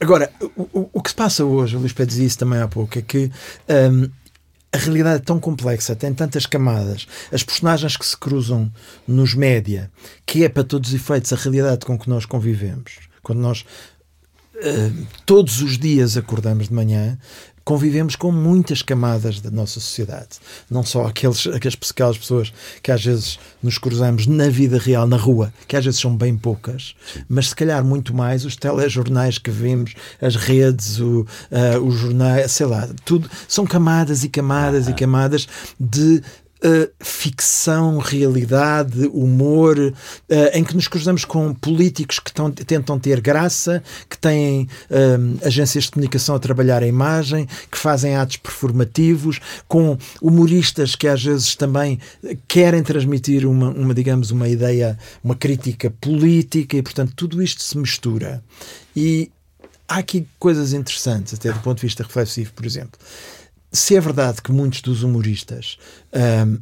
Agora, 0.00 0.30
o, 0.56 0.62
o, 0.72 0.90
o, 0.94 1.02
que 1.02 1.10
se 1.10 1.16
passa 1.16 1.44
hoje, 1.44 1.76
o 1.76 1.78
Luís 1.78 1.92
Pé 1.92 2.06
dizia 2.06 2.26
isso 2.26 2.38
também 2.38 2.58
há 2.58 2.66
pouco, 2.66 2.98
é 2.98 3.02
que 3.02 3.30
um, 3.68 4.08
a 4.72 4.78
realidade 4.78 5.22
é 5.22 5.24
tão 5.24 5.40
complexa, 5.40 5.96
tem 5.96 6.14
tantas 6.14 6.46
camadas, 6.46 7.06
as 7.32 7.42
personagens 7.42 7.96
que 7.96 8.06
se 8.06 8.16
cruzam 8.16 8.72
nos 9.06 9.34
média, 9.34 9.90
que 10.24 10.44
é 10.44 10.48
para 10.48 10.62
todos 10.62 10.90
os 10.90 10.94
efeitos 10.94 11.32
a 11.32 11.36
realidade 11.36 11.84
com 11.84 11.98
que 11.98 12.08
nós 12.08 12.24
convivemos. 12.24 13.10
Quando 13.22 13.40
nós 13.40 13.64
uh, 14.62 15.06
todos 15.26 15.60
os 15.62 15.78
dias 15.78 16.16
acordamos 16.16 16.68
de 16.68 16.74
manhã, 16.74 17.18
convivemos 17.64 18.16
com 18.16 18.32
muitas 18.32 18.82
camadas 18.82 19.40
da 19.40 19.50
nossa 19.50 19.74
sociedade. 19.74 20.40
Não 20.70 20.82
só 20.82 21.06
aqueles, 21.06 21.46
aquelas, 21.46 21.78
aquelas 21.90 22.18
pessoas 22.18 22.52
que 22.82 22.90
às 22.90 23.04
vezes 23.04 23.38
nos 23.62 23.78
cruzamos 23.78 24.26
na 24.26 24.48
vida 24.48 24.78
real, 24.78 25.06
na 25.06 25.16
rua, 25.16 25.52
que 25.68 25.76
às 25.76 25.84
vezes 25.84 26.00
são 26.00 26.16
bem 26.16 26.36
poucas, 26.36 26.94
mas 27.28 27.50
se 27.50 27.56
calhar 27.56 27.84
muito 27.84 28.14
mais 28.14 28.44
os 28.44 28.56
telejornais 28.56 29.38
que 29.38 29.50
vemos, 29.50 29.94
as 30.20 30.36
redes, 30.36 30.98
o, 30.98 31.20
uh, 31.20 31.80
os 31.86 31.94
jornais, 31.94 32.50
sei 32.50 32.66
lá, 32.66 32.88
tudo. 33.04 33.30
São 33.46 33.64
camadas 33.64 34.24
e 34.24 34.28
camadas 34.28 34.88
e 34.88 34.92
camadas 34.92 35.46
de 35.78 36.22
Uh, 36.62 36.90
ficção, 37.00 37.96
realidade, 37.96 39.06
humor, 39.14 39.78
uh, 39.78 39.94
em 40.52 40.62
que 40.62 40.74
nos 40.74 40.88
cruzamos 40.88 41.24
com 41.24 41.54
políticos 41.54 42.18
que 42.18 42.30
tão, 42.30 42.50
tentam 42.50 42.98
ter 42.98 43.18
graça, 43.22 43.82
que 44.08 44.18
têm 44.18 44.68
uh, 44.90 45.46
agências 45.46 45.84
de 45.84 45.92
comunicação 45.92 46.34
a 46.34 46.38
trabalhar 46.38 46.82
a 46.82 46.86
imagem, 46.86 47.48
que 47.70 47.78
fazem 47.78 48.14
atos 48.14 48.36
performativos, 48.36 49.40
com 49.66 49.96
humoristas 50.20 50.94
que 50.94 51.08
às 51.08 51.24
vezes 51.24 51.56
também 51.56 51.98
querem 52.46 52.82
transmitir 52.82 53.46
uma, 53.46 53.70
uma 53.70 53.94
digamos, 53.94 54.30
uma 54.30 54.46
ideia, 54.46 54.98
uma 55.24 55.34
crítica 55.34 55.90
política 56.00 56.76
e, 56.76 56.82
portanto, 56.82 57.14
tudo 57.16 57.42
isto 57.42 57.62
se 57.62 57.78
mistura. 57.78 58.44
E 58.94 59.30
há 59.88 59.96
aqui 59.96 60.26
coisas 60.38 60.74
interessantes, 60.74 61.32
até 61.32 61.50
do 61.50 61.60
ponto 61.60 61.78
de 61.78 61.86
vista 61.86 62.02
reflexivo, 62.02 62.52
por 62.52 62.66
exemplo 62.66 62.98
se 63.72 63.96
é 63.96 64.00
verdade 64.00 64.42
que 64.42 64.52
muitos 64.52 64.80
dos 64.80 65.02
humoristas 65.02 65.78
um, 66.12 66.58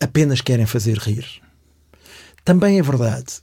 apenas 0.00 0.40
querem 0.40 0.66
fazer 0.66 0.98
rir, 0.98 1.26
também 2.44 2.78
é 2.78 2.82
verdade 2.82 3.34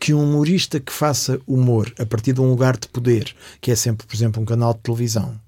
que 0.00 0.14
um 0.14 0.22
humorista 0.22 0.78
que 0.78 0.92
faça 0.92 1.40
humor 1.46 1.92
a 1.98 2.06
partir 2.06 2.32
de 2.32 2.40
um 2.40 2.48
lugar 2.48 2.76
de 2.76 2.88
poder, 2.88 3.34
que 3.60 3.70
é 3.70 3.76
sempre, 3.76 4.06
por 4.06 4.14
exemplo, 4.14 4.42
um 4.42 4.46
canal 4.46 4.72
de 4.72 4.80
televisão, 4.80 5.38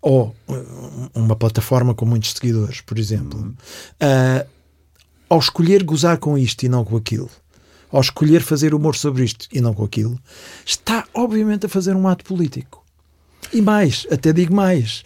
ou 0.00 0.34
uma 1.14 1.34
plataforma 1.34 1.94
com 1.94 2.06
muitos 2.06 2.32
seguidores, 2.32 2.80
por 2.80 2.98
exemplo, 2.98 3.40
uhum. 3.40 3.50
uh, 3.50 4.48
ao 5.28 5.38
escolher 5.38 5.82
gozar 5.82 6.18
com 6.18 6.38
isto 6.38 6.62
e 6.62 6.68
não 6.68 6.84
com 6.84 6.96
aquilo, 6.96 7.30
ao 7.90 8.00
escolher 8.00 8.40
fazer 8.40 8.74
humor 8.74 8.94
sobre 8.94 9.24
isto 9.24 9.48
e 9.52 9.60
não 9.60 9.74
com 9.74 9.84
aquilo, 9.84 10.18
está 10.64 11.04
obviamente 11.12 11.66
a 11.66 11.68
fazer 11.68 11.96
um 11.96 12.06
ato 12.06 12.24
político. 12.24 12.84
E 13.52 13.60
mais, 13.60 14.06
até 14.10 14.32
digo 14.32 14.54
mais. 14.54 15.02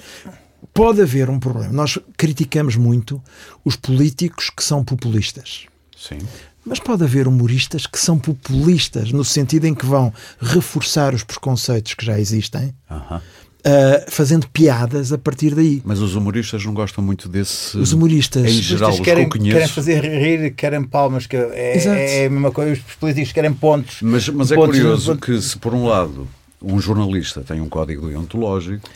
Pode 0.75 1.03
haver 1.03 1.29
um 1.29 1.39
problema. 1.39 1.73
Nós 1.73 1.99
criticamos 2.17 2.77
muito 2.77 3.23
os 3.65 3.77
políticos 3.77 4.51
que 4.51 4.65
são 4.65 4.83
populistas. 4.85 5.67
Sim. 5.97 6.19
Mas 6.65 6.79
pode 6.79 7.03
haver 7.03 7.27
humoristas 7.29 7.87
que 7.87 7.99
são 7.99 8.19
populistas, 8.19 9.11
no 9.13 9.25
sentido 9.25 9.67
em 9.67 9.75
que 9.75 9.85
vão 9.85 10.13
reforçar 10.41 11.13
os 11.15 11.25
preconceitos 11.25 11.95
que 11.95 12.07
já 12.07 12.19
existem, 12.21 12.73
Aham. 12.89 13.17
uh, 13.19 14.11
fazendo 14.11 14.49
piadas 14.49 15.13
a 15.13 15.19
partir 15.19 15.55
daí. 15.57 15.83
Mas 15.85 15.99
os 15.99 16.15
humoristas 16.15 16.65
não 16.65 16.73
gostam 16.73 17.03
muito 17.05 17.29
desse. 17.29 17.77
Os 17.77 17.93
humoristas. 17.93 18.45
Em 18.47 18.63
geral, 18.63 18.91
os 18.91 18.97
que 18.97 19.01
eu 19.01 19.05
querem, 19.05 19.29
conheço. 19.29 19.51
querem 19.57 19.69
fazer 19.69 20.05
rir, 20.05 20.51
querem 20.55 20.85
palmas, 20.85 21.27
que 21.27 21.37
é, 21.37 21.77
Exato. 21.77 21.97
é 21.99 22.27
a 22.27 22.31
mesma 22.31 22.53
coisa. 22.53 22.73
Os 22.73 22.95
políticos 22.95 23.33
querem 23.33 23.53
pontos. 23.53 23.97
Mas, 24.01 24.29
mas 24.29 24.53
é 24.53 24.55
pontos- 24.55 24.77
curioso 24.79 25.17
que, 25.17 25.43
se 25.43 25.59
por 25.59 25.75
um 25.75 25.85
lado 25.87 26.29
um 26.63 26.81
jornalista 26.81 27.41
tem 27.41 27.61
um 27.61 27.69
código 27.69 28.09
deontológico, 28.09 28.89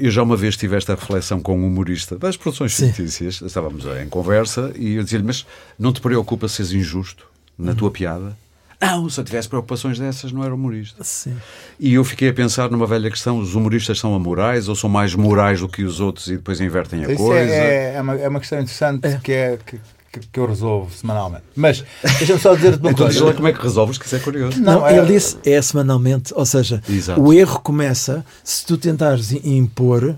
eu 0.00 0.10
já 0.10 0.22
uma 0.22 0.36
vez 0.36 0.56
tive 0.56 0.76
esta 0.76 0.94
reflexão 0.94 1.40
com 1.40 1.56
um 1.58 1.66
humorista 1.66 2.18
das 2.18 2.36
produções 2.36 2.74
Sim. 2.74 2.88
fictícias, 2.92 3.40
estávamos 3.40 3.84
em 4.02 4.08
conversa 4.08 4.72
e 4.76 4.94
eu 4.94 5.04
dizia-lhe: 5.04 5.24
Mas 5.24 5.46
não 5.78 5.92
te 5.92 6.00
preocupa 6.00 6.48
seres 6.48 6.72
injusto 6.72 7.26
na 7.58 7.74
tua 7.74 7.90
piada? 7.90 8.36
Não, 8.80 9.10
se 9.10 9.20
eu 9.20 9.24
tivesse 9.24 9.46
preocupações 9.46 9.98
dessas, 9.98 10.32
não 10.32 10.42
era 10.42 10.54
humorista. 10.54 11.04
Sim. 11.04 11.36
E 11.78 11.92
eu 11.92 12.02
fiquei 12.02 12.30
a 12.30 12.32
pensar 12.32 12.70
numa 12.70 12.86
velha 12.86 13.10
questão: 13.10 13.38
os 13.38 13.54
humoristas 13.54 13.98
são 13.98 14.14
amorais 14.14 14.68
ou 14.68 14.74
são 14.74 14.88
mais 14.88 15.14
morais 15.14 15.60
do 15.60 15.68
que 15.68 15.84
os 15.84 16.00
outros 16.00 16.28
e 16.28 16.36
depois 16.36 16.60
invertem 16.62 17.04
a 17.04 17.12
Isso 17.12 17.22
coisa? 17.22 17.52
é, 17.52 17.94
é, 17.96 18.00
uma, 18.00 18.14
é 18.16 18.28
uma 18.28 18.40
questão 18.40 18.58
interessante 18.58 19.18
Que, 19.22 19.32
é, 19.32 19.58
que, 19.64 19.78
que- 20.12 20.20
que 20.20 20.40
eu 20.40 20.46
resolvo 20.46 20.90
semanalmente. 20.94 21.44
Mas 21.54 21.84
deixa-me 22.18 22.40
só 22.40 22.54
dizer-te 22.54 22.80
uma 22.80 22.90
Então, 22.90 23.06
coisa. 23.06 23.32
como 23.34 23.48
é 23.48 23.52
que 23.52 23.62
resolves, 23.62 23.96
que 23.98 24.06
isso 24.06 24.16
é 24.16 24.18
curioso. 24.18 24.60
Não, 24.60 24.80
Não, 24.80 24.86
é- 24.86 24.98
ele 24.98 25.06
disse 25.14 25.36
é 25.44 25.60
semanalmente, 25.62 26.32
ou 26.34 26.44
seja, 26.44 26.82
Exato. 26.88 27.20
o 27.20 27.32
erro 27.32 27.60
começa 27.60 28.24
se 28.42 28.64
tu 28.66 28.76
tentares 28.76 29.30
impor 29.32 30.16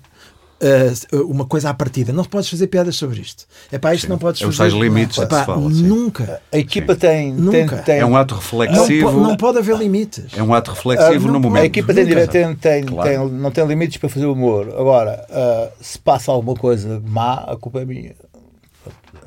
uh, 0.63 1.17
uma 1.29 1.45
coisa 1.45 1.71
à 1.71 1.75
partida. 1.75 2.13
Não 2.13 2.23
podes 2.25 2.49
fazer 2.49 2.69
piadas 2.69 2.95
sobre 2.95 3.21
isto. 3.21 3.47
É 3.73 3.79
para 3.79 3.95
isto 3.97 4.05
Sim. 4.05 4.11
não 4.11 4.19
podes 4.19 4.41
É 4.41 4.47
os 4.47 4.57
fazer. 4.57 4.71
tais 4.71 4.81
limites 4.83 5.19
Epá, 5.19 5.41
se 5.41 5.47
fala, 5.47 5.71
sim. 5.73 5.83
nunca. 5.83 6.41
A 6.53 6.57
equipa 6.57 6.95
tem, 6.95 7.35
tem, 7.35 7.63
Nunca. 7.63 7.79
tem. 7.79 7.99
É 7.99 8.07
um 8.07 8.17
ato 8.17 8.35
Não, 8.35 8.41
reflexivo. 8.41 9.11
po- 9.11 9.21
não 9.21 9.37
pode 9.37 9.59
haver 9.59 9.77
limites. 9.77 10.27
É 10.37 10.41
um 10.43 10.55
ato 10.55 10.71
reflexivo 10.71 11.27
não 11.27 11.35
no 11.35 11.41
momento. 11.41 11.63
A 11.65 11.67
equipa 11.67 11.93
tem, 11.93 12.07
tem, 12.07 12.55
tem, 12.55 12.85
Claro. 12.85 13.11
tem- 13.11 13.29
não 13.41 13.51
tem 13.51 13.67
limites 13.67 13.97
para 13.97 14.09
fazer 14.09 14.27
humor. 14.27 14.69
Agora, 14.79 15.27
ah, 15.31 15.69
se 15.81 15.99
passa 15.99 16.31
alguma 16.31 16.55
coisa 16.57 17.03
má, 17.05 17.35
a 17.39 17.57
culpa 17.57 17.81
é 17.81 17.85
minha. 17.85 18.15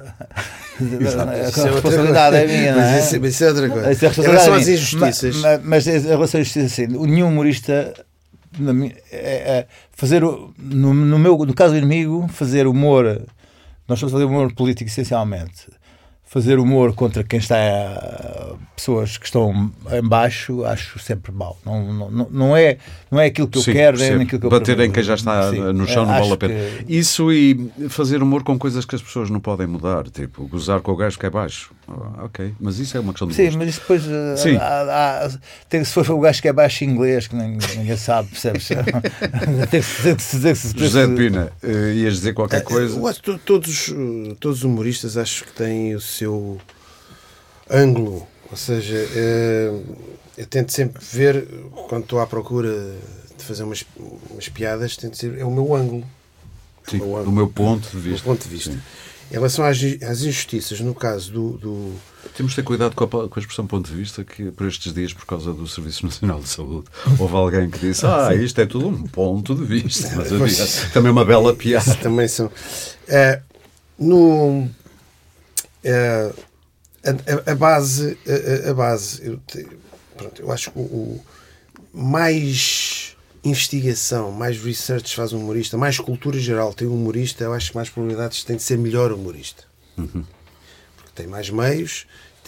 A 0.06 1.72
responsabilidade 1.72 2.36
é 2.36 2.46
minha, 2.48 2.76
não 2.76 2.82
é? 2.82 2.92
Mas 2.96 3.06
isso, 3.06 3.22
mas 3.22 3.34
isso 3.34 3.44
é 3.44 3.48
outra 3.50 3.70
coisa. 3.70 3.92
Isso 3.92 4.06
é 4.06 4.08
Em 4.08 4.12
relação 4.12 4.34
às 4.34 4.38
responsabilidade 4.38 4.66
minha. 4.66 4.78
injustiças. 4.78 5.36
Ma- 5.38 5.52
ma- 5.58 5.60
Mas, 5.64 5.88
em 5.88 6.00
relação 6.00 6.24
às 6.42 6.48
injustiças, 6.48 6.72
assim, 6.72 6.96
o 6.96 7.06
nenhum 7.06 7.28
humorista, 7.30 7.94
é- 9.12 9.18
é 9.60 9.68
fazer, 9.92 10.24
o- 10.24 10.54
no, 10.58 10.94
no 10.94 11.20
meu, 11.20 11.38
no 11.38 11.54
caso 11.54 11.74
do 11.74 11.78
inimigo, 11.78 12.28
fazer 12.28 12.68
humor, 12.68 13.06
nós 13.88 13.98
estamos 13.98 14.14
a 14.14 14.18
fazer 14.18 14.26
humor 14.26 14.54
político 14.54 14.90
essencialmente. 14.90 15.68
Fazer 16.28 16.58
humor 16.60 16.94
contra 16.94 17.24
quem 17.24 17.40
está, 17.40 17.56
ah, 17.56 18.56
pessoas 18.76 19.16
que 19.18 19.26
estão 19.26 19.72
em 19.92 20.02
baixo, 20.02 20.66
acho 20.66 20.98
sempre 21.00 21.32
mau. 21.32 21.58
Não, 21.66 21.94
não, 21.94 22.10
não- 22.12 22.30
é, 22.58 22.78
não 23.12 23.20
é 23.20 23.28
aquilo 23.28 23.48
que 23.48 23.58
eu 23.60 23.62
Sim, 23.62 23.72
quero, 23.74 23.98
aquilo 24.24 24.40
que 24.42 24.46
eu 24.48 24.50
Bater 24.50 24.78
em 24.80 24.92
quem 24.92 25.04
já 25.04 25.14
está 25.14 25.52
Sim, 25.52 25.60
no 25.72 25.88
chão 25.88 26.06
não 26.06 26.14
vale 26.14 26.34
a 26.34 26.38
pena. 26.38 26.54
que- 26.84 26.86
Isso 26.94 27.32
e 27.32 27.72
fazer 27.90 28.22
humor 28.24 28.44
com 28.44 28.58
coisas 28.58 28.84
que 28.86 28.96
as 28.96 29.02
pessoas 29.04 29.30
não 29.30 29.40
podem 29.40 29.68
mudar, 29.68 30.10
tipo 30.10 30.48
gozar 30.48 30.82
com 30.82 30.92
o 30.92 30.96
gajo 30.96 31.18
que 31.18 31.26
é 31.26 31.30
baixo. 31.30 31.72
Ah, 31.88 32.26
ok, 32.26 32.54
mas 32.60 32.80
isso 32.80 32.98
é 32.98 33.00
uma 33.00 33.14
questão 33.14 33.28
de 33.28 33.36
Sim, 33.36 33.46
gosto. 33.46 33.58
mas 33.60 33.70
isso 33.70 33.80
depois 33.82 34.04
ah, 34.10 34.36
Sim. 34.38 34.56
há- 34.58 35.26
há- 35.28 35.40
tem, 35.70 35.84
se 35.86 35.94
for 35.94 36.10
o 36.10 36.20
gajo 36.20 36.42
que 36.42 36.48
é 36.48 36.54
baixo 36.54 36.84
em 36.84 36.90
inglês, 36.90 37.28
que 37.28 37.36
nem- 37.36 37.58
ninguém 37.78 37.96
sabe, 37.98 38.30
percebes? 38.30 38.68
tem 39.70 39.80
que 39.82 40.16
que 40.16 40.36
dizer 40.36 40.58
que 40.58 40.80
José 40.80 41.06
de 41.08 41.16
Pina, 41.16 41.52
eh, 41.64 41.94
ias 41.96 42.16
dizer 42.16 42.34
qualquer 42.34 42.58
Eh, 42.62 42.64
coisa? 42.64 43.00
que 43.22 43.38
todos, 43.38 43.90
eh, 43.90 44.36
todos 44.40 44.58
os 44.60 44.64
humoristas 44.64 45.16
acho 45.18 45.46
que 45.46 45.52
têm 45.54 45.94
o 45.96 46.02
seu 46.02 46.25
ângulo. 47.70 48.28
Ou 48.52 48.58
seja, 48.58 48.96
eh, 49.16 49.72
eu 50.38 50.46
tento 50.46 50.72
sempre 50.72 51.04
ver, 51.04 51.48
quando 51.90 52.04
estou 52.04 52.20
à 52.20 52.28
procura 52.28 52.72
de 53.38 53.44
fazer 53.44 53.64
umas, 53.64 53.84
umas 54.30 54.48
piadas, 54.50 54.96
tento 54.96 55.18
ser, 55.18 55.38
é 55.38 55.44
o 55.46 55.52
meu 55.52 55.74
ângulo. 55.76 56.04
Sim, 56.88 57.00
do 57.00 57.24
do 57.24 57.32
meu 57.32 57.48
ponto 57.48 57.88
de 57.90 57.96
do 57.96 58.00
vista. 58.00 58.24
ponto 58.24 58.44
de 58.44 58.50
vista. 58.50 58.72
Sim. 58.72 58.80
Em 59.32 59.34
relação 59.34 59.66
às, 59.66 59.78
às 60.08 60.22
injustiças, 60.22 60.80
no 60.82 60.94
caso 60.94 61.32
do, 61.32 61.50
do- 61.58 61.96
Temos 62.38 62.52
de 62.52 62.58
ter 62.58 62.64
cuidado 62.64 62.94
com 62.96 63.04
a, 63.06 63.08
com 63.28 63.34
a 63.36 63.40
expressão 63.40 63.66
ponto 63.66 63.90
de 63.90 63.96
vista, 63.98 64.24
que 64.24 64.52
por 64.52 64.68
estes 64.68 64.94
dias, 64.94 65.12
por 65.14 65.26
causa 65.26 65.52
do 65.52 65.68
Serviço 65.68 66.06
Nacional 66.06 66.40
de 66.40 66.48
Saúde, 66.48 66.86
houve 67.18 67.34
alguém 67.36 67.68
que 67.72 67.80
disse: 67.80 68.06
Ah, 68.06 68.36
isto 68.36 68.62
é 68.62 68.68
tudo 68.68 68.88
um 68.88 69.02
ponto 69.02 69.56
de 69.56 69.64
vista. 69.66 70.12
Mas 70.16 70.30
digo, 70.30 70.92
também 70.94 71.12
uma 71.12 71.26
bela 71.26 71.56
piada. 71.56 71.96
também 71.96 72.28
são. 72.28 72.52
Eh, 73.08 73.42
no, 73.98 74.70
a, 75.86 77.12
a- 77.12 77.52
a 77.52 77.56
base, 77.56 78.18
a, 78.66 78.70
a- 78.70 78.74
base, 78.74 79.26
eu, 79.26 79.38
te- 79.38 79.68
pronto, 80.18 80.42
eu 80.42 80.52
acho 80.52 80.72
que 80.72 80.80
o, 80.80 80.82
o 80.82 81.24
mais 81.94 83.16
investigação, 83.44 84.32
mais 84.32 84.58
research 84.62 85.16
faz 85.16 85.32
um 85.32 85.40
humorista, 85.40 85.78
mais 85.78 86.00
cultura 86.00 86.40
geral 86.40 86.74
tem 86.74 86.88
um 86.88 86.96
humorista, 86.96 87.44
eu 87.44 87.54
acho 87.54 87.70
que 87.72 87.76
mais 87.78 87.90
probabilidades 87.90 88.44
tem 88.44 88.56
de 88.56 88.64
ser 88.64 88.78
melhor 88.78 89.12
humorista. 89.12 89.64
Porque 89.96 91.12
tem 91.14 91.28
mais 91.28 91.50
meios, 91.50 92.06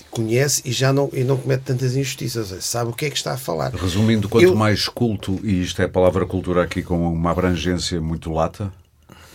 conhece 0.10 0.62
e 0.66 0.72
já 0.72 0.92
não, 0.92 1.10
e 1.14 1.24
não 1.24 1.38
comete 1.38 1.64
tantas 1.66 1.96
injustiças, 1.96 2.66
sabe 2.66 2.90
o 2.90 2.94
que 2.94 3.06
é 3.06 3.10
que 3.12 3.16
está 3.18 3.34
a 3.34 3.38
falar. 3.38 3.74
Resumindo, 3.76 4.28
quanto 4.28 4.44
Eu- 4.46 4.56
mais 4.56 4.88
culto, 4.90 5.40
e 5.44 5.62
isto 5.62 5.82
é 5.82 5.86
a 5.86 5.90
palavra 5.90 6.26
cultura 6.26 6.64
aqui 6.64 6.82
com 6.82 6.98
uma 7.14 7.32
abrangência 7.32 8.02
muito 8.02 8.32
lata. 8.32 8.74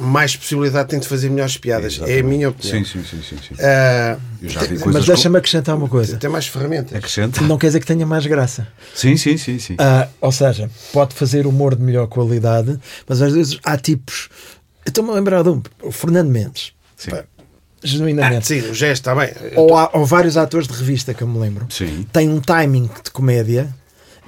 Mais 0.02 0.36
possibilidade 0.36 0.88
tem 0.88 0.98
de 0.98 1.06
fazer 1.08 1.30
melhores 1.30 1.56
piadas. 1.56 2.00
É 2.06 2.20
a 2.20 2.22
minha 2.22 2.48
opinião. 2.50 2.84
Sim, 2.84 2.84
sim, 2.84 3.04
sim. 3.04 3.22
sim, 3.22 3.36
sim. 3.48 3.54
Ah, 3.60 4.16
Eu 4.42 4.48
já 4.48 4.60
vi 4.62 4.68
coisas. 4.78 4.86
Mas 4.92 5.06
deixa-me 5.06 5.38
acrescentar 5.38 5.76
uma 5.76 5.88
coisa. 5.88 6.16
tem 6.16 6.28
mais 6.28 6.46
ferramentas. 6.46 6.96
Acrescenta? 6.96 7.40
Não 7.42 7.56
quer 7.56 7.68
dizer 7.68 7.80
que 7.80 7.86
tenha 7.86 8.04
mais 8.06 8.26
graça. 8.26 8.66
Sim, 8.94 9.16
sim, 9.16 9.36
sim, 9.36 9.58
sim. 9.58 9.76
Ah, 9.78 10.08
ou 10.20 10.32
seja, 10.32 10.70
pode 10.92 11.14
fazer 11.14 11.46
humor 11.46 11.74
de 11.74 11.82
melhor 11.82 12.06
qualidade, 12.08 12.78
mas 13.08 13.22
às 13.22 13.32
vezes 13.32 13.58
há 13.64 13.76
tipos. 13.76 14.28
Eu 14.84 14.88
Estou-me 14.90 15.10
a 15.10 15.14
lembrar 15.14 15.42
de 15.42 15.48
um, 15.50 15.62
o 15.82 15.92
Fernando 15.92 16.28
Mendes. 16.28 16.72
Sim. 16.96 17.10
Pá, 17.10 17.18
Ah, 17.18 17.44
genuinamente. 17.84 18.46
sim, 18.46 18.58
o 18.60 18.74
gesto 18.74 19.08
está 19.08 19.14
bem. 19.14 19.32
ou, 19.56 19.76
há, 19.76 19.90
ou 19.92 20.04
vários 20.06 20.36
atores 20.36 20.66
de 20.68 20.74
revista 20.74 21.12
que 21.14 21.22
eu 21.22 21.28
me 21.28 21.38
lembro. 21.38 21.66
Sim. 21.70 22.06
Tem 22.12 22.28
um 22.28 22.40
timing 22.40 22.88
de 23.04 23.10
comédia. 23.12 23.72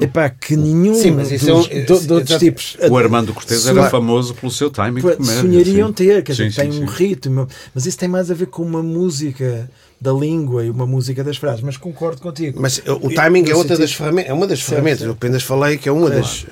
Epá, 0.01 0.29
que 0.29 0.57
nenhum 0.57 0.95
Sim, 0.95 1.13
mas 1.13 1.31
isso 1.31 1.47
dos, 1.47 1.71
é 1.71 1.75
um- 1.83 1.85
do- 1.85 2.01
de 2.01 2.13
outros 2.13 2.31
exato. 2.31 2.45
tipos 2.45 2.77
O 2.91 2.97
Armando 2.97 3.33
Cortez 3.33 3.65
era 3.67 3.89
famoso 3.89 4.35
pelo 4.35 4.51
seu 4.51 4.69
timing 4.69 5.01
de 5.01 5.17
comédia. 5.17 5.41
sonhariam 5.41 5.89
sim. 5.89 5.95
ter, 5.95 6.23
quer 6.25 6.35
Sim, 6.35 6.49
dizer, 6.49 6.63
tem 6.63 6.73
sim, 6.73 6.83
um 6.83 6.89
sim. 6.89 6.95
ritmo, 6.95 7.49
mas 7.73 7.87
isso 7.87 7.97
tem 7.97 8.09
mais 8.09 8.29
a 8.31 8.35
ver 8.35 8.47
com 8.47 8.63
uma 8.63 8.83
música 8.83 9.71
da 10.01 10.13
língua 10.13 10.65
e 10.65 10.71
uma 10.71 10.85
música 10.85 11.23
das 11.23 11.37
frases, 11.37 11.61
mas 11.63 11.77
concordo 11.77 12.21
contigo. 12.21 12.61
Mas 12.61 12.79
uh, 12.79 12.99
o 13.03 13.11
Eu- 13.11 13.15
timing 13.15 13.45
é 13.49 13.53
eu 13.53 13.57
outra 13.59 13.77
senti- 13.77 13.83
das 13.83 13.93
ferramentas. 13.95 14.31
É 14.31 14.35
uma 14.35 14.47
das 14.49 14.59
Certo, 14.59 14.69
ferramentas. 14.71 14.99
certo. 14.99 15.11
Eu 15.11 15.15
apenas 15.15 15.43
falei 15.45 15.79
que 15.79 15.89
é 15.89 15.93
uma 15.93 16.11
das. 16.11 16.47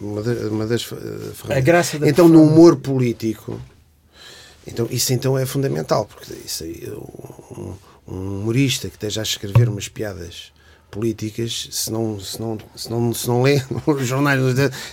Uma 0.00 0.22
das, 0.22 0.38
uma 0.50 0.66
das 0.66 0.82
uh, 0.82 0.86
ferramentas. 0.96 1.50
A 1.56 1.60
graça 1.60 1.98
da 1.98 2.08
então, 2.08 2.26
no 2.26 2.42
humor 2.42 2.76
político, 2.76 3.60
então, 4.66 4.86
isso 4.90 5.12
então 5.12 5.36
é 5.38 5.44
fundamental, 5.44 6.06
porque 6.06 6.32
isso 6.44 6.64
aí, 6.64 6.90
um, 7.56 7.72
um 8.08 8.40
humorista 8.40 8.88
que 8.88 8.94
esteja 8.96 9.20
a 9.20 9.24
escrever 9.24 9.68
umas 9.68 9.88
piadas 9.88 10.52
políticas, 10.90 11.68
se 11.70 11.90
não, 11.92 12.18
se 12.18 12.40
não, 12.40 12.58
se 12.74 12.90
não, 12.90 13.14
se 13.14 13.28
não 13.28 13.42
lê 13.42 13.62
os 13.86 14.06
jornais, 14.06 14.40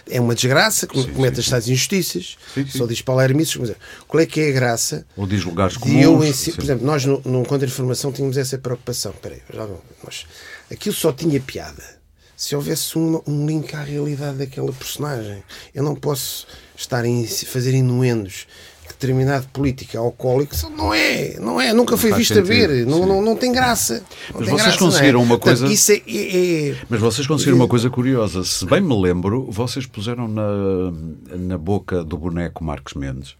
é 0.10 0.20
uma 0.20 0.36
desgraça, 0.36 0.88
Sim, 0.94 1.14
comete 1.14 1.36
sim, 1.36 1.42
as 1.42 1.50
tais 1.50 1.68
injustiças, 1.68 2.38
Sim, 2.54 2.66
sim. 2.66 2.78
só 2.78 2.86
diz 2.86 3.02
palermices. 3.02 3.56
mas 3.58 3.72
Qual 4.08 4.22
é 4.22 4.26
que 4.26 4.42
é 4.42 4.50
a 4.50 4.52
graça 4.52 5.06
Ou 5.16 5.26
diz 5.26 5.44
lugares 5.44 5.78
de 5.78 6.02
eu 6.02 6.14
comuns. 6.14 6.48
em 6.48 6.52
por 6.52 6.64
exemplo, 6.64 6.86
nós 6.86 7.06
no, 7.06 7.22
no 7.26 7.46
Contra-Informação 7.46 8.12
tínhamos 8.12 8.38
essa 8.38 8.58
preocupação. 8.58 9.12
Espera 9.12 9.36
aí, 9.36 9.42
já 9.54 9.66
não, 9.66 9.82
nós, 10.04 10.26
aquilo 10.72 10.96
só 10.96 11.12
tinha 11.12 11.40
piada 11.40 11.84
se 12.36 12.54
houvesse 12.56 12.98
um, 12.98 13.22
um 13.26 13.46
link 13.46 13.74
à 13.74 13.82
realidade 13.82 14.38
daquela 14.38 14.72
personagem. 14.74 15.42
Eu 15.74 15.84
não 15.84 15.96
posso 15.96 16.46
estar 16.76 17.06
a 17.06 17.08
fazer 17.48 17.74
inuendos 17.74 18.46
determinado 19.06 19.48
político 19.54 19.96
é 19.96 20.00
alcoólico. 20.00 20.56
Não 20.76 20.94
é, 20.94 21.38
não 21.40 21.60
é, 21.62 21.74
nunca 21.74 21.96
foi 21.98 22.12
visto 22.14 22.34
sentido, 22.34 22.52
a 22.52 22.56
ver. 22.68 22.86
Não, 22.86 23.06
não, 23.06 23.22
não 23.22 23.36
tem 23.36 23.52
graça. 23.52 23.96
Não 24.34 24.40
Mas 24.40 24.48
tem 24.48 24.58
vocês 24.58 24.62
graça, 24.62 24.76
é? 24.76 24.80
conseguiram 24.80 25.22
uma 25.24 25.38
Portanto, 25.38 25.60
coisa- 25.60 25.74
Isso 25.74 25.92
é, 25.92 26.02
é- 26.08 26.70
é- 26.72 26.76
Mas 26.90 27.00
vocês 27.00 27.26
conseguiram 27.28 27.58
uma 27.58 27.68
coisa 27.68 27.90
curiosa. 27.90 28.44
Se 28.44 28.66
bem 28.66 28.82
me 28.82 28.96
lembro, 29.00 29.48
vocês 29.50 29.86
puseram 29.86 30.28
na, 30.28 30.44
na 31.38 31.58
boca 31.58 32.04
do 32.04 32.18
boneco 32.18 32.64
Marcos 32.64 32.94
Mendes, 32.94 33.36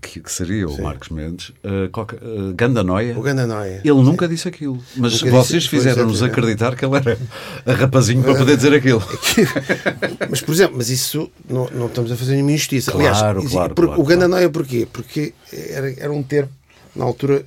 que, 0.00 0.20
que 0.20 0.32
seria 0.32 0.66
o 0.66 0.82
Marcos 0.82 1.10
Mendes, 1.10 1.52
eh, 1.62 1.88
qualquer, 1.92 2.16
eh, 2.22 2.52
Ganda 2.54 2.82
Noia. 2.82 3.18
o 3.18 3.22
Gandanoia. 3.22 3.82
Ele 3.84 4.02
nunca 4.02 4.26
disse 4.26 4.48
aquilo, 4.48 4.82
mas 4.96 5.20
Nunca 5.20 5.30
vocês 5.36 5.66
fizeram-nos 5.66 6.22
acreditar 6.22 6.74
que 6.74 6.84
ele 6.84 6.96
era 6.96 7.18
a 7.66 7.72
rapazinho 7.74 8.22
para 8.22 8.34
poder 8.34 8.56
dizer 8.56 8.72
aquilo. 8.74 9.02
Mas, 10.30 10.40
por 10.40 10.52
exemplo, 10.52 10.76
mas 10.78 10.88
isso 10.90 11.30
não, 11.48 11.68
não 11.70 11.86
estamos 11.86 12.10
a 12.12 12.16
fazer 12.16 12.32
nenhuma 12.32 12.52
injustiça. 12.52 12.90
Claro, 12.92 13.06
Aliás, 13.06 13.20
claro, 13.20 13.42
claro, 13.50 13.74
por- 13.74 13.86
claro, 13.86 14.00
o 14.00 14.04
Gandanoia 14.04 14.48
porquê? 14.50 14.86
Porque 14.92 15.32
era, 15.52 15.90
era 16.00 16.12
um 16.12 16.22
termo, 16.22 16.50
na 16.94 17.04
altura, 17.04 17.44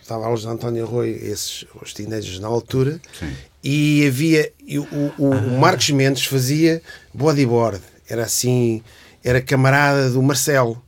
estava 0.00 0.30
a 0.30 0.34
de 0.34 0.46
António 0.46 0.84
Arroio, 0.84 1.16
esses, 1.16 1.64
os 1.80 1.92
teenagers 1.92 2.38
na 2.38 2.48
altura, 2.48 3.00
Sim. 3.18 3.32
e 3.62 4.06
havia, 4.06 4.52
e 4.66 4.78
o, 4.78 4.86
o, 5.18 5.30
o 5.30 5.58
Marcos 5.58 5.90
Mendes 5.90 6.24
fazia 6.26 6.80
bodyboard. 7.12 7.80
era 8.08 8.24
assim, 8.24 8.82
era 9.24 9.40
camarada 9.40 10.10
do 10.10 10.22
Marcelo. 10.22 10.82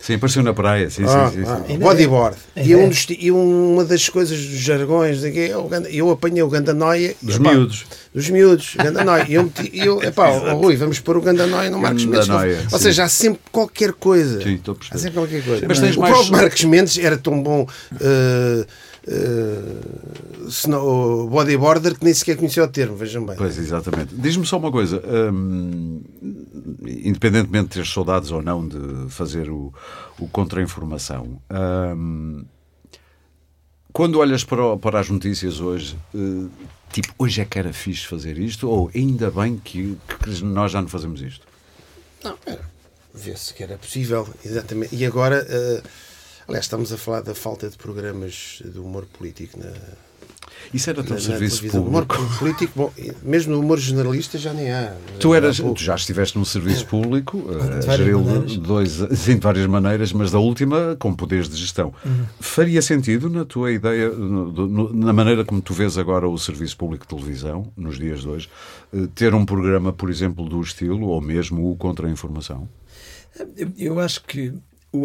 Sim, 0.00 0.14
apareceu 0.14 0.42
na 0.42 0.54
praia. 0.54 0.88
Sim, 0.88 1.04
Ah, 1.06 1.30
sim, 1.30 1.44
sim, 1.44 1.44
ah, 1.46 1.56
sim. 1.66 1.72
Ainda 1.74 1.84
bodyboard. 1.84 2.36
é. 2.56 2.66
E, 2.66 2.74
um 2.74 2.84
é. 2.84 2.88
dos- 2.88 3.06
e 3.10 3.30
uma 3.30 3.84
das 3.84 4.08
coisas 4.08 4.38
dos 4.38 4.58
jargões, 4.58 5.20
de 5.20 5.30
que 5.30 5.38
eu, 5.40 5.68
eu 5.90 6.10
apanhei 6.10 6.42
o 6.42 6.48
Gandanoia. 6.48 7.14
Dos 7.20 7.36
epá, 7.36 7.52
miúdos. 7.52 7.84
Dos 8.14 8.30
miúdos, 8.30 8.74
Gandanoia. 8.76 9.26
E 9.28 9.34
eu, 9.34 9.44
meti, 9.44 9.70
eu 9.78 10.02
epá, 10.02 10.28
Rui, 10.52 10.74
vamos 10.76 10.98
pôr 11.00 11.18
o 11.18 11.20
Gandanoia 11.20 11.68
no 11.70 11.78
Marcos 11.78 12.04
Mendes. 12.06 12.28
Ou 12.72 12.78
sim. 12.78 12.84
seja, 12.84 13.04
há 13.04 13.08
sempre 13.10 13.40
qualquer 13.52 13.92
coisa. 13.92 14.42
Sim, 14.42 14.54
estou 14.54 14.72
a 14.72 14.76
Há 14.76 14.78
perceber. 14.78 14.98
sempre 15.00 15.14
qualquer 15.20 15.44
coisa. 15.44 15.66
Mas 15.68 15.80
tens 15.80 15.96
o 15.96 16.00
mais- 16.00 16.14
próprio 16.14 16.32
Marcos 16.36 16.64
Mendes 16.64 16.98
era 16.98 17.18
tão 17.18 17.42
bom 17.42 17.66
uh, 17.92 18.66
uh, 19.06 20.48
snow- 20.48 21.28
bodyboarder 21.28 21.94
que 21.98 22.04
nem 22.04 22.14
sequer 22.14 22.36
conhecia 22.36 22.64
o 22.64 22.68
termo, 22.68 22.96
vejam 22.96 23.24
bem. 23.24 23.36
Pois, 23.36 23.58
exatamente. 23.58 24.14
Diz-me 24.14 24.46
só 24.46 24.58
uma 24.58 24.70
coisa. 24.72 25.02
hum, 25.32 26.00
independentemente 26.86 27.68
de 27.68 27.74
teres 27.74 27.92
saudades 27.92 28.30
ou 28.30 28.42
não 28.42 28.66
de 28.66 29.10
fazer 29.10 29.50
o, 29.50 29.72
o 30.18 30.28
contra-informação, 30.28 31.40
hum, 31.96 32.44
quando 33.92 34.18
olhas 34.18 34.44
para, 34.44 34.76
para 34.76 35.00
as 35.00 35.10
notícias 35.10 35.60
hoje, 35.60 35.98
eh, 36.14 36.48
tipo, 36.92 37.12
hoje 37.18 37.40
é 37.40 37.44
que 37.44 37.58
era 37.58 37.72
fixe 37.72 38.06
fazer 38.06 38.38
isto? 38.38 38.68
Ou 38.68 38.90
ainda 38.94 39.30
bem 39.30 39.56
que, 39.58 39.98
que 40.22 40.44
nós 40.44 40.72
já 40.72 40.80
não 40.80 40.88
fazemos 40.88 41.20
isto? 41.20 41.46
Não. 42.22 42.36
Vê-se 43.12 43.52
que 43.52 43.62
era 43.62 43.76
possível, 43.76 44.28
exatamente. 44.44 44.94
E 44.94 45.04
agora, 45.04 45.44
uh, 45.44 45.88
aliás, 46.46 46.66
estamos 46.66 46.92
a 46.92 46.96
falar 46.96 47.22
da 47.22 47.34
falta 47.34 47.68
de 47.68 47.76
programas 47.76 48.62
de 48.64 48.78
humor 48.78 49.06
político 49.06 49.58
na, 49.58 49.72
Isso 50.72 50.88
era 50.90 51.02
na- 51.02 51.08
na 51.10 51.18
serviço 51.20 51.56
televisão. 51.58 51.84
Humor 51.86 52.06
público. 52.06 52.38
político, 52.38 52.72
bom, 52.76 52.92
mesmo 53.22 53.52
no 53.54 53.60
humor 53.60 53.78
jornalista 53.78 54.38
já 54.38 54.52
nem 54.52 54.70
há. 54.70 54.94
Tu, 55.18 55.34
eras, 55.34 55.56
tu 55.58 55.74
já 55.78 55.94
estiveste 55.94 56.38
num 56.38 56.44
serviço 56.44 56.86
público, 56.86 57.38
eh, 57.48 57.52
de 57.52 57.58
a 57.58 57.68
várias 57.80 57.96
geri-lo 57.98 58.24
maneiras. 58.24 58.56
dois, 58.56 58.90
sim, 59.16 59.34
de 59.34 59.40
várias 59.40 59.66
maneiras, 59.66 60.12
mas 60.12 60.30
da 60.30 60.38
última 60.38 60.96
com 60.98 61.12
poderes 61.14 61.48
de 61.48 61.56
gestão. 61.56 61.92
Faria 62.40 62.80
sentido 62.82 63.28
na 63.28 63.44
tua 63.44 63.72
ideia, 63.72 64.10
no- 64.10 64.50
no- 64.52 64.92
na 64.94 65.12
maneira 65.12 65.44
como 65.44 65.60
tu 65.60 65.74
vês 65.74 65.98
agora 65.98 66.28
o 66.28 66.38
serviço 66.38 66.76
público 66.76 67.04
de 67.06 67.14
televisão, 67.16 67.66
nos 67.76 67.98
dias 67.98 68.20
de 68.20 68.28
hoje, 68.28 68.48
eh, 68.94 69.08
ter 69.14 69.34
um 69.34 69.44
programa, 69.44 69.92
por 69.92 70.08
exemplo, 70.10 70.48
do 70.48 70.60
estilo, 70.60 71.08
ou 71.08 71.20
mesmo 71.20 71.70
o 71.70 71.76
contra-informação? 71.76 72.68
Eu, 73.56 73.70
eu 73.78 74.00
acho 74.00 74.22
que 74.24 74.52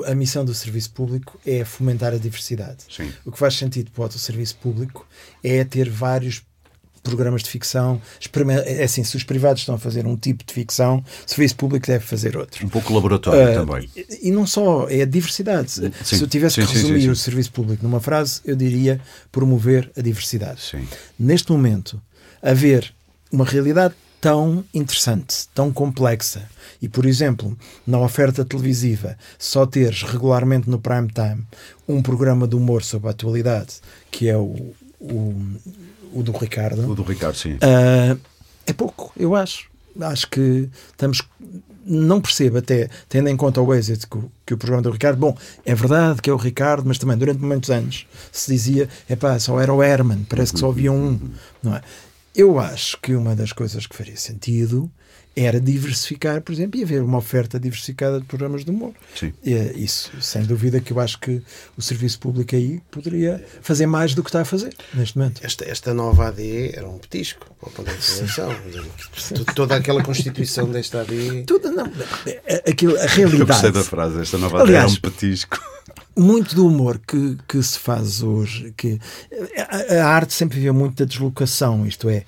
a 0.06 0.16
missão 0.16 0.44
do 0.44 0.54
serviço 0.54 0.92
público 0.92 1.40
é 1.46 1.64
fomentar 1.64 2.14
a 2.14 2.18
diversidade. 2.18 2.84
Sim. 2.90 3.12
O 3.24 3.32
que 3.32 3.38
faz 3.38 3.56
sentido 3.56 3.92
para 3.92 4.06
o 4.06 4.12
serviço 4.12 4.56
público 4.58 5.08
é 5.44 5.64
ter 5.64 5.90
vários 5.90 6.42
programas 7.04 7.44
de 7.44 7.50
ficção. 7.50 8.02
É 8.66 8.84
assim, 8.84 9.04
se 9.04 9.16
os 9.16 9.24
privados 9.24 9.62
estão 9.62 9.76
a 9.76 9.78
fazer 9.78 10.08
um 10.08 10.18
tipo 10.18 10.44
de 10.44 10.52
ficção, 10.52 10.98
o 11.26 11.30
serviço 11.30 11.56
público 11.56 11.86
deve 11.86 12.04
fazer 12.04 12.36
outro. 12.36 12.66
Um 12.66 12.70
pouco 12.70 12.92
laboratório 12.94 13.48
Ah, 13.48 13.54
também. 13.66 13.90
E, 13.96 14.30
e 14.30 14.32
não 14.32 14.48
só, 14.48 14.88
é 14.90 15.04
a 15.04 15.06
diversidade. 15.06 15.72
Sim, 15.72 15.92
se 16.04 16.22
eu 16.22 16.28
tivesse 16.28 16.56
sim, 16.62 16.68
que 16.68 16.74
resumir 16.74 17.02
sim, 17.04 17.10
o 17.10 17.16
serviço 17.16 17.52
público 17.52 17.84
numa 17.84 18.02
frase, 18.02 18.42
eu 18.44 18.56
diria 18.56 19.00
promover 19.32 19.92
a 19.96 20.02
diversidade. 20.02 20.62
Sim. 20.62 20.88
Neste 21.18 21.52
momento, 21.52 22.02
haver 22.42 22.92
uma 23.32 23.46
realidade 23.46 23.94
tão 24.26 24.64
interessante, 24.74 25.48
tão 25.54 25.72
complexa, 25.72 26.50
e, 26.82 26.90
por 26.90 27.06
exemplo, 27.06 27.56
na 27.86 28.00
oferta 28.00 28.44
televisiva, 28.44 29.16
só 29.38 29.68
teres 29.68 30.02
regularmente 30.02 30.68
no 30.68 30.80
prime 30.80 31.10
time 31.10 31.44
um 31.88 32.02
programa 32.02 32.48
de 32.48 32.56
humor 32.56 32.82
sobre 32.82 33.08
a 33.08 33.12
atualidade, 33.12 33.76
que 34.10 34.28
é 34.28 34.36
o, 34.36 34.74
o, 35.00 35.36
o 36.12 36.24
do 36.24 36.32
Ricardo, 36.32 36.90
O 36.90 36.96
do 36.96 37.04
Ricardo, 37.04 37.36
sim. 37.38 37.58
ah, 37.62 38.18
é 38.66 38.74
pouco, 38.74 39.12
eu 39.16 39.36
acho. 39.36 39.70
Acho 40.02 40.28
que 40.28 40.70
estamos. 40.92 41.22
Não 41.86 42.20
percebo, 42.20 42.58
até 42.58 42.90
tendo 43.08 43.30
em 43.30 43.38
conta 43.38 43.62
o 43.62 43.74
êxito 43.76 44.10
que, 44.10 44.18
o- 44.18 44.32
que 44.44 44.54
o 44.56 44.58
programa 44.58 44.82
do 44.82 44.90
Ricardo. 44.90 45.20
Bom, 45.20 45.38
é 45.64 45.76
verdade 45.76 46.20
que 46.20 46.30
é 46.32 46.34
o 46.34 46.38
Ricardo, 46.38 46.84
mas 46.88 46.98
também 46.98 47.16
durante 47.16 47.40
muitos 47.42 47.70
anos 47.70 48.08
se 48.32 48.52
dizia: 48.52 48.90
é 49.08 49.16
pá, 49.16 49.38
só 49.38 49.60
era 49.62 49.72
o 49.72 49.84
Herman, 49.84 50.26
parece 50.28 50.52
que 50.52 50.60
só 50.60 50.70
havia 50.70 50.92
um. 50.92 51.20
Não 51.62 51.76
é? 51.76 51.82
Eu 52.36 52.60
acho 52.60 52.98
que 53.02 53.16
uma 53.16 53.36
das 53.36 53.52
coisas 53.54 53.88
que 53.88 53.96
faria 53.96 54.18
sentido 54.18 54.92
era 55.38 55.60
diversificar, 55.60 56.42
por 56.42 56.54
exemplo, 56.54 56.80
e 56.80 56.84
haver 56.84 57.02
uma 57.02 57.18
oferta 57.18 57.60
diversificada 57.60 58.22
de 58.22 58.26
programas 58.26 58.64
de 58.64 58.72
humor. 58.72 58.94
Sim. 59.20 59.34
E, 59.44 59.54
é 59.54 59.74
isso, 59.76 60.10
sem 60.22 60.44
dúvida, 60.44 60.80
que 60.80 60.94
eu 60.94 61.00
acho 61.00 61.20
que 61.20 61.42
o 61.78 61.82
serviço 61.82 62.20
público 62.20 62.56
aí 62.56 62.82
poderia 62.90 63.44
fazer 63.62 63.86
mais 63.86 64.14
do 64.14 64.24
que 64.24 64.30
está 64.30 64.42
a 64.42 64.46
fazer 64.46 64.74
neste 64.94 65.18
momento. 65.18 65.42
Esta, 65.44 65.66
esta 65.70 65.94
nova 65.94 66.28
AD 66.30 66.72
era 66.74 66.88
um 66.88 66.98
petisco 66.98 67.46
para 67.60 67.68
o 67.68 67.72
ponto 67.72 67.92
de. 67.92 69.44
T- 69.44 69.54
Toda 69.54 69.76
aquela 69.76 70.02
constituição 70.04 70.70
desta 70.72 71.02
AD. 71.02 71.44
Tudo, 71.46 71.70
não, 71.72 71.92
é- 72.26 72.64
aquilo, 72.70 72.96
a 72.98 73.04
Eu 73.04 73.08
realidade. 73.10 73.46
gostei 73.46 73.72
da 73.72 73.84
frase, 73.84 74.22
esta 74.22 74.38
nova 74.38 74.62
Aliás, 74.62 74.92
era 74.92 75.00
um 75.00 75.02
petisco. 75.02 75.60
Muito 76.18 76.56
do 76.56 76.66
humor 76.68 77.00
que, 77.06 77.38
que 77.48 77.62
se 77.62 77.78
faz 77.78 78.24
hoje, 78.24 78.74
que 78.78 79.00
a, 79.58 79.96
a 80.02 80.08
arte 80.08 80.34
sempre 80.34 80.58
viveu 80.58 80.74
muito 80.74 80.96
da 80.96 81.06
deslocação, 81.06 81.86
isto 81.86 82.08
é, 82.10 82.24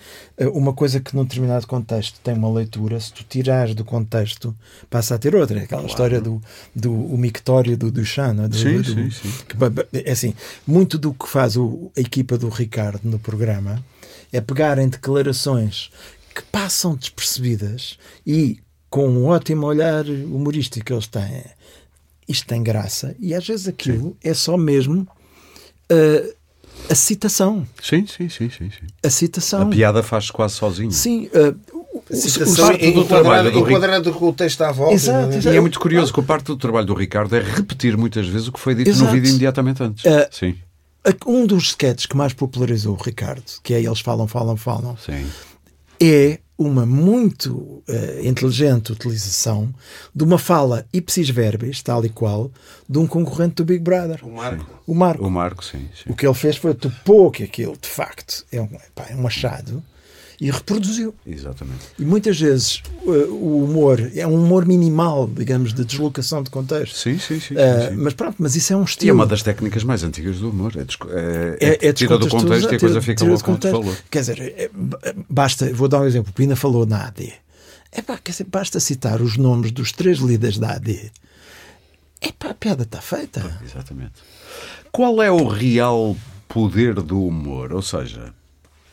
uma 0.54 0.74
coisa 0.74 1.00
que 1.00 1.16
num 1.16 1.24
determinado 1.24 1.66
contexto 1.68 2.20
tem 2.22 2.34
uma 2.34 2.52
leitura, 2.52 3.00
se 3.00 3.14
tu 3.14 3.24
tirares 3.24 3.74
do 3.74 3.86
contexto, 3.86 4.54
passa 4.90 5.16
a 5.16 5.18
ter 5.18 5.36
outra. 5.36 5.60
É 5.60 5.64
Aquela 5.64 5.86
história 5.86 6.20
do, 6.20 6.42
do 6.76 6.92
o 6.94 7.18
mictório 7.18 7.78
do 7.78 7.90
Duchamp, 7.92 8.36
não 8.36 8.44
é? 8.44 8.48
Do- 8.48 8.58
Sim, 8.58 8.82
do- 8.82 8.84
sim, 8.84 9.10
sim. 9.10 9.32
que, 9.48 9.98
é 10.08 10.12
assim, 10.12 10.34
muito 10.66 10.98
do 10.98 11.14
que 11.14 11.28
faz 11.28 11.56
o- 11.56 11.92
a 11.98 12.02
equipa 12.02 12.38
do 12.38 12.50
Ricardo 12.50 13.02
no 13.06 13.18
programa 13.20 13.84
é 14.34 14.42
pegar 14.42 14.78
em 14.80 14.90
declarações 14.90 15.90
que 16.36 16.42
passam 16.52 16.96
despercebidas 16.96 17.98
e 18.26 18.60
com 18.90 19.08
um 19.08 19.26
ótimo 19.26 19.66
olhar 19.66 20.06
humorístico 20.06 20.86
que 20.86 20.94
eles 20.94 21.08
têm, 21.08 21.44
isto 22.28 22.46
tem 22.48 22.62
graça 22.64 23.16
e 23.20 23.34
às 23.34 23.46
vezes 23.48 23.68
aquilo 23.68 24.16
é 24.24 24.34
só 24.34 24.58
mesmo 24.58 25.08
uh, 25.92 26.34
a 26.90 26.96
citação. 26.96 27.66
Sim, 27.82 28.06
sim, 28.06 28.30
sim, 28.30 28.50
sim. 28.50 28.70
sim. 28.70 28.88
A 29.04 29.08
A 29.08 29.10
citação. 29.10 29.70
piada 29.70 30.02
faz 30.04 30.30
quase 30.32 30.56
sozinho. 30.56 30.92
Sim. 30.92 31.30
uh, 31.34 31.56
o- 31.76 32.04
o- 32.10 32.16
Citação 32.16 32.68
parte 32.68 32.92
do 32.92 33.04
trabalho 33.06 33.50
enquadrada, 33.50 33.52
do 33.52 33.58
Rico. 33.60 33.70
enquadrada 33.70 34.12
com 34.12 34.30
o 34.30 34.34
texto 34.34 34.62
à 34.62 34.72
volta. 34.72 34.94
Exato, 34.94 35.34
é? 35.34 35.38
exato. 35.38 35.54
E 35.56 35.58
é 35.58 35.62
muito 35.62 35.80
curioso 35.80 36.14
que 36.14 36.20
a 36.20 36.24
parte 36.24 36.46
do 36.46 36.56
trabalho 36.58 36.86
do 36.86 36.94
Ricardo 36.94 37.36
é 37.36 37.40
repetir 37.42 37.98
muitas 37.98 38.28
vezes 38.28 38.48
o 38.48 38.52
que 38.52 38.60
foi 38.60 38.76
dito 38.76 38.90
Exato. 38.90 39.06
no 39.06 39.12
vídeo 39.12 39.30
imediatamente 39.30 39.82
antes. 39.84 40.06
Eh, 40.06 40.30
sim, 40.32 40.56
um 41.26 41.46
dos 41.46 41.70
sketches 41.70 42.06
que 42.06 42.16
mais 42.18 42.34
popularizou 42.34 42.94
o 42.96 43.02
Ricardo, 43.02 43.44
que 43.64 43.74
é 43.74 43.82
Eles 43.82 44.00
Falam, 44.02 44.28
Falam, 44.28 44.56
Falam, 44.58 44.96
sim. 44.98 45.26
é 46.02 46.40
uma 46.58 46.86
muito 46.86 47.84
eh, 47.88 48.22
inteligente 48.24 48.92
utilização 48.92 49.74
de 50.14 50.24
uma 50.24 50.40
fala 50.40 50.86
ipsis 50.92 51.30
verbis, 51.30 51.82
tal 51.84 52.04
e 52.04 52.10
qual, 52.10 52.52
de 52.90 52.98
um 52.98 53.06
concorrente 53.06 53.56
do 53.56 53.66
Big 53.66 53.84
Brother, 53.84 54.26
O 54.26 54.32
Marco. 54.32 54.66
o 54.88 54.96
Marco. 54.96 55.26
O 55.28 55.30
Marco, 55.30 55.64
sim. 55.64 55.88
sim. 55.96 56.10
O 56.12 56.16
que 56.16 56.26
ele 56.26 56.34
fez 56.34 56.58
foi 56.58 56.74
topou 56.74 57.30
que 57.30 57.44
aquilo, 57.44 57.78
de 57.80 57.88
facto, 57.88 58.44
é 58.52 58.60
um, 58.60 58.66
epá, 58.66 59.06
é 59.10 59.16
um 59.16 59.28
achado 59.28 59.84
e 60.40 60.52
reproduziu. 60.52 61.16
Exatamente. 61.26 61.80
E 61.98 62.04
muitas 62.06 62.40
vezes 62.40 62.82
uh, 63.06 63.10
o 63.34 63.64
humor 63.64 64.00
é 64.16 64.26
um 64.28 64.36
humor 64.36 64.66
minimal, 64.66 65.28
digamos, 65.28 65.74
de 65.74 65.84
deslocação 65.84 66.44
de 66.44 66.50
contexto. 66.50 66.96
Sim, 66.96 67.18
sim, 67.18 67.40
sim. 67.40 67.40
sim, 67.40 67.54
Uh, 67.56 67.90
sim. 67.90 67.96
mas 67.98 68.14
pronto, 68.14 68.36
mas 68.40 68.56
isso 68.56 68.72
é 68.72 68.76
um 68.76 68.82
E 68.82 68.84
é 68.84 68.86
estilo. 68.86 69.16
uma 69.16 69.26
das 69.26 69.42
técnicas 69.42 69.84
mais 69.84 70.04
antigas 70.04 70.38
do 70.40 70.50
humor. 70.52 70.74
É, 70.78 70.84
desco- 70.84 71.08
é, 71.12 71.58
é, 71.60 71.88
é 71.88 71.94
tira 71.94 72.18
do 72.18 72.28
contexto 72.30 72.72
e 72.72 72.76
a 72.76 72.80
coisa 72.80 73.02
fica 73.02 73.26
do 73.26 73.44
como 73.44 73.58
falou. 73.60 73.96
Quer 74.12 74.20
dizer, 74.20 74.40
é, 74.42 74.70
b- 74.74 74.98
basta, 75.30 75.74
vou 75.74 75.88
dar 75.88 76.02
um 76.02 76.06
exemplo. 76.06 76.32
Pina 76.34 76.56
falou 76.56 76.86
na 76.86 77.08
AD. 77.08 77.34
É 77.92 78.02
pá, 78.02 78.18
quer 78.24 78.32
dizer, 78.32 78.44
basta 78.46 78.80
citar 78.80 79.22
os 79.22 79.38
nomes 79.38 79.72
dos 79.72 79.92
três 79.92 80.20
líderes 80.20 80.60
da 80.60 80.74
AD. 80.74 81.12
É 82.22 82.32
pá, 82.38 82.50
a 82.50 82.54
piada 82.54 82.84
está 82.84 83.02
feita. 83.02 83.60
Exatamente. 83.66 84.14
Qual 84.92 85.22
é 85.24 85.32
o 85.32 85.48
real 85.48 86.16
poder 86.48 86.96
do 86.96 87.24
humor? 87.24 87.72
Ou 87.74 87.82
seja, 87.82 88.34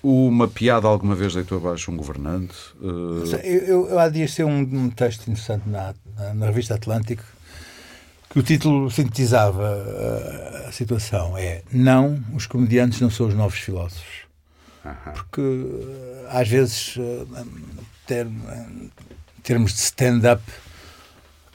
uma 0.07 0.47
piada 0.47 0.87
alguma 0.87 1.15
vez 1.15 1.35
deitou 1.35 1.59
abaixo 1.59 1.91
um 1.91 1.97
governante? 1.97 2.55
Uh, 2.81 3.25
Eu, 3.43 3.59
eu, 3.61 3.89
eu 3.91 3.99
há 3.99 4.09
dias 4.09 4.33
sei 4.33 4.45
um, 4.45 4.59
um 4.61 4.91
texto 4.91 5.23
interessante 5.31 5.69
na, 5.69 5.95
na, 6.17 6.35
na 6.35 6.47
revista 6.47 6.75
Atlântico 6.75 7.23
que 8.31 8.39
o 8.39 8.43
título 8.43 8.91
sintetizava 8.91 9.63
uh, 9.63 10.69
a 10.69 10.73
situação. 10.73 11.39
É 11.39 11.63
Não, 11.73 12.21
os 12.35 12.47
comediantes 12.47 13.01
não 13.01 13.09
são 13.11 13.29
os 13.29 13.35
novos 13.35 13.59
filósofos. 13.59 14.25
Porque 15.15 15.41
uh, 15.41 16.27
às 16.29 16.49
vezes 16.49 16.97
uh, 16.97 17.27
ter, 18.07 18.27
em 18.27 18.91
termos 19.43 19.73
de 19.73 19.79
stand-up 19.79 20.43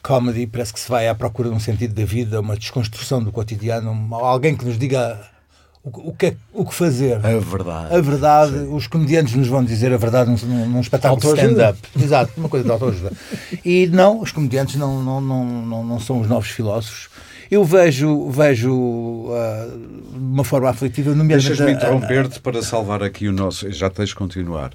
comedy 0.01 0.47
parece 0.47 0.73
que 0.73 0.79
se 0.79 0.89
vai 0.89 1.07
à 1.07 1.13
procura 1.13 1.49
de 1.49 1.55
um 1.55 1.59
sentido 1.59 1.93
da 1.93 2.05
vida, 2.05 2.39
uma 2.39 2.55
desconstrução 2.57 3.21
do 3.21 3.31
cotidiano, 3.31 3.91
uma- 3.91 4.17
alguém 4.25 4.55
que 4.55 4.65
nos 4.65 4.79
diga 4.79 5.19
o, 5.97 6.09
o 6.09 6.13
que, 6.13 6.27
é- 6.27 6.35
o 6.53 6.65
que 6.65 6.73
fazer. 6.73 7.15
a 7.25 7.39
verdade. 7.39 7.95
A 7.95 8.01
verdade, 8.01 8.55
os 8.71 8.87
comediantes 8.87 9.35
nos 9.35 9.47
vão 9.47 9.63
dizer 9.63 9.93
a 9.93 9.97
verdade 9.97 10.29
num, 10.29 10.65
num, 10.67 10.81
espetáculo 10.81 11.35
stand-up. 11.35 11.79
Exato, 11.99 12.33
uma 12.37 12.49
coisa 12.49 12.65
de 12.65 12.71
autoajuda. 12.71 13.11
E 13.65 13.87
não, 13.87 14.21
os 14.21 14.31
comediantes 14.31 14.75
não, 14.75 15.01
não, 15.01 15.21
não, 15.21 15.45
não, 15.45 15.83
não 15.83 15.99
são 15.99 16.19
os 16.21 16.27
novos 16.27 16.49
filósofos. 16.49 17.09
Eu 17.49 17.63
vejo, 17.63 18.29
vejo 18.29 18.71
uh, 18.71 19.29
de 20.11 20.17
uma 20.17 20.43
forma 20.43 20.69
aflitiva, 20.69 21.11
nomeadamente... 21.15 21.47
Deixas-me 21.47 21.71
interromper-te 21.73 22.39
para 22.39 22.61
salvar 22.61 23.01
aqui 23.01 23.27
o 23.27 23.31
nosso... 23.31 23.71
Já 23.71 23.89
tens 23.89 24.09
de 24.09 24.15
continuar. 24.15 24.71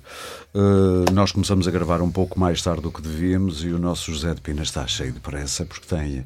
Uh, 0.57 1.05
nós 1.13 1.33
começamos 1.33 1.67
a 1.67 1.71
gravar 1.73 2.01
um 2.01 2.11
pouco 2.11 2.39
mais 2.39 2.63
tarde 2.63 2.81
do 2.83 2.93
que 2.93 3.03
devíamos 3.03 3.65
e 3.65 3.71
o 3.71 3.79
nosso 3.79 4.13
José 4.13 4.33
de 4.35 4.41
Pina 4.41 4.63
está 4.63 4.87
cheio 4.87 5.11
de 5.11 5.19
pressa 5.19 5.65
porque 5.65 5.85
tem 5.85 6.25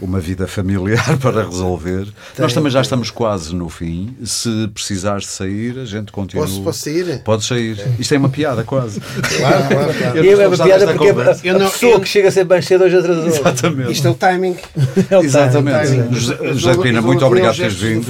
uma 0.00 0.18
vida 0.18 0.48
familiar 0.48 1.16
para 1.22 1.44
resolver. 1.44 2.06
Tem, 2.34 2.42
nós 2.42 2.52
também 2.52 2.72
já 2.72 2.80
estamos 2.80 3.12
quase 3.12 3.54
no 3.54 3.68
fim. 3.68 4.16
Se 4.24 4.66
precisares 4.74 5.22
de 5.26 5.30
sair, 5.30 5.78
a 5.78 5.84
gente 5.84 6.10
continua. 6.10 6.44
Posso, 6.44 6.60
posso 6.62 6.80
sair? 6.80 7.22
Pode 7.22 7.44
sair. 7.44 7.78
É. 7.78 8.00
Isto 8.00 8.14
é 8.14 8.18
uma 8.18 8.28
piada, 8.28 8.64
quase. 8.64 9.00
Claro, 9.38 9.68
claro, 9.68 9.94
claro. 9.94 10.18
Eu, 10.18 10.40
é 10.40 10.48
uma 10.48 10.56
piada 10.56 10.86
porque 10.86 11.12
não, 11.52 11.66
a 11.66 11.70
pessoa 11.70 11.92
eu... 11.92 12.00
que 12.00 12.08
chega 12.08 12.30
sempre 12.30 12.56
mais 12.56 12.66
cedo 12.66 12.84
hoje 12.84 12.96
atrasou. 12.96 13.26
Exatamente. 13.26 13.92
Isto 13.92 14.08
é 14.08 14.10
o 14.10 14.14
timing. 14.14 14.56
É 15.10 15.18
o 15.18 15.22
Exatamente. 15.22 15.86
Timing. 15.86 15.87
José, 16.10 16.36
José 16.54 16.82
Pina, 16.82 17.00
muito 17.02 17.24
obrigado 17.24 17.54
por 17.54 17.60
teres 17.60 17.80
vindo. 17.80 18.06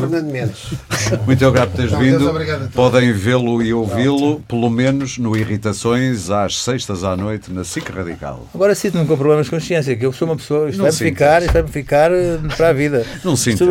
Muito 1.27 1.47
obrigado 1.47 1.71
por 1.71 1.77
teres 1.77 1.93
vindo. 1.93 2.71
Podem 2.75 3.13
vê-lo 3.13 3.63
e 3.63 3.73
ouvi-lo, 3.73 4.41
pelo 4.41 4.71
menos 4.71 5.19
no 5.19 5.37
Irritações 5.37 6.31
às 6.31 6.63
sextas 6.63 7.05
à 7.05 7.17
noite 7.17 7.53
na 7.53 7.65
SIC 7.65 7.91
Radical. 7.91 8.47
Agora 8.55 8.75
sinto-me 8.75 9.07
com 9.07 9.17
problemas 9.17 9.47
de 9.47 9.51
consciência, 9.51 9.97
que 9.97 10.05
eu 10.05 10.13
sou 10.13 10.29
uma 10.29 10.37
pessoa, 10.37 10.69
isto 10.69 10.81
vai-me 10.81 10.97
ficar, 10.97 11.43
isto 11.43 11.53
vai-me 11.53 11.69
ficar 11.69 12.11
eh, 12.13 12.39
para 12.57 12.69
a 12.69 12.73
vida. 12.73 13.07
Não 13.25 13.37
sinto 13.37 13.67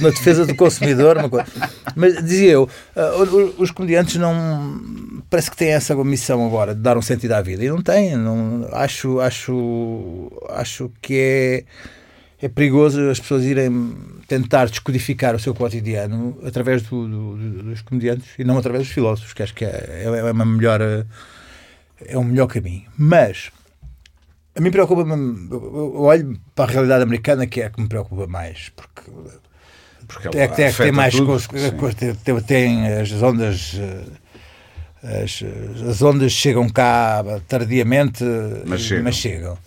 Na 0.00 0.10
defesa 0.10 0.46
do 0.46 0.54
consumidor, 0.54 1.16
uma 1.16 1.28
coisa. 1.28 1.46
Mas 1.94 2.22
dizia 2.22 2.52
eu, 2.52 2.68
uh, 2.96 3.54
os 3.58 3.70
comediantes 3.70 4.16
não. 4.16 4.80
Parece 5.28 5.50
que 5.50 5.56
têm 5.56 5.70
essa 5.70 5.94
missão 6.04 6.44
agora 6.46 6.74
de 6.74 6.80
dar 6.80 6.96
um 6.96 7.02
sentido 7.02 7.32
à 7.32 7.42
vida. 7.42 7.64
E 7.64 7.68
não 7.68 7.82
têm. 7.82 8.16
Não, 8.16 8.68
acho, 8.72 9.20
acho, 9.20 10.32
acho 10.50 10.90
que 11.00 11.14
é 11.14 11.64
é 12.42 12.48
perigoso 12.48 13.10
as 13.10 13.20
pessoas 13.20 13.44
irem 13.44 13.94
tentar 14.26 14.66
descodificar 14.66 15.34
o 15.34 15.38
seu 15.38 15.54
cotidiano 15.54 16.38
através 16.44 16.82
do, 16.82 17.06
do, 17.06 17.62
dos 17.62 17.82
comediantes 17.82 18.28
e 18.38 18.44
não 18.44 18.56
através 18.56 18.84
dos 18.84 18.92
filósofos, 18.92 19.32
que 19.32 19.42
acho 19.42 19.54
que 19.54 19.64
é, 19.64 20.04
é 20.04 20.32
uma 20.32 20.44
melhor 20.44 20.80
é 22.06 22.16
um 22.16 22.24
melhor 22.24 22.46
caminho. 22.46 22.84
Mas 22.96 23.50
a 24.56 24.60
mim 24.60 24.70
preocupa-me, 24.70 25.48
eu 25.50 26.00
olho 26.00 26.40
para 26.54 26.70
a 26.70 26.72
realidade 26.72 27.02
americana 27.02 27.46
que 27.46 27.60
é 27.60 27.66
a 27.66 27.70
que 27.70 27.80
me 27.80 27.88
preocupa 27.88 28.26
mais, 28.26 28.70
porque, 28.70 29.10
porque 30.06 30.28
é, 30.38 30.48
que, 30.48 30.62
é 30.62 30.72
que 30.72 30.78
tem 30.78 30.92
mais 30.92 31.18
coisas, 31.18 31.46
tem, 32.24 32.40
tem 32.40 32.86
as 32.88 33.12
ondas 33.22 33.78
as, 35.02 35.42
as 35.88 36.02
ondas 36.02 36.32
chegam 36.32 36.68
cá 36.68 37.24
tardiamente, 37.48 38.24
mas 38.66 38.82
chegam. 38.82 39.04
Mas 39.04 39.14
chegam. 39.14 39.58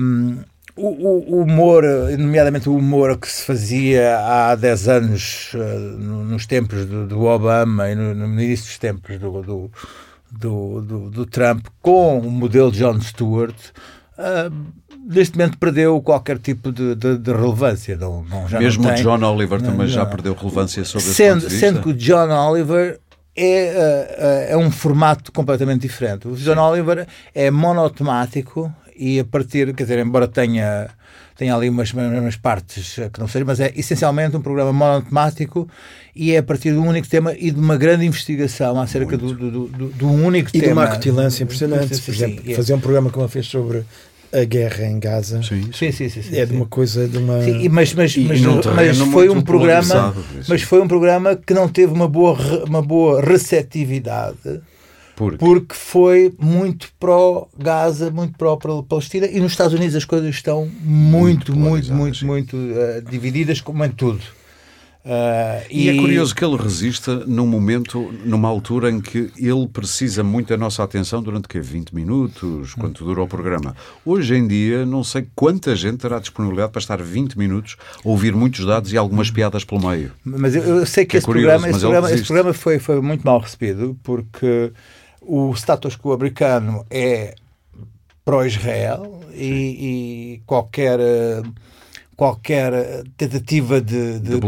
Um, 0.00 0.42
o, 0.76 1.36
o, 1.36 1.42
humor, 1.42 1.84
nomeadamente 2.18 2.68
o 2.68 2.76
humor 2.76 3.18
que 3.18 3.30
se 3.30 3.44
fazia 3.44 4.18
há 4.18 4.54
10 4.54 4.88
anos, 4.88 5.52
uh, 5.54 5.58
nos 5.98 6.46
tempos 6.46 6.86
do, 6.86 7.06
do 7.06 7.24
Obama 7.24 7.90
e 7.90 7.94
no, 7.94 8.14
no, 8.14 8.40
início 8.40 8.66
dos 8.66 8.78
tempos 8.78 9.18
do, 9.18 9.42
do 9.42 9.70
do, 10.32 11.10
do, 11.10 11.26
Trump 11.26 11.66
com 11.80 12.18
o 12.18 12.30
modelo 12.30 12.72
John 12.72 12.98
Stewart, 13.00 13.54
uh, 14.18 14.52
neste 15.06 15.36
momento 15.36 15.58
perdeu 15.58 16.00
qualquer 16.00 16.38
tipo 16.38 16.72
de, 16.72 16.94
de, 16.94 17.18
de 17.18 17.32
relevância. 17.32 17.96
Não, 17.96 18.24
não, 18.24 18.48
já 18.48 18.58
Mesmo 18.58 18.84
não 18.84 18.94
tem, 18.94 19.02
John 19.02 19.22
Oliver 19.22 19.60
não, 19.60 19.70
também 19.70 19.88
já 19.88 20.06
perdeu 20.06 20.34
relevância 20.34 20.84
sobre 20.84 21.06
sendo, 21.06 21.46
esse 21.46 21.58
Sendo 21.58 21.82
que 21.82 21.90
o 21.90 21.94
John 21.94 22.30
Oliver 22.30 22.98
é, 23.36 24.48
uh, 24.48 24.52
é 24.52 24.56
um 24.56 24.70
formato 24.70 25.30
completamente 25.32 25.82
diferente. 25.82 26.28
O 26.28 26.34
John 26.34 26.54
Sim. 26.54 26.60
Oliver 26.60 27.06
é 27.34 27.50
monotemático 27.50 28.72
e 28.96 29.20
a 29.20 29.24
partir, 29.24 29.74
quer 29.74 29.84
dizer, 29.84 29.98
embora 29.98 30.28
tenha 30.28 30.90
tem 31.36 31.50
ali 31.50 31.68
umas, 31.68 31.92
umas 31.92 32.36
partes 32.36 32.96
que 33.12 33.18
não 33.18 33.26
sei, 33.26 33.42
mas 33.42 33.58
é 33.58 33.72
essencialmente 33.74 34.36
um 34.36 34.40
programa 34.40 34.72
monotemático 34.72 35.68
e 36.14 36.32
é 36.32 36.38
a 36.38 36.42
partir 36.42 36.72
de 36.72 36.78
um 36.78 36.86
único 36.86 37.08
tema 37.08 37.34
e 37.36 37.50
de 37.50 37.58
uma 37.58 37.76
grande 37.76 38.04
investigação 38.04 38.80
acerca 38.80 39.16
do, 39.16 39.34
do, 39.34 39.66
do, 39.66 39.88
do, 39.88 40.06
um 40.06 40.24
único 40.24 40.50
e 40.50 40.60
tema. 40.60 40.64
E 40.64 40.66
de 40.66 40.72
uma 40.72 40.84
acutilância 40.84 41.42
impressionante. 41.42 42.00
Por 42.00 42.14
exemplo, 42.14 42.44
sim, 42.44 42.52
é. 42.52 42.54
fazer 42.54 42.74
um 42.74 42.80
programa 42.80 43.10
como 43.10 43.26
fez 43.28 43.46
sobre 43.46 43.82
a 44.32 44.44
guerra 44.44 44.84
em 44.84 45.00
Gaza. 45.00 45.42
Sim, 45.42 45.70
sim, 45.72 45.90
sim. 45.90 46.08
sim, 46.08 46.22
sim 46.22 46.36
é 46.36 46.46
de 46.46 46.54
uma 46.54 46.66
coisa 46.66 47.08
de 47.08 47.18
uma. 47.18 47.42
Sim, 47.42 47.68
mas, 47.70 47.92
mas, 47.94 48.16
mas, 48.16 48.40
mas 48.40 48.98
foi 48.98 49.28
um 49.28 49.40
programa, 49.40 50.14
mas 50.48 50.62
foi 50.62 50.80
um 50.80 50.88
programa 50.88 51.34
que 51.34 51.54
não 51.54 51.68
teve 51.68 51.92
uma 51.92 52.08
boa, 52.08 52.36
uma 52.66 52.82
boa 52.82 53.20
receptividade 53.20 54.62
porque? 55.22 55.38
Porque 55.38 55.74
foi 55.74 56.34
muito 56.38 56.88
pró-Gaza, 56.98 58.10
muito 58.10 58.36
pró-Palestina 58.36 59.26
e 59.26 59.38
nos 59.38 59.52
Estados 59.52 59.74
Unidos 59.74 59.94
as 59.94 60.04
coisas 60.04 60.28
estão 60.28 60.68
muito, 60.80 61.54
muito, 61.54 61.92
muito, 61.92 61.94
muito, 61.94 62.26
muito 62.26 62.56
uh, 62.56 63.02
divididas, 63.08 63.60
como 63.60 63.84
em 63.84 63.90
tudo. 63.90 64.20
Uh, 65.04 65.66
e, 65.68 65.86
e, 65.86 65.88
é 65.88 65.96
curioso 65.96 66.32
que 66.32 66.44
ele 66.44 66.56
resista 66.56 67.24
num 67.26 67.46
momento, 67.46 68.14
numa 68.24 68.48
altura 68.48 68.88
em 68.88 69.00
que 69.00 69.32
ele 69.36 69.66
precisa 69.66 70.22
muito 70.22 70.48
da 70.48 70.56
nossa 70.56 70.82
atenção 70.82 71.20
durante 71.20 71.48
que 71.48 71.58
20 71.58 71.92
minutos, 71.92 72.74
quanto 72.74 73.04
dura 73.04 73.20
o 73.20 73.26
programa. 73.26 73.74
Hoje 74.04 74.36
em 74.36 74.46
dia, 74.46 74.86
não 74.86 75.02
sei 75.02 75.26
quanta 75.34 75.74
gente 75.74 75.98
terá 75.98 76.20
disponibilidade 76.20 76.70
para 76.70 76.80
estar 76.80 77.02
20 77.02 77.36
minutos, 77.36 77.76
ouvir 78.04 78.32
muitos 78.32 78.64
dados 78.64 78.92
e 78.92 78.96
algumas 78.96 79.28
piadas 79.28 79.64
pelo 79.64 79.88
meio. 79.88 80.12
Mas 80.24 80.54
eu, 80.54 80.62
eu 80.62 80.86
sei 80.86 81.04
que, 81.04 81.10
que 81.10 81.16
é 81.16 81.18
esse, 81.18 81.26
curioso, 81.26 81.48
programa, 81.48 81.68
esse, 81.68 81.80
programa, 81.80 82.12
esse 82.12 82.24
programa 82.24 82.54
foi, 82.54 82.78
foi 82.78 83.00
muito 83.00 83.24
mal 83.24 83.40
recebido 83.40 83.98
porque 84.04 84.72
o 85.26 85.52
status 85.54 85.96
quo 85.96 86.12
americano 86.12 86.84
é 86.90 87.34
pró-Israel 88.24 89.20
e, 89.34 90.36
e, 90.36 90.42
qualquer 90.46 90.98
qualquer 92.16 93.02
tentativa 93.16 93.80
de, 93.80 94.20
de, 94.20 94.38
de, 94.38 94.40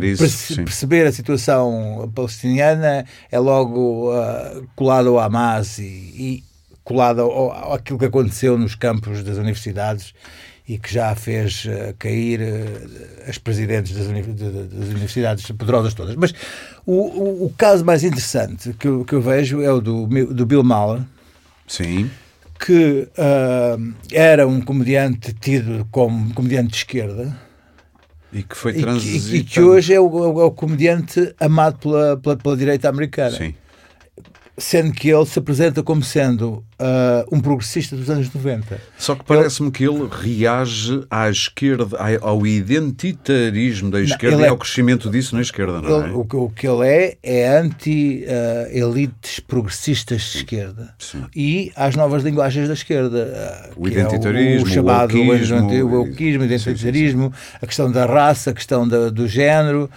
de 0.00 0.06
isso, 0.24 0.64
perceber 0.64 1.06
a 1.06 1.12
situação 1.12 2.10
palestiniana 2.14 3.04
é 3.30 3.38
logo 3.38 4.10
uh, 4.10 4.66
colado 4.74 5.10
ao 5.10 5.18
Hamas 5.18 5.78
e, 5.78 5.82
e 5.82 6.44
colado 6.82 7.20
ao, 7.20 7.74
àquilo 7.74 7.98
que 7.98 8.06
aconteceu 8.06 8.56
nos 8.56 8.74
campos 8.74 9.22
das 9.22 9.36
universidades 9.36 10.14
e 10.68 10.76
que 10.76 10.92
já 10.92 11.14
fez 11.14 11.64
uh, 11.64 11.94
cair 11.98 12.40
uh, 12.40 13.28
as 13.28 13.38
presidentes 13.38 13.96
das, 13.96 14.06
uni 14.06 14.22
das, 14.22 14.88
universidades 14.90 15.50
poderosas 15.52 15.94
todas. 15.94 16.14
Mas 16.14 16.34
o, 16.84 16.92
o, 16.92 17.46
o, 17.46 17.54
caso 17.56 17.84
mais 17.84 18.04
interessante 18.04 18.74
que 18.74 18.86
eu, 18.86 19.04
que 19.04 19.14
eu 19.14 19.22
vejo 19.22 19.62
é 19.62 19.72
o 19.72 19.80
do, 19.80 20.06
do 20.06 20.44
Bill 20.44 20.62
Maher. 20.62 21.02
Sim. 21.66 22.10
Que 22.60 23.08
uh, 23.16 23.94
era 24.12 24.46
um 24.46 24.60
comediante 24.60 25.32
tido 25.32 25.86
como 25.90 26.34
comediante 26.34 26.70
de 26.72 26.76
esquerda. 26.76 27.34
E 28.30 28.42
que 28.42 28.54
foi 28.54 28.74
transitado. 28.74 29.34
E, 29.34 29.38
e, 29.38 29.44
que 29.44 29.60
hoje 29.60 29.94
é 29.94 30.00
o, 30.00 30.40
é 30.40 30.44
o 30.44 30.50
comediante 30.50 31.34
amado 31.40 31.78
pela, 31.78 32.16
pela, 32.18 32.36
pela 32.36 32.56
direita 32.56 32.90
americana. 32.90 33.34
Sim 33.34 33.54
sendo 34.58 34.92
que 34.92 35.08
ele 35.08 35.24
se 35.24 35.38
apresenta 35.38 35.82
como 35.82 36.02
sendo 36.02 36.64
uh, 36.80 37.24
um 37.30 37.40
progressista 37.40 37.96
dos 37.96 38.10
anos 38.10 38.32
90. 38.32 38.80
Só 38.98 39.14
que 39.14 39.24
parece-me 39.24 39.70
que 39.70 39.84
ele 39.84 40.08
reage 40.10 41.04
à 41.10 41.30
esquerda, 41.30 41.96
ao 42.20 42.46
identitarismo 42.46 43.90
da 43.90 44.00
esquerda 44.00 44.42
e 44.42 44.44
é, 44.44 44.48
ao 44.48 44.56
crescimento 44.56 45.08
disso 45.08 45.34
na 45.34 45.42
esquerda, 45.42 45.80
não 45.80 46.04
é? 46.04 46.10
o, 46.10 46.20
o, 46.20 46.50
que 46.50 46.66
ele 46.66 46.86
é 46.86 47.18
é 47.22 47.58
anti-elites 47.58 49.38
uh, 49.38 49.42
progressistas 49.42 50.22
de 50.22 50.38
esquerda 50.38 50.94
Sim. 50.98 51.24
e 51.34 51.72
às 51.76 51.94
novas 51.94 52.22
linguagens 52.22 52.66
da 52.66 52.74
esquerda. 52.74 53.72
Uh, 53.76 53.82
o 53.84 53.88
identitarismo, 53.88 54.58
é 54.58 54.60
o, 54.60 54.62
o 54.62 54.66
chamado 54.66 55.16
o 55.16 55.88
wokeismo, 55.88 56.42
o 56.42 56.46
identitarismo, 56.46 57.32
a 57.60 57.66
questão 57.66 57.90
da 57.90 58.06
raça, 58.06 58.50
a 58.50 58.54
questão 58.54 58.86
da, 58.86 59.08
do 59.08 59.28
género. 59.28 59.88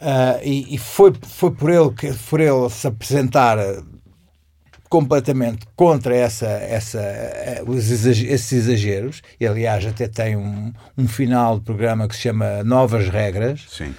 Uh, 0.00 0.38
e, 0.42 0.74
e, 0.74 0.78
foi, 0.78 1.12
foi 1.22 1.50
por 1.50 1.70
ele 1.70 1.90
que 1.90 2.12
por 2.28 2.38
ele 2.38 2.68
se 2.68 2.86
apresentar 2.86 3.56
completamente 4.94 5.66
contra 5.74 6.14
essa, 6.14 6.46
essa, 6.46 7.00
eh, 7.00 7.64
esses 7.66 8.52
exageros. 8.52 9.22
E, 9.40 9.44
aliás, 9.44 9.84
até 9.84 10.06
tem 10.06 10.36
um, 10.36 10.72
um 10.96 11.08
final 11.08 11.58
de 11.58 11.64
programa 11.64 12.06
que 12.06 12.14
se 12.14 12.22
chama 12.22 12.62
Novas 12.62 13.08
Regras, 13.08 13.66
Sim. 13.68 13.92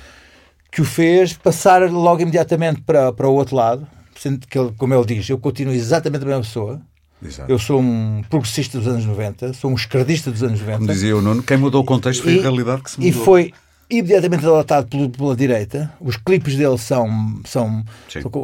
que 0.72 0.82
o 0.82 0.86
fez 0.86 1.34
passar 1.34 1.82
logo 1.92 2.22
imediatamente 2.22 2.80
para, 2.80 3.12
para 3.12 3.28
o 3.28 3.34
outro 3.34 3.58
lado, 3.58 3.86
sendo 4.18 4.48
que, 4.48 4.58
ele, 4.58 4.72
como 4.78 4.94
ele 4.94 5.06
diz, 5.06 5.30
eu 5.30 5.38
continuo 5.38 5.74
exatamente 5.74 6.24
a 6.24 6.28
mesma 6.28 6.44
pessoa. 6.44 6.82
Exato. 7.22 7.52
Eu 7.52 7.60
sou 7.60 7.82
um 7.82 8.24
progressista 8.30 8.78
dos 8.78 8.88
anos 8.88 9.04
90, 9.04 9.52
sou 9.52 9.72
um 9.72 9.76
esquerdista 9.76 10.32
dos 10.32 10.44
anos 10.44 10.62
90. 10.62 10.78
Como 10.78 10.94
dizia 10.94 11.18
o 11.18 11.22
Nuno, 11.22 11.44
quem 11.44 11.58
mudou 11.58 11.82
o 11.82 11.86
contexto 11.86 12.24
foi 12.24 12.36
e, 12.36 12.40
a 12.40 12.42
realidade 12.42 12.84
que 12.84 12.92
se 12.92 13.02
mudou. 13.02 13.22
E 13.22 13.26
foi, 13.26 13.54
imediatamente 13.90 14.46
adotado 14.46 14.88
pela, 14.88 15.10
pela, 15.10 15.36
direita. 15.36 15.92
Os 16.00 16.18
clipes 16.18 16.56
dele 16.56 16.78
são, 16.78 17.08
são, 17.46 17.84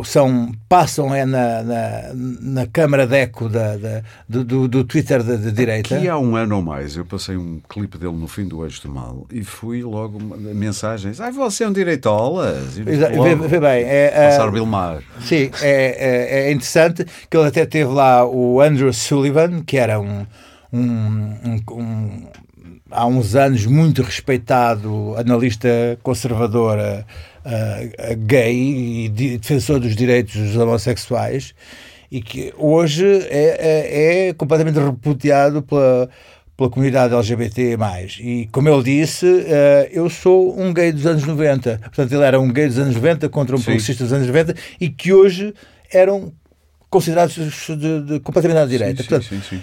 são 0.04 0.52
passam 0.70 1.14
é 1.14 1.26
na, 1.26 1.64
na, 1.64 2.12
na 2.14 2.68
câmara 2.68 3.08
de 3.08 3.16
eco 3.16 3.50
da, 3.50 3.76
da 3.78 4.04
do, 4.30 4.68
do, 4.68 4.84
Twitter 4.84 5.24
da, 5.24 5.36
da 5.36 5.50
direita. 5.50 5.96
Aqui 5.96 6.08
há 6.08 6.18
um 6.18 6.36
ano 6.36 6.58
ou 6.58 6.62
mais 6.62 6.96
eu 6.96 7.06
passei 7.06 7.36
um 7.36 7.60
clipe 7.68 7.98
dele 7.98 8.16
no 8.16 8.28
fim 8.28 8.48
do 8.48 8.64
Eixo 8.64 8.84
do 8.84 8.94
Mal 8.94 9.26
e 9.32 9.44
fui 9.44 9.84
logo 9.84 10.20
mensagens. 10.20 11.20
Ai, 11.20 11.32
você 11.32 11.64
é 11.64 11.68
um 11.68 11.74
direitolas. 11.74 12.78
Vê, 12.78 13.36
vê 13.36 13.60
bem. 13.60 13.84
É, 13.84 14.30
Passar 14.30 14.48
uh, 14.48 14.52
Bilmar. 14.52 15.02
Sim, 15.22 15.50
é, 15.62 15.70
é, 15.72 16.48
é, 16.48 16.52
interessante 16.52 17.06
que 17.30 17.36
ele 17.36 17.48
até 17.48 17.66
teve 17.66 17.92
lá 17.92 18.26
o 18.26 18.62
Andrew 18.62 18.94
Sullivan, 18.94 19.64
que 19.64 19.78
era 19.78 20.00
um, 20.00 20.26
um, 20.72 20.80
um, 21.44 21.62
um 21.72 22.28
há 22.92 23.06
uns 23.06 23.36
anos 23.36 23.66
muito 23.66 24.02
respeitado 24.02 25.16
analista 25.18 25.98
conservadora 26.04 27.06
uh, 27.46 28.16
gay 28.18 29.06
e 29.06 29.10
defensor 29.10 29.80
dos 29.80 29.96
direitos 29.96 30.36
dos 30.36 30.56
homossexuais 30.56 31.54
e 32.12 32.22
que 32.22 32.54
hoje 32.58 33.06
é, 33.30 34.28
é, 34.28 34.28
é 34.28 34.34
completamente 34.34 34.78
repudiado 34.78 35.62
pela, 35.62 36.10
pela 36.58 36.70
comunidade 36.70 37.14
LGBT+. 37.14 37.78
E, 38.20 38.50
como 38.52 38.68
ele 38.68 38.84
disse, 38.84 39.26
uh, 39.26 39.88
eu 39.92 40.10
sou 40.10 40.60
um 40.60 40.74
gay 40.74 40.92
dos 40.92 41.06
anos 41.06 41.26
90. 41.26 41.80
Portanto, 41.80 42.12
ele 42.12 42.24
era 42.24 42.40
um 42.40 42.52
gay 42.52 42.68
dos 42.68 42.78
anos 42.78 42.96
90 42.96 43.30
contra 43.30 43.56
um 43.56 43.60
Sim. 43.60 43.66
progressista 43.66 44.04
dos 44.04 44.12
anos 44.12 44.28
90 44.28 44.56
e 44.80 44.90
que 44.90 45.14
hoje 45.14 45.54
eram 45.92 46.34
considerados 46.90 47.34
de, 47.36 48.02
de 48.02 48.20
completamente 48.20 48.60
à 48.60 48.66
direita. 48.66 49.02
Sim, 49.02 49.10
Portanto, 49.10 49.30
sim, 49.30 49.42
sim, 49.50 49.62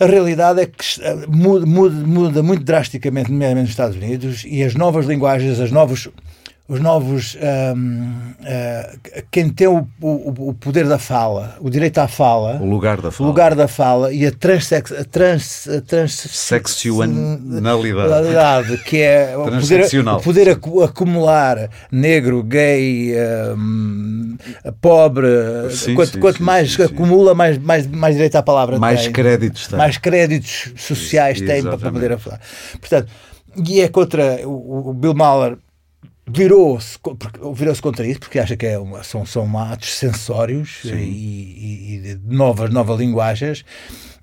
a 0.00 0.06
realidade 0.06 0.60
é 0.60 0.66
que 0.66 1.02
eh, 1.02 1.26
muda, 1.28 1.66
muda, 1.66 2.06
muda 2.06 2.42
muito 2.42 2.64
drasticamente, 2.64 3.30
nomeadamente 3.30 3.64
nos 3.64 3.70
Estados 3.70 3.96
Unidos, 3.96 4.44
e 4.46 4.62
as 4.62 4.74
novas 4.74 5.06
linguagens, 5.06 5.58
as 5.60 5.70
novos 5.70 6.08
os 6.68 6.80
novos 6.80 7.36
um, 7.36 7.40
uh, 7.40 8.42
uh, 8.42 8.98
quem 9.30 9.48
tem 9.48 9.66
o, 9.66 9.88
o, 10.02 10.50
o, 10.50 10.54
poder 10.54 10.86
da 10.86 10.98
fala, 10.98 11.56
o 11.60 11.70
direito 11.70 11.96
à 11.96 12.06
fala, 12.06 12.58
o 12.60 12.66
lugar 12.66 13.00
da 13.00 13.10
fala, 13.10 13.26
lugar 13.26 13.54
da 13.54 13.66
fala 13.66 14.12
e 14.12 14.26
a 14.26 14.30
transsex, 14.30 14.92
a 14.92 15.02
trans, 15.02 15.66
a 15.66 15.80
trans 15.80 16.12
sexualidade 16.12 18.76
que 18.84 18.98
é 18.98 19.34
o 19.34 19.44
poder, 19.44 20.08
o 20.10 20.20
poder 20.20 20.60
acumular 20.84 21.70
negro, 21.90 22.42
gay, 22.42 23.14
um, 23.56 24.36
pobre, 24.82 25.26
sim, 25.70 25.94
quanto, 25.94 26.12
sim, 26.12 26.20
quanto 26.20 26.36
sim, 26.36 26.44
mais 26.44 26.78
acumula, 26.78 27.34
mais, 27.34 27.56
mais, 27.56 27.86
mais 27.86 28.14
direito 28.14 28.36
à 28.36 28.42
palavra 28.42 28.78
mais 28.78 29.04
tem, 29.04 29.12
créditos 29.12 29.68
tem. 29.68 29.78
mais 29.78 29.96
créditos 29.96 30.70
sociais 30.76 31.40
tem 31.40 31.62
para 31.62 31.78
poder 31.78 32.18
falar. 32.18 32.40
Portanto, 32.78 33.10
e 33.66 33.80
é 33.80 33.88
contra 33.88 34.46
o, 34.46 34.90
o 34.90 34.92
Bill 34.92 35.14
Maher 35.14 35.56
virou-se 36.28 36.98
virou 37.54 37.76
contra 37.80 38.06
isso 38.06 38.20
porque 38.20 38.38
acha 38.38 38.56
que 38.56 38.66
é 38.66 38.78
uma, 38.78 39.02
são, 39.02 39.24
são 39.24 39.58
atos 39.58 39.94
sensórios 39.94 40.84
e, 40.84 40.88
e, 40.88 42.02
e, 42.12 42.20
novas, 42.24 42.70
novas 42.70 42.98
linguagens. 42.98 43.64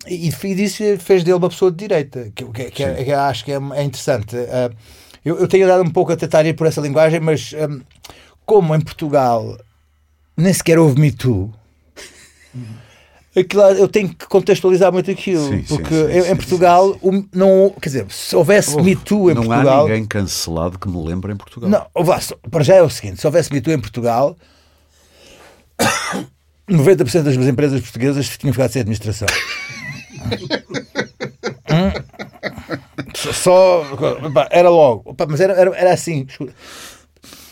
E, 0.07 0.29
e 0.29 0.55
disso 0.55 0.83
fez 0.99 1.23
dele 1.23 1.37
uma 1.37 1.49
pessoa 1.49 1.71
de 1.71 1.77
direita 1.77 2.31
que, 2.35 2.45
que, 2.45 2.71
que, 2.71 2.83
é, 2.83 3.03
que 3.03 3.11
acho 3.11 3.45
que 3.45 3.51
é, 3.51 3.55
é 3.55 3.83
interessante. 3.83 4.35
Uh, 4.35 4.75
eu, 5.23 5.39
eu, 5.39 5.47
tenho 5.47 5.67
dado 5.67 5.83
um 5.83 5.89
pouco 5.89 6.11
a 6.11 6.15
tentar 6.15 6.45
ir 6.45 6.53
por 6.53 6.67
essa 6.67 6.79
linguagem 6.79 7.19
mas 7.19 7.53
um, 7.53 7.81
como 8.45 8.75
em 8.75 8.81
Portugal 8.81 9.57
nem 10.37 10.53
sequer 10.53 10.77
houve 10.77 11.01
Me 11.01 11.11
Too 11.11 11.51
aquilo, 13.35 13.63
eu 13.63 13.87
tenho 13.87 14.09
que 14.09 14.25
contextualizar 14.27 14.91
muito 14.91 15.11
aquilo, 15.11 15.47
sim, 15.49 15.63
porque 15.63 15.93
sim, 15.93 16.21
sim, 16.21 16.31
em, 16.31 16.35
Portugal 16.35 16.97
não, 17.33 17.73
quer 17.81 17.89
dizer, 17.89 18.05
se 18.09 18.35
houvesse 18.35 18.75
Me 18.81 18.95
Too 18.95 19.31
em 19.31 19.33
não 19.33 19.43
Portugal. 19.43 19.63
Não 19.63 19.79
há 19.79 19.83
ninguém 19.83 20.05
cancelado 20.05 20.79
que 20.79 20.87
me 20.87 21.03
lembre 21.05 21.33
em 21.33 21.35
Portugal. 21.35 21.69
Não, 21.69 21.85
para 22.49 22.63
já 22.63 22.75
é 22.75 22.81
o 22.81 22.89
seguinte: 22.89 23.19
se 23.19 23.27
houvesse 23.27 23.51
Me 23.51 23.61
Too 23.61 23.73
em 23.73 23.79
Portugal, 23.79 24.35
90% 26.69 27.23
das 27.23 27.35
empresas 27.35 27.81
portuguesas 27.81 28.27
tinham 28.37 28.53
ficado 28.53 28.71
sem 28.71 28.81
administração. 28.81 29.27
hum? 31.69 31.91
Só. 33.15 33.83
Era 34.49 34.69
logo. 34.69 35.15
Mas 35.27 35.41
era, 35.41 35.53
era, 35.53 35.75
era 35.75 35.93
assim. 35.93 36.27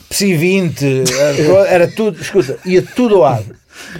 Psi 0.09 0.36
20, 0.36 1.03
era 1.67 1.88
tudo. 1.88 2.21
Escuta, 2.21 2.59
ia 2.65 2.81
tudo 2.81 3.15
ao 3.15 3.25
ar. 3.25 3.43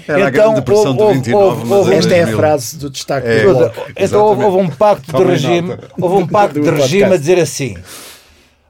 Era 0.08 0.30
então, 0.30 0.52
a 0.52 0.56
depressão 0.56 0.98
houve, 0.98 1.14
de 1.20 1.26
29, 1.26 1.60
houve, 1.60 1.74
houve, 1.74 1.96
esta 1.96 2.16
é 2.16 2.24
a 2.24 2.28
frase 2.28 2.78
do 2.78 2.90
destaque. 2.90 3.28
É, 3.28 3.44
do 3.44 3.72
então 3.98 4.22
houve, 4.24 4.44
houve, 4.44 4.58
um 4.58 4.70
pacto 4.70 5.16
de 5.16 5.24
regime, 5.24 5.78
houve 6.00 6.24
um 6.24 6.28
pacto 6.28 6.60
de 6.62 6.70
regime 6.70 7.14
a 7.14 7.18
dizer 7.18 7.40
assim. 7.40 7.76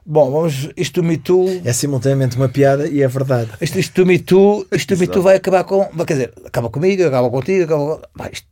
Bom, 0.06 0.30
vamos, 0.30 0.68
isto 0.76 1.00
do 1.00 1.06
Me 1.06 1.16
Too... 1.16 1.62
É 1.64 1.72
simultaneamente 1.72 2.36
uma 2.36 2.48
piada 2.48 2.86
e 2.86 3.02
é 3.02 3.08
verdade. 3.08 3.50
Isto, 3.58 3.78
isto 3.78 4.02
do 4.02 4.06
Me 4.06 4.18
Too, 4.18 4.66
isto 4.70 4.94
do 4.94 5.00
Me 5.00 5.06
Too 5.06 5.22
vai 5.22 5.36
acabar 5.36 5.64
com... 5.64 5.86
Quer 6.04 6.12
dizer, 6.12 6.34
acaba 6.44 6.68
comigo, 6.68 7.06
acaba 7.06 7.30
contigo, 7.30 7.64
acaba... 7.64 8.02
Bah, 8.14 8.28
isto, 8.30 8.46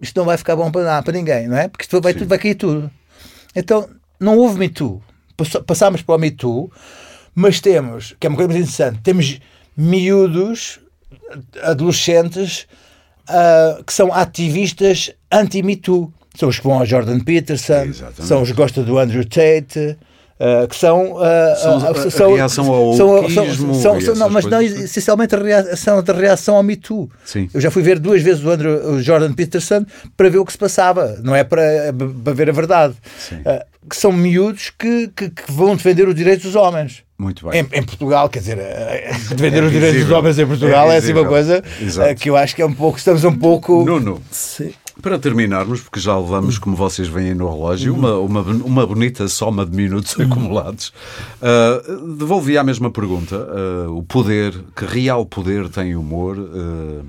isto, 0.00 0.16
não 0.16 0.24
vai 0.24 0.38
ficar 0.38 0.56
bom 0.56 0.70
para, 0.70 1.02
para 1.02 1.12
ninguém, 1.12 1.48
não 1.48 1.58
é? 1.58 1.68
Porque 1.68 1.82
isto 1.82 2.00
vai, 2.00 2.14
tudo, 2.14 2.28
vai 2.28 2.38
cair 2.38 2.54
tudo. 2.54 2.90
Então, 3.54 3.86
não 4.18 4.38
houve 4.38 4.58
Me 4.58 4.70
Too. 4.70 5.02
Passámos 5.66 6.00
para 6.00 6.14
o 6.14 6.18
Me 6.18 6.30
Too, 6.30 6.72
mas 7.34 7.60
temos, 7.60 8.16
que 8.18 8.26
é 8.26 8.30
uma 8.30 8.36
coisa 8.36 8.48
muito 8.48 8.62
interessante, 8.62 9.02
temos 9.02 9.38
miúdos, 9.76 10.80
adolescentes, 11.62 12.66
uh, 13.28 13.82
que 13.84 13.92
são 13.92 14.12
ativistas 14.12 15.10
anti-Me 15.30 15.76
Too. 15.76 16.12
São 16.36 16.48
os 16.48 16.58
que 16.58 16.64
vão 16.64 16.80
a 16.80 16.84
Jordan 16.84 17.20
Peterson, 17.20 17.84
Exatamente. 17.84 18.24
são 18.24 18.42
os 18.42 18.50
que 18.50 18.56
gostam 18.56 18.84
do 18.84 18.98
Andrew 18.98 19.24
Tate. 19.24 19.96
Uh, 20.34 20.66
que 20.66 20.74
são, 20.74 21.12
uh, 21.12 21.20
são, 21.62 21.76
a, 21.76 22.10
são, 22.10 22.32
a 22.32 22.36
reação 22.36 22.72
ao 22.72 22.94
são, 22.94 23.30
são, 23.30 24.00
são 24.00 24.14
não, 24.16 24.28
mas 24.28 24.44
não 24.46 24.60
essencialmente 24.60 25.32
a 25.32 25.38
reação 25.38 26.02
da 26.02 26.12
reação 26.12 26.56
ao 26.56 26.62
Me 26.62 26.74
Too. 26.74 27.08
Sim. 27.24 27.48
Eu 27.54 27.60
já 27.60 27.70
fui 27.70 27.84
ver 27.84 28.00
duas 28.00 28.20
vezes 28.20 28.42
o, 28.42 28.50
Andrew, 28.50 28.94
o 28.94 29.00
Jordan 29.00 29.32
Peterson 29.32 29.86
para 30.16 30.28
ver 30.28 30.38
o 30.38 30.44
que 30.44 30.50
se 30.50 30.58
passava, 30.58 31.20
não 31.22 31.36
é 31.36 31.44
para, 31.44 31.62
para 32.24 32.32
ver 32.32 32.48
a 32.48 32.52
verdade. 32.52 32.94
Uh, 33.30 33.88
que 33.88 33.96
são 33.96 34.10
miúdos 34.10 34.72
que, 34.76 35.08
que, 35.14 35.30
que, 35.30 35.52
vão 35.52 35.76
defender 35.76 36.08
os 36.08 36.14
direitos 36.14 36.46
dos 36.46 36.56
homens. 36.56 37.04
Muito 37.16 37.48
bem. 37.48 37.60
Em, 37.60 37.78
em 37.78 37.82
Portugal, 37.84 38.28
quer 38.28 38.40
dizer, 38.40 38.58
defender 39.30 39.62
é 39.62 39.66
os 39.66 39.72
direitos 39.72 40.02
dos 40.02 40.10
homens 40.10 40.38
em 40.38 40.46
Portugal 40.46 40.90
é, 40.90 40.94
é 40.96 40.98
assim 40.98 41.12
uma 41.12 41.26
coisa 41.26 41.62
Exato. 41.80 42.14
que 42.16 42.28
eu 42.28 42.36
acho 42.36 42.56
que 42.56 42.62
é 42.62 42.66
um 42.66 42.74
pouco, 42.74 42.98
estamos 42.98 43.22
um 43.22 43.36
pouco. 43.36 43.84
Nuno. 43.84 44.20
Sim. 44.32 44.72
Para 45.04 45.18
terminarmos, 45.18 45.82
porque 45.82 46.00
já 46.00 46.18
levamos, 46.18 46.56
como 46.56 46.74
vocês 46.74 47.06
veem 47.06 47.34
no 47.34 47.46
relógio, 47.46 47.92
uma, 47.92 48.14
uma, 48.14 48.40
uma 48.40 48.86
bonita 48.86 49.28
soma 49.28 49.66
de 49.66 49.76
minutos 49.76 50.18
acumulados, 50.18 50.94
uh, 51.42 52.16
devolvi 52.16 52.56
a 52.56 52.64
mesma 52.64 52.90
pergunta. 52.90 53.36
Uh, 53.36 53.98
o 53.98 54.02
poder, 54.02 54.54
que 54.74 54.86
real 54.86 55.26
poder 55.26 55.68
tem 55.68 55.94
o 55.94 56.00
humor? 56.00 56.38
Uh, 56.38 57.04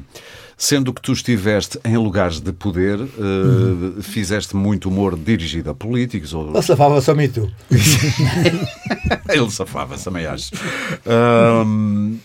sendo 0.58 0.94
que 0.94 1.02
tu 1.02 1.14
estiveste 1.14 1.80
em 1.86 1.98
lugares 1.98 2.42
de 2.42 2.52
poder, 2.52 3.00
uh, 3.00 4.02
fizeste 4.02 4.58
muito 4.58 4.90
humor 4.90 5.18
dirigido 5.18 5.70
a 5.70 5.74
políticos. 5.74 6.34
Ou... 6.34 6.50
Ele 6.50 6.62
safava-se 6.62 7.12
a 7.12 7.16
mim, 7.16 7.30
tu. 7.30 7.50
Ele 9.30 9.52
safava-se, 9.52 10.04
também 10.04 10.26
acho. 10.26 10.52
Um, 11.06 12.18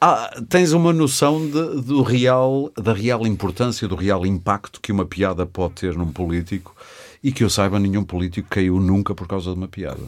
ah, 0.00 0.42
tens 0.48 0.72
uma 0.72 0.92
noção 0.92 1.44
de, 1.44 1.82
do 1.82 2.02
real, 2.02 2.70
da 2.76 2.92
real 2.92 3.26
importância, 3.26 3.88
do 3.88 3.96
real 3.96 4.24
impacto 4.24 4.80
que 4.80 4.92
uma 4.92 5.04
piada 5.04 5.44
pode 5.44 5.74
ter 5.74 5.94
num 5.94 6.12
político 6.12 6.74
e 7.22 7.32
que 7.32 7.42
eu 7.42 7.50
saiba, 7.50 7.78
nenhum 7.78 8.04
político 8.04 8.48
caiu 8.48 8.78
nunca 8.78 9.14
por 9.14 9.26
causa 9.26 9.50
de 9.50 9.56
uma 9.56 9.68
piada. 9.68 10.02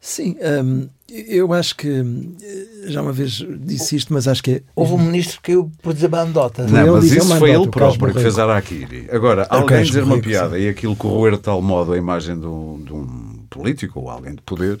Sim, 0.00 0.34
hum, 0.64 0.88
eu 1.10 1.52
acho 1.52 1.76
que 1.76 1.88
eh, 1.88 2.90
já 2.90 3.02
uma 3.02 3.12
vez 3.12 3.44
disse 3.58 3.96
isto, 3.96 4.14
mas 4.14 4.26
acho 4.26 4.42
que 4.42 4.50
é... 4.52 4.62
houve 4.74 4.94
um 4.94 4.98
ministro 4.98 5.36
que 5.36 5.52
caiu 5.52 5.70
por 5.82 5.92
dizer 5.92 6.08
bandota. 6.08 6.66
Não, 6.66 6.94
mas 6.94 7.04
isso 7.04 7.36
foi 7.36 7.50
ele 7.50 7.68
próprio 7.68 8.14
que 8.14 8.20
fez 8.20 8.38
a 8.38 8.44
Araquiri. 8.44 9.08
Agora, 9.12 9.46
alguém 9.50 9.82
dizer 9.82 10.02
uma 10.02 10.18
piada 10.18 10.56
sim. 10.56 10.62
e 10.62 10.68
aquilo 10.70 10.96
corroer 10.96 11.32
de 11.32 11.40
tal 11.40 11.60
modo 11.60 11.92
a 11.92 11.98
imagem 11.98 12.40
de 12.40 12.46
um, 12.46 12.82
de 12.82 12.94
um, 12.94 13.44
político 13.50 14.00
ou 14.00 14.08
alguém 14.08 14.34
de 14.34 14.40
poder, 14.40 14.78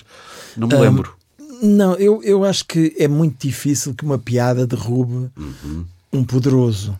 não 0.56 0.66
me 0.66 0.74
um, 0.74 0.80
lembro. 0.80 1.14
Não, 1.62 1.94
eu, 1.94 2.22
eu 2.22 2.44
acho 2.44 2.64
que 2.64 2.94
é 2.98 3.06
muito 3.06 3.46
difícil 3.46 3.94
que 3.94 4.04
uma 4.04 4.18
piada 4.18 4.66
derrube 4.66 5.30
uhum. 5.36 5.84
um 6.12 6.24
poderoso. 6.24 6.98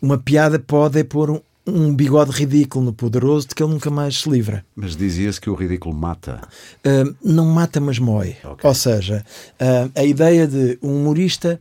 Uma 0.00 0.16
piada 0.16 0.58
pode 0.58 0.98
é 0.98 1.04
pôr 1.04 1.30
um, 1.30 1.40
um 1.66 1.94
bigode 1.94 2.30
ridículo 2.30 2.86
no 2.86 2.92
poderoso 2.92 3.48
de 3.48 3.54
que 3.54 3.62
ele 3.62 3.72
nunca 3.72 3.90
mais 3.90 4.22
se 4.22 4.30
livra. 4.30 4.64
Mas 4.74 4.96
dizia-se 4.96 5.40
que 5.40 5.50
o 5.50 5.54
ridículo 5.54 5.94
mata. 5.94 6.40
Uh, 6.78 7.14
não 7.22 7.46
mata, 7.46 7.80
mas 7.80 7.98
mói. 7.98 8.36
Okay. 8.42 8.68
Ou 8.68 8.74
seja, 8.74 9.24
uh, 9.60 9.90
a 9.94 10.04
ideia 10.04 10.46
de 10.46 10.78
um 10.82 11.00
humorista 11.00 11.60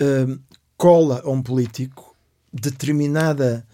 uh, 0.00 0.38
cola 0.76 1.22
a 1.24 1.30
um 1.30 1.42
político 1.42 2.14
determinada 2.52 3.64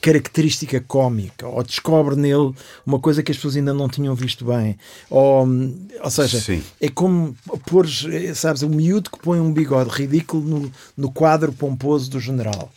característica 0.00 0.80
cómica 0.80 1.46
ou 1.46 1.62
descobre 1.62 2.16
nele 2.16 2.52
uma 2.84 2.98
coisa 2.98 3.22
que 3.22 3.32
as 3.32 3.36
pessoas 3.36 3.56
ainda 3.56 3.74
não 3.74 3.88
tinham 3.88 4.14
visto 4.14 4.44
bem 4.44 4.78
ou, 5.10 5.46
ou 6.02 6.10
seja, 6.10 6.40
Sim. 6.40 6.62
é 6.80 6.88
como 6.88 7.36
pôr, 7.66 7.86
sabes, 8.34 8.62
o 8.62 8.68
miúdo 8.68 9.10
que 9.10 9.18
põe 9.18 9.40
um 9.40 9.52
bigode 9.52 9.90
ridículo 9.90 10.42
no, 10.42 10.72
no 10.96 11.10
quadro 11.10 11.52
pomposo 11.52 12.10
do 12.10 12.20
general 12.20 12.70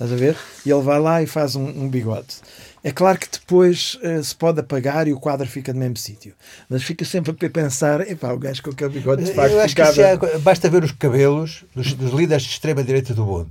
Estás 0.00 0.14
a 0.14 0.16
ver? 0.16 0.34
E 0.64 0.70
ele 0.70 0.80
vai 0.80 0.98
lá 0.98 1.22
e 1.22 1.26
faz 1.26 1.54
um, 1.54 1.62
um 1.62 1.86
bigode. 1.86 2.36
É 2.82 2.90
claro 2.90 3.18
que 3.18 3.28
depois 3.30 3.98
uh, 4.02 4.24
se 4.24 4.34
pode 4.34 4.58
apagar 4.58 5.06
e 5.06 5.12
o 5.12 5.20
quadro 5.20 5.46
fica 5.46 5.74
no 5.74 5.78
mesmo 5.78 5.98
sítio. 5.98 6.32
Mas 6.70 6.82
fica 6.82 7.04
sempre 7.04 7.32
a 7.32 7.50
pensar, 7.50 8.00
epá, 8.10 8.32
o 8.32 8.38
gajo 8.38 8.62
com 8.62 8.70
aquele 8.70 8.88
bigode 8.88 9.24
de 9.24 9.34
facto 9.34 9.52
Eu 9.52 9.60
acho 9.60 9.68
ficava... 9.68 9.92
que 9.92 10.00
é, 10.00 10.38
basta 10.38 10.70
ver 10.70 10.82
os 10.84 10.92
cabelos 10.92 11.64
dos, 11.74 11.92
dos 11.92 12.14
líderes 12.14 12.44
de 12.44 12.48
extrema-direita 12.48 13.12
do 13.12 13.26
mundo. 13.26 13.50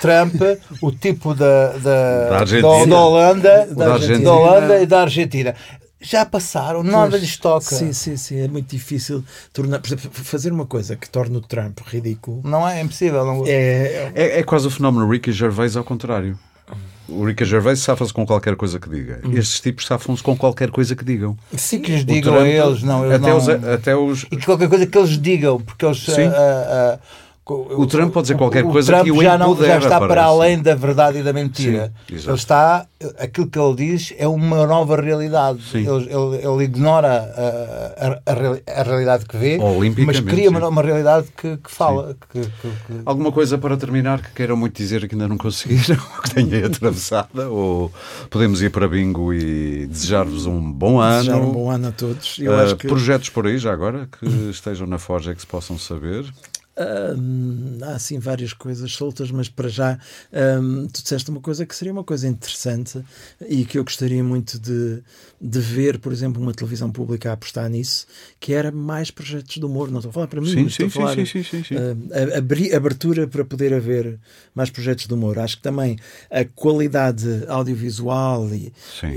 Trump, 0.00 0.40
o 0.80 0.92
tipo 0.92 1.34
da, 1.34 1.72
da, 1.72 2.28
da, 2.28 2.44
da, 2.44 2.84
da 2.86 3.00
Holanda, 3.00 3.66
da, 3.74 3.98
da 3.98 4.32
Holanda 4.32 4.80
e 4.80 4.86
da 4.86 5.00
Argentina 5.02 5.56
já 6.00 6.24
passaram, 6.24 6.82
nada 6.82 7.16
lhes 7.18 7.36
toca. 7.36 7.74
Sim, 7.74 7.92
sim, 7.92 8.16
sim. 8.16 8.40
É 8.40 8.48
muito 8.48 8.68
difícil 8.70 9.22
tornar, 9.52 9.78
por 9.80 9.88
exemplo, 9.88 10.10
fazer 10.12 10.52
uma 10.52 10.66
coisa 10.66 10.96
que 10.96 11.08
torne 11.08 11.36
o 11.36 11.40
Trump 11.40 11.78
ridículo. 11.86 12.40
Não 12.44 12.66
é, 12.66 12.78
é 12.78 12.82
impossível. 12.82 13.24
Não... 13.24 13.44
É, 13.46 14.12
é, 14.14 14.38
é 14.40 14.42
quase 14.42 14.66
o 14.66 14.70
fenómeno 14.70 15.08
Ricky 15.10 15.30
Gervais 15.32 15.76
ao 15.76 15.84
contrário. 15.84 16.38
o 17.08 17.24
Ricky 17.24 17.44
Gervais 17.44 17.80
safa-se 17.80 18.12
com 18.12 18.24
qualquer 18.24 18.56
coisa 18.56 18.78
que 18.78 18.88
diga. 18.88 19.20
Hum. 19.24 19.32
Estes 19.36 19.60
tipos 19.60 19.86
safam-se 19.86 20.22
com 20.22 20.36
qualquer 20.36 20.70
coisa 20.70 20.94
que 20.94 21.04
digam. 21.04 21.36
Sim, 21.56 21.80
que 21.80 21.92
lhes 21.92 22.04
digam 22.04 22.34
Trump- 22.34 22.46
a 22.46 22.48
eles, 22.48 22.82
não, 22.82 23.04
eles 23.04 23.16
até 23.16 23.28
não... 23.28 23.36
Os, 23.36 23.48
até 23.48 23.96
os, 23.96 24.22
E 24.24 24.36
que 24.36 24.46
qualquer 24.46 24.68
coisa 24.68 24.86
que 24.86 24.96
eles 24.96 25.20
digam, 25.20 25.60
porque 25.60 25.84
eles... 25.84 25.98
Sim. 25.98 26.26
ah, 26.28 26.98
ah, 26.98 26.98
O 27.52 27.86
Trump 27.86 28.12
pode 28.12 28.24
dizer 28.26 28.36
qualquer 28.38 28.64
o 28.64 28.70
coisa 28.70 28.92
Trump 28.92 29.04
que 29.04 29.10
o 29.12 29.22
já, 29.22 29.36
não, 29.36 29.56
já 29.56 29.78
está 29.78 29.98
para 30.00 30.22
além 30.24 30.62
da 30.62 30.74
verdade 30.74 31.18
e 31.18 31.22
da 31.22 31.32
mentira. 31.32 31.92
Sim, 32.08 32.14
ele 32.28 32.34
está, 32.34 32.86
aquilo 33.18 33.48
que 33.48 33.58
ele 33.58 33.74
diz 33.74 34.14
é 34.18 34.28
uma 34.28 34.66
nova 34.66 35.00
realidade. 35.00 35.58
Ele, 35.74 35.88
ele, 35.88 36.36
ele 36.46 36.64
ignora 36.64 37.08
a, 37.08 38.06
a, 38.06 38.32
a 38.32 38.34
reali- 38.34 38.62
a 38.66 38.82
realidade 38.82 39.24
que 39.26 39.36
vê, 39.36 39.58
mas 40.06 40.20
cria 40.20 40.48
uma, 40.50 40.68
uma 40.68 40.82
realidade 40.82 41.26
que, 41.36 41.56
que 41.56 41.70
fala. 41.70 42.16
Que, 42.32 42.40
que- 42.40 42.48
que- 42.48 43.00
Alguma 43.04 43.32
coisa 43.32 43.58
para 43.58 43.76
terminar 43.76 44.22
que 44.22 44.30
queiram 44.32 44.56
muito 44.56 44.76
dizer 44.76 45.08
que 45.08 45.14
ainda 45.14 45.26
não 45.26 45.36
conseguiram, 45.38 45.96
que 46.22 46.34
tenha 46.34 46.66
atravessada? 46.66 47.48
Ou 47.48 47.90
podemos 48.30 48.62
ir 48.62 48.70
para 48.70 48.86
bingo 48.86 49.32
e 49.34 49.86
desejar-vos 49.86 50.46
um 50.46 50.70
bom 50.70 51.00
ano? 51.00 51.18
Desejar 51.24 51.36
um 51.40 51.52
bom 51.52 51.70
ano 51.70 51.88
a 51.88 51.92
todos. 51.92 52.38
Eu 52.38 52.54
Ah, 52.54 52.62
acho 52.62 52.76
que 52.76 52.86
Projetos 52.86 53.28
por 53.28 53.46
aí, 53.46 53.58
já 53.58 53.72
agora, 53.72 54.08
que 54.18 54.26
estejam 54.50 54.86
na 54.86 54.98
Forja 54.98 55.34
que 55.34 55.40
se 55.40 55.46
possam 55.46 55.76
saber. 55.78 56.24
Há 57.82 57.94
assim 57.94 58.18
várias 58.18 58.52
coisas 58.52 58.92
soltas, 58.92 59.30
mas 59.30 59.48
para 59.48 59.68
já 59.68 59.98
hum, 60.62 60.86
tu 60.92 61.02
disseste 61.02 61.30
uma 61.30 61.40
coisa 61.40 61.66
que 61.66 61.74
seria 61.74 61.92
uma 61.92 62.04
coisa 62.04 62.26
interessante 62.28 63.02
e 63.48 63.64
que 63.64 63.78
eu 63.78 63.84
gostaria 63.84 64.22
muito 64.22 64.58
de, 64.58 65.02
de 65.40 65.58
ver, 65.60 65.98
por 65.98 66.12
exemplo, 66.12 66.40
uma 66.42 66.52
televisão 66.52 66.90
pública 66.90 67.30
a 67.30 67.32
apostar 67.34 67.68
nisso, 67.68 68.06
que 68.38 68.52
era 68.52 68.70
mais 68.70 69.10
projetos 69.10 69.54
de 69.56 69.64
humor. 69.64 69.90
Não 69.90 69.98
estou 69.98 70.10
a 70.10 70.12
falar 70.12 70.26
para 70.26 70.40
mim, 70.40 70.48
Sim, 70.52 70.62
mas 70.64 70.72
estou 70.72 70.88
sim, 70.88 71.00
a 71.00 71.02
falar 71.02 71.14
sim, 71.26 71.26
sim, 71.26 71.42
sim, 71.64 71.74
abri- 72.36 72.74
abertura 72.74 73.26
para 73.26 73.44
poder 73.44 73.72
haver 73.74 74.18
mais 74.54 74.70
projetos 74.70 75.06
de 75.06 75.14
humor. 75.14 75.38
Acho 75.38 75.56
que 75.56 75.62
também 75.62 75.98
a 76.30 76.44
qualidade 76.44 77.44
audiovisual 77.48 78.48
e, 78.54 78.72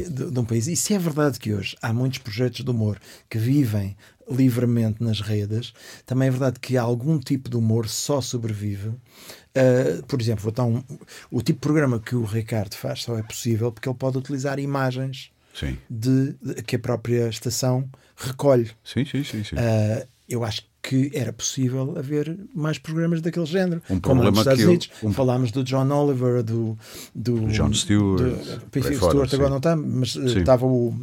de, 0.09 0.31
de 0.31 0.39
um 0.39 0.45
país. 0.45 0.67
E 0.67 0.75
se 0.75 0.93
é 0.93 0.99
verdade 0.99 1.39
que 1.39 1.53
hoje 1.53 1.75
há 1.81 1.93
muitos 1.93 2.19
projetos 2.19 2.63
de 2.63 2.69
humor 2.69 2.99
que 3.29 3.37
vivem 3.37 3.95
livremente 4.29 5.03
nas 5.03 5.19
redes, 5.21 5.73
também 6.05 6.27
é 6.27 6.31
verdade 6.31 6.59
que 6.59 6.77
algum 6.77 7.19
tipo 7.19 7.49
de 7.49 7.57
humor 7.57 7.87
só 7.87 8.21
sobrevive. 8.21 8.89
Uh, 8.89 10.03
por 10.07 10.19
exemplo, 10.21 10.49
então, 10.49 10.83
o 11.29 11.37
tipo 11.41 11.59
de 11.59 11.61
programa 11.61 11.99
que 11.99 12.15
o 12.15 12.23
Ricardo 12.23 12.73
faz 12.75 13.03
só 13.03 13.17
é 13.17 13.21
possível 13.23 13.71
porque 13.71 13.87
ele 13.87 13.97
pode 13.97 14.17
utilizar 14.17 14.57
imagens 14.59 15.29
Sim, 15.53 15.77
de, 15.89 16.35
de- 16.41 16.63
que 16.63 16.75
a 16.75 16.79
própria 16.79 17.27
estação 17.29 17.87
recolhe. 18.15 18.71
sim, 18.83 19.05
sim, 19.05 19.23
sim. 19.23 19.43
sim. 19.43 19.55
Uh, 19.55 20.07
eu 20.27 20.43
acho 20.43 20.63
que 20.81 21.11
era 21.13 21.31
possível 21.31 21.95
haver 21.97 22.37
mais 22.55 22.77
programas 22.77 23.21
daquele 23.21 23.45
género. 23.45 23.81
Um 23.89 23.99
Como 23.99 24.23
nos 24.23 24.39
Estados 24.39 24.57
que 24.59 24.63
eu- 24.65 24.69
Unidos, 24.69 24.89
um- 25.03 25.13
falámos 25.13 25.51
do 25.51 25.63
John 25.63 25.89
Oliver, 25.91 26.41
do, 26.43 26.77
do 27.13 27.47
John 27.49 27.71
Stewart, 27.73 28.21
do- 28.21 28.43
Stewart 28.81 28.97
fora, 28.99 29.11
agora 29.13 29.29
sim. 29.29 29.37
não 29.49 29.57
está, 29.57 29.75
mas 29.75 30.11
Sim. 30.13 30.39
estava 30.39 30.65
o. 30.65 30.97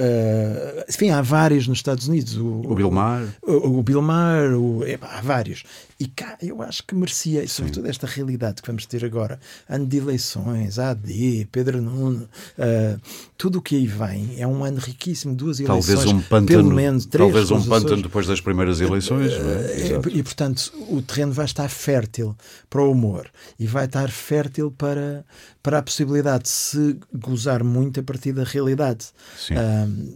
uh, 0.00 0.84
enfim, 0.88 1.10
há 1.10 1.20
vários 1.22 1.68
nos 1.68 1.78
Estados 1.78 2.08
Unidos. 2.08 2.36
O 2.36 2.74
Bill 2.74 2.90
Maher. 2.90 3.28
O, 3.42 3.78
o 3.78 3.82
Bill 3.82 4.02
Maher, 4.02 4.54
o, 4.54 4.84
epá, 4.84 5.18
há 5.18 5.20
vários. 5.20 5.64
E 6.02 6.06
cá 6.08 6.38
eu 6.40 6.62
acho 6.62 6.82
que 6.86 6.94
merecia, 6.94 7.44
e 7.44 7.48
sobretudo 7.48 7.86
esta 7.86 8.06
realidade 8.06 8.62
que 8.62 8.66
vamos 8.66 8.86
ter 8.86 9.04
agora, 9.04 9.38
ano 9.68 9.86
de 9.86 9.98
eleições, 9.98 10.78
AD, 10.78 11.46
Pedro 11.52 11.82
Nuno, 11.82 12.26
uh, 12.58 13.00
tudo 13.36 13.58
o 13.58 13.62
que 13.62 13.76
aí 13.76 13.86
vem 13.86 14.34
é 14.40 14.46
um 14.46 14.64
ano 14.64 14.78
riquíssimo, 14.78 15.34
duas 15.34 15.60
eleições, 15.60 15.86
Talvez 15.86 16.06
um 16.10 16.22
pântano, 16.22 16.46
pelo 16.46 16.74
menos 16.74 17.04
três 17.04 17.30
talvez 17.30 17.50
um 17.50 17.62
pântano 17.68 18.02
depois 18.02 18.26
das 18.26 18.40
primeiras 18.40 18.80
eleições. 18.80 19.30
não 19.38 19.50
é? 19.50 19.76
Exato. 19.80 20.08
e 20.08 20.22
portanto 20.22 20.72
o 20.88 21.02
terreno 21.02 21.32
vai 21.34 21.44
estar 21.44 21.68
fértil 21.68 22.34
para 22.70 22.80
o 22.82 22.90
humor 22.90 23.30
e 23.58 23.66
vai 23.66 23.84
estar 23.84 24.10
fértil 24.10 24.70
para, 24.70 25.22
para 25.62 25.78
a 25.80 25.82
possibilidade 25.82 26.44
de 26.44 26.48
se 26.48 26.98
gozar 27.12 27.62
muito 27.62 28.00
a 28.00 28.02
partir 28.02 28.32
da 28.32 28.44
realidade. 28.44 29.08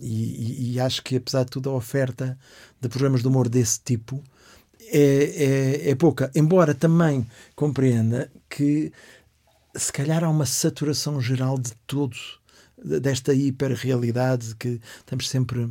E, 0.00 0.08
e- 0.08 0.72
e 0.74 0.80
acho 0.80 1.02
que 1.02 1.16
apesar 1.16 1.44
de 1.44 1.50
tudo 1.50 1.68
a 1.68 1.74
oferta 1.74 2.38
de 2.80 2.88
programas 2.88 3.20
de 3.20 3.28
humor 3.28 3.48
desse 3.50 3.80
tipo 3.84 4.22
é, 4.96 5.86
é, 5.88 5.90
é 5.90 5.94
pouca. 5.94 6.30
Embora 6.34 6.74
também 6.74 7.26
compreenda 7.56 8.30
que 8.48 8.92
se 9.74 9.92
calhar 9.92 10.22
há 10.22 10.30
uma 10.30 10.46
saturação 10.46 11.20
geral 11.20 11.58
de 11.58 11.72
tudo 11.86 12.16
desta 13.00 13.34
hiperrealidade 13.34 14.54
que 14.56 14.80
estamos 14.98 15.28
sempre 15.28 15.68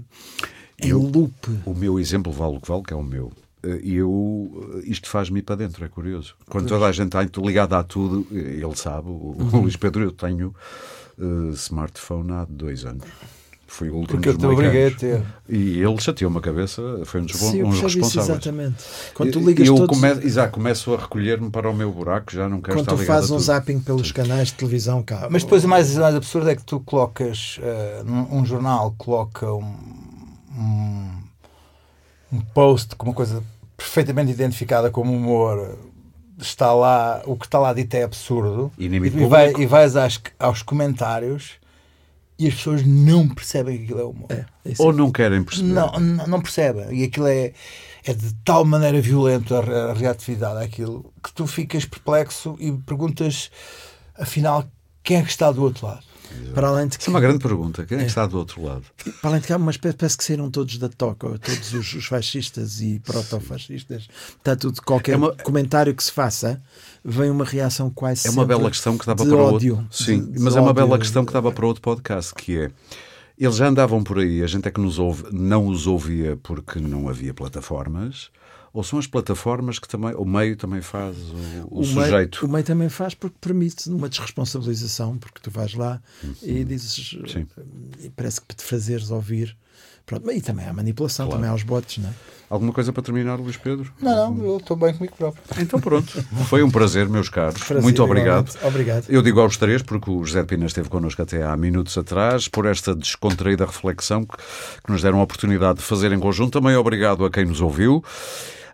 em 0.82 0.89
Eu- 0.89 0.99
loop. 1.01 1.34
O 1.65 1.74
meu 1.74 1.99
exemplo 1.99 2.32
vale 2.32 2.57
o 2.57 2.61
que 2.61 2.67
vale, 2.67 2.84
que 2.84 2.93
é 2.93 2.97
o 2.97 3.03
meu. 3.03 3.32
Eh, 3.63 3.80
eu, 3.84 4.82
eh, 4.84 4.89
isto 4.89 5.07
faz-me 5.07 5.39
ir 5.39 5.43
para 5.43 5.55
dentro, 5.55 5.86
é 5.86 5.88
curioso. 5.88 6.36
Quando 6.49 6.67
toda 6.67 6.86
a 6.86 6.91
gente 6.91 7.15
está 7.15 7.21
ligada 7.41 7.78
a 7.78 7.84
tudo, 7.84 8.28
ele 8.32 8.76
sabe, 8.76 9.07
o, 9.07 9.36
o 9.38 9.59
Luís 9.61 9.78
Pedro, 9.78 10.03
eu 10.03 10.11
tenho 10.11 10.53
eh, 11.17 11.53
smartphone 11.53 12.32
há 12.34 12.45
dois 12.49 12.84
anos. 12.84 13.05
Fui 13.76 13.89
o 13.89 13.95
último 13.95 14.17
Porque 14.21 14.30
eu 14.30 14.34
dos 14.34 14.41
te 14.41 14.45
obriguei 14.45 14.86
a 14.86 14.89
moicanos. 14.91 14.99
ter. 14.99 15.24
E 15.49 15.82
ele 15.82 15.99
chateou-me 15.99 16.38
a 16.38 16.41
cabeça, 16.41 16.82
foi 17.05 17.21
um 17.21 17.26
dos, 17.26 17.36
Sim, 17.38 17.57
eu 17.61 17.65
uns 17.65 17.82
responsáveis. 17.82 18.30
exatamente. 18.30 18.84
Quando 19.15 19.32
tu 19.32 19.39
E- 19.39 19.43
ligas 19.45 19.67
eu 19.67 19.76
todos, 19.76 19.99
come, 19.99 20.11
exato, 20.24 20.51
começo 20.53 20.93
a 20.93 20.97
recolher-me 20.97 21.49
para 21.49 21.67
o 21.67 21.74
meu 21.76 21.91
buraco, 21.91 22.32
já 22.32 22.47
não 22.47 22.61
quero 22.61 22.78
quando 22.78 22.82
estar 22.82 22.95
tu 22.95 22.99
ligado 23.01 23.15
fazes 23.15 23.32
um 23.32 23.39
zapping 23.39 23.80
pelos 23.80 24.11
canais 24.11 24.49
de 24.49 24.53
televisão 24.53 25.01
cá. 25.01 25.28
Mas 25.28 25.43
depois 25.43 25.63
o 25.63 25.67
mais, 25.67 25.91
mais 25.95 26.13
absurdo 26.13 26.51
é 26.51 26.55
que 26.55 26.63
tu 26.63 26.80
colocas, 26.82 27.57
eh, 27.63 28.03
num- 28.05 28.28
um 28.38 28.45
jornal 28.45 28.93
coloca 28.95 29.51
um, 29.51 29.76
um, 30.55 31.09
um 32.32 32.41
post 32.53 32.95
com 32.95 33.07
uma 33.07 33.15
coisa 33.15 33.43
perfeitamente 33.76 34.32
identificada 34.32 34.91
como 34.91 35.11
humor, 35.11 35.76
está 36.38 36.71
lá, 36.74 37.24
o 37.26 37.36
que 37.36 37.45
está 37.45 37.57
lá 37.57 37.74
dito 37.74 37.93
é 37.95 38.03
absurdo, 38.03 38.71
Inimigo 38.78 39.19
e, 39.19 39.26
vai, 39.26 39.51
e 39.57 39.65
vais 39.65 39.95
às- 39.95 40.21
aos 40.38 40.61
comentários 40.61 41.53
e 42.38 42.47
as 42.47 42.55
pessoas 42.55 42.86
não 42.86 43.27
percebem 43.29 43.77
que 43.77 43.84
aquilo 43.84 43.99
é 43.99 44.03
humor. 44.03 44.27
É, 44.29 44.45
é. 44.65 44.73
Ou 44.79 44.91
não 44.91 45.11
querem 45.11 45.43
perceber. 45.43 45.67
Não, 45.69 45.91
não, 45.99 46.27
não 46.27 46.41
percebem. 46.41 46.91
E 46.99 47.03
aquilo 47.03 47.27
é, 47.27 47.53
é 48.03 48.13
de 48.13 48.34
tal 48.43 48.65
maneira 48.65 48.99
violento 49.01 49.55
a, 49.55 49.61
re- 49.61 49.91
a 49.91 49.93
reatividade 49.93 50.63
àquilo 50.63 51.13
que 51.23 51.31
tu 51.34 51.45
ficas 51.47 51.86
perplexo 51.86 52.55
e 52.59 52.71
perguntas, 52.71 53.51
afinal, 54.17 54.65
quem 55.03 55.17
é 55.17 55.21
que 55.21 55.29
está 55.29 55.51
do 55.51 55.61
outro 55.63 55.86
lado? 55.88 56.03
Para 56.53 56.67
além 56.67 56.88
de 56.88 56.97
que, 56.97 57.03
Isso 57.03 57.09
é 57.09 57.13
uma 57.13 57.19
grande 57.19 57.39
pergunta. 57.39 57.86
Quem 57.86 57.97
é 57.97 58.01
que 58.01 58.07
está 58.07 58.25
do 58.27 58.38
outro 58.38 58.63
lado? 58.63 58.84
para 59.21 59.29
além 59.31 59.41
de 59.41 59.47
que 59.47 59.53
há 59.53 59.57
uma 59.57 59.71
espécie, 59.71 59.97
parece 59.97 60.17
que 60.17 60.23
saíram 60.23 60.49
todos 60.51 60.77
da 60.77 60.88
toca, 60.89 61.27
todos 61.39 61.73
os, 61.73 61.93
os 61.93 62.05
fascistas 62.05 62.79
e 62.81 62.99
protofascistas. 62.99 64.07
Está 64.38 64.55
tudo, 64.55 64.81
qualquer 64.81 65.13
É 65.13 65.17
uma- 65.17 65.34
comentário 65.36 65.93
que 65.95 66.03
se 66.03 66.11
faça, 66.11 66.61
vem 67.03 67.29
uma 67.29 67.45
reação 67.45 67.89
quase 67.89 68.27
É 68.27 68.31
uma 68.31 68.45
bela 68.45 68.69
questão 68.69 68.97
que 68.97 69.05
dava 69.05 69.23
de 69.23 69.29
para 69.29 69.39
ódio. 69.39 69.75
outro. 69.77 69.88
Sim, 70.03 70.21
de- 70.25 70.31
de 70.34 70.39
mas 70.39 70.55
é 70.55 70.59
uma 70.59 70.69
ódio. 70.69 70.84
bela 70.86 70.99
questão 70.99 71.25
que 71.25 71.34
dava 71.34 71.51
para 71.51 71.65
outro 71.65 71.81
podcast, 71.81 72.34
que 72.36 72.57
é 72.57 72.71
eles 73.38 73.55
já 73.55 73.67
andavam 73.67 74.03
por 74.03 74.19
aí, 74.19 74.43
a 74.43 74.47
gente 74.47 74.67
é 74.67 74.71
que 74.71 74.79
nos 74.79 74.99
ouve, 74.99 75.23
não 75.31 75.65
os 75.67 75.88
ouvia 75.88 76.38
porque 76.43 76.79
não 76.79 77.09
havia 77.09 77.34
plataformas, 77.34 78.29
ou 78.74 78.84
são 78.84 78.97
as 78.97 79.05
plataformas 79.07 79.78
que 79.78 79.88
também, 79.88 80.13
o 80.15 80.26
meio 80.26 80.55
também 80.57 80.82
faz 80.82 81.15
o, 81.69 81.78
o 81.80 81.80
meio- 81.82 81.93
sujeito. 81.93 82.45
o 82.45 82.49
meio 82.49 82.63
também 82.65 82.89
faz 82.89 83.13
porque 83.13 83.36
permite 83.39 83.88
uma 83.89 84.09
desresponsabilização, 84.09 85.17
porque 85.17 85.39
tu 85.41 85.51
vais 85.51 85.74
lá 85.76 86.01
e 86.41 86.63
dizes 86.63 87.13
Uhum. 87.13 87.28
Sim. 87.28 87.47
e 88.03 88.09
parece 88.09 88.41
que 88.41 88.55
te 88.55 88.63
fazeres 88.63 89.11
ouvir. 89.11 89.55
Pronto, 90.05 90.30
e 90.32 90.41
também 90.41 90.67
há 90.67 90.74
manipulação, 90.74 91.28
Claro. 91.28 91.38
também 91.39 91.49
há 91.49 91.55
os 91.55 91.63
bots, 91.63 91.97
não 91.99 92.09
é? 92.09 92.13
Alguma 92.49 92.74
coisa 92.74 92.91
para 92.91 93.01
terminar, 93.01 93.39
Luís 93.39 93.55
Pedro? 93.55 93.89
Não, 94.01 94.34
não, 94.34 94.45
eu 94.45 94.57
estou 94.57 94.76
bem 94.76 94.93
comigo 94.93 95.15
próprio. 95.15 95.41
Então 95.57 95.80
pronto. 95.80 96.21
Foi 96.49 96.61
um 96.61 96.69
prazer, 96.69 97.07
meus 97.07 97.30
caros. 97.30 97.63
Prazer, 97.63 97.82
Muito 97.82 98.03
obrigado. 98.03 98.49
igualmente. 98.49 98.67
Obrigado. 98.67 99.05
Eu 99.09 99.21
digo 99.21 99.39
aos 99.39 99.55
três, 99.55 99.82
porque 99.82 100.11
o 100.11 100.26
José 100.26 100.43
Pina 100.43 100.65
esteve 100.65 100.89
connosco 100.89 101.21
até 101.21 101.41
há 101.41 101.55
minutos 101.55 101.97
atrás, 101.97 102.49
por 102.49 102.65
esta 102.65 102.93
descontraída 102.93 103.65
reflexão 103.65 104.26
que, 104.26 104.36
que 104.38 104.91
nos 104.91 105.01
deram 105.01 105.19
a 105.21 105.24
oportunidade 105.24 105.80
de 105.80 105.86
fazer 105.86 106.11
em 106.11 106.19
conjunto. 106.19 106.59
Também 106.59 106.76
obrigado 106.76 107.24
a 107.24 107.32
quem 107.32 107.45
nos 107.45 107.61
ouviu. 107.61 108.03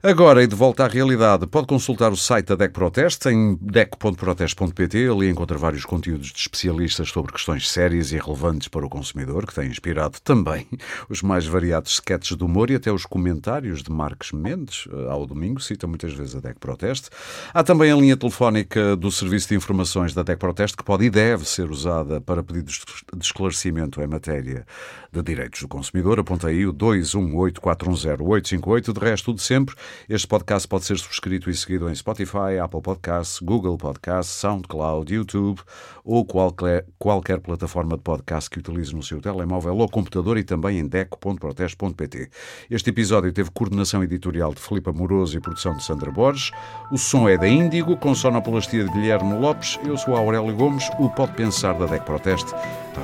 Agora, 0.01 0.41
e 0.41 0.47
de 0.47 0.55
volta 0.55 0.85
à 0.85 0.87
realidade, 0.87 1.45
pode 1.45 1.67
consultar 1.67 2.09
o 2.09 2.15
site 2.15 2.45
da 2.45 2.55
DEC 2.55 2.71
Proteste 2.71 3.27
em 3.27 3.59
dec.proteste.pt. 3.61 5.09
Ali 5.09 5.29
encontra 5.29 5.57
vários 5.57 5.83
conteúdos 5.83 6.31
de 6.31 6.39
especialistas 6.39 7.09
sobre 7.09 7.33
questões 7.33 7.69
sérias 7.69 8.13
e 8.13 8.17
relevantes 8.17 8.69
para 8.69 8.85
o 8.85 8.89
consumidor, 8.89 9.45
que 9.45 9.53
têm 9.53 9.67
inspirado 9.67 10.17
também 10.23 10.65
os 11.09 11.21
mais 11.21 11.45
variados 11.45 11.95
sketches 11.95 12.37
de 12.37 12.43
humor 12.45 12.69
e 12.69 12.75
até 12.75 12.89
os 12.89 13.05
comentários 13.05 13.83
de 13.83 13.91
Marcos 13.91 14.31
Mendes, 14.31 14.87
eh, 14.89 15.11
ao 15.11 15.25
domingo, 15.25 15.59
cita 15.59 15.85
muitas 15.85 16.13
vezes 16.13 16.33
a 16.33 16.39
DEC 16.39 16.57
Proteste. 16.61 17.09
Há 17.53 17.61
também 17.61 17.91
a 17.91 17.95
linha 17.97 18.15
telefónica 18.15 18.95
do 18.95 19.11
Serviço 19.11 19.49
de 19.49 19.55
Informações 19.55 20.13
da 20.13 20.23
DEC 20.23 20.39
Proteste, 20.39 20.77
que 20.77 20.83
pode 20.85 21.03
e 21.03 21.09
deve 21.09 21.43
ser 21.43 21.69
usada 21.69 22.21
para 22.21 22.41
pedidos 22.41 22.85
de 23.13 23.25
esclarecimento 23.25 24.01
em 24.01 24.07
matéria 24.07 24.65
de 25.11 25.21
direitos 25.21 25.61
do 25.61 25.67
consumidor. 25.67 26.21
Aponta 26.21 26.47
aí 26.47 26.65
o 26.65 26.73
218410858. 26.73 28.93
De 28.93 28.99
resto, 29.01 29.25
tudo 29.25 29.41
sempre 29.41 29.75
Este 30.07 30.27
podcast 30.27 30.67
pode 30.67 30.85
ser 30.85 30.97
subscrito 30.97 31.49
e 31.49 31.55
seguido 31.55 31.89
em 31.89 31.95
Spotify, 31.95 32.59
Apple 32.61 32.81
Podcasts, 32.81 33.39
Google 33.39 33.77
Podcasts, 33.77 34.35
SoundCloud, 34.35 35.13
YouTube 35.13 35.61
ou 36.03 36.25
qualquer, 36.25 36.85
qualquer 36.97 37.39
plataforma 37.39 37.95
de 37.95 38.03
podcast 38.03 38.49
que 38.49 38.59
utilize 38.59 38.95
no 38.95 39.03
seu 39.03 39.21
telemóvel 39.21 39.77
ou 39.77 39.89
computador 39.89 40.37
e 40.37 40.43
também 40.43 40.79
em 40.79 40.87
deco.proteste.pt. 40.87 42.29
Este 42.69 42.89
episódio 42.89 43.31
teve 43.31 43.51
coordenação 43.51 44.03
editorial 44.03 44.53
de 44.53 44.59
Filipe 44.59 44.89
Amoroso 44.89 45.37
e 45.37 45.41
produção 45.41 45.75
de 45.75 45.83
Sandra 45.83 46.11
Borges. 46.11 46.51
O 46.91 46.97
som 46.97 47.29
é 47.29 47.37
da 47.37 47.47
Índigo, 47.47 47.97
com 47.97 48.15
sonoplastia 48.15 48.83
de 48.83 48.91
Guilherme 48.91 49.39
Lopes. 49.39 49.79
Eu 49.85 49.97
sou 49.97 50.15
Aurélio 50.15 50.55
Gomes, 50.55 50.89
o 50.99 51.09
Pode 51.09 51.33
Pensar 51.33 51.73
da 51.73 51.85
DEC 51.85 52.03
Proteste. 52.03 52.51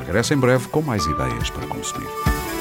Regressa 0.05 0.33
em 0.33 0.37
breve 0.37 0.67
com 0.67 0.81
mais 0.81 1.05
ideias 1.05 1.49
para 1.49 1.67
consumir. 1.67 2.54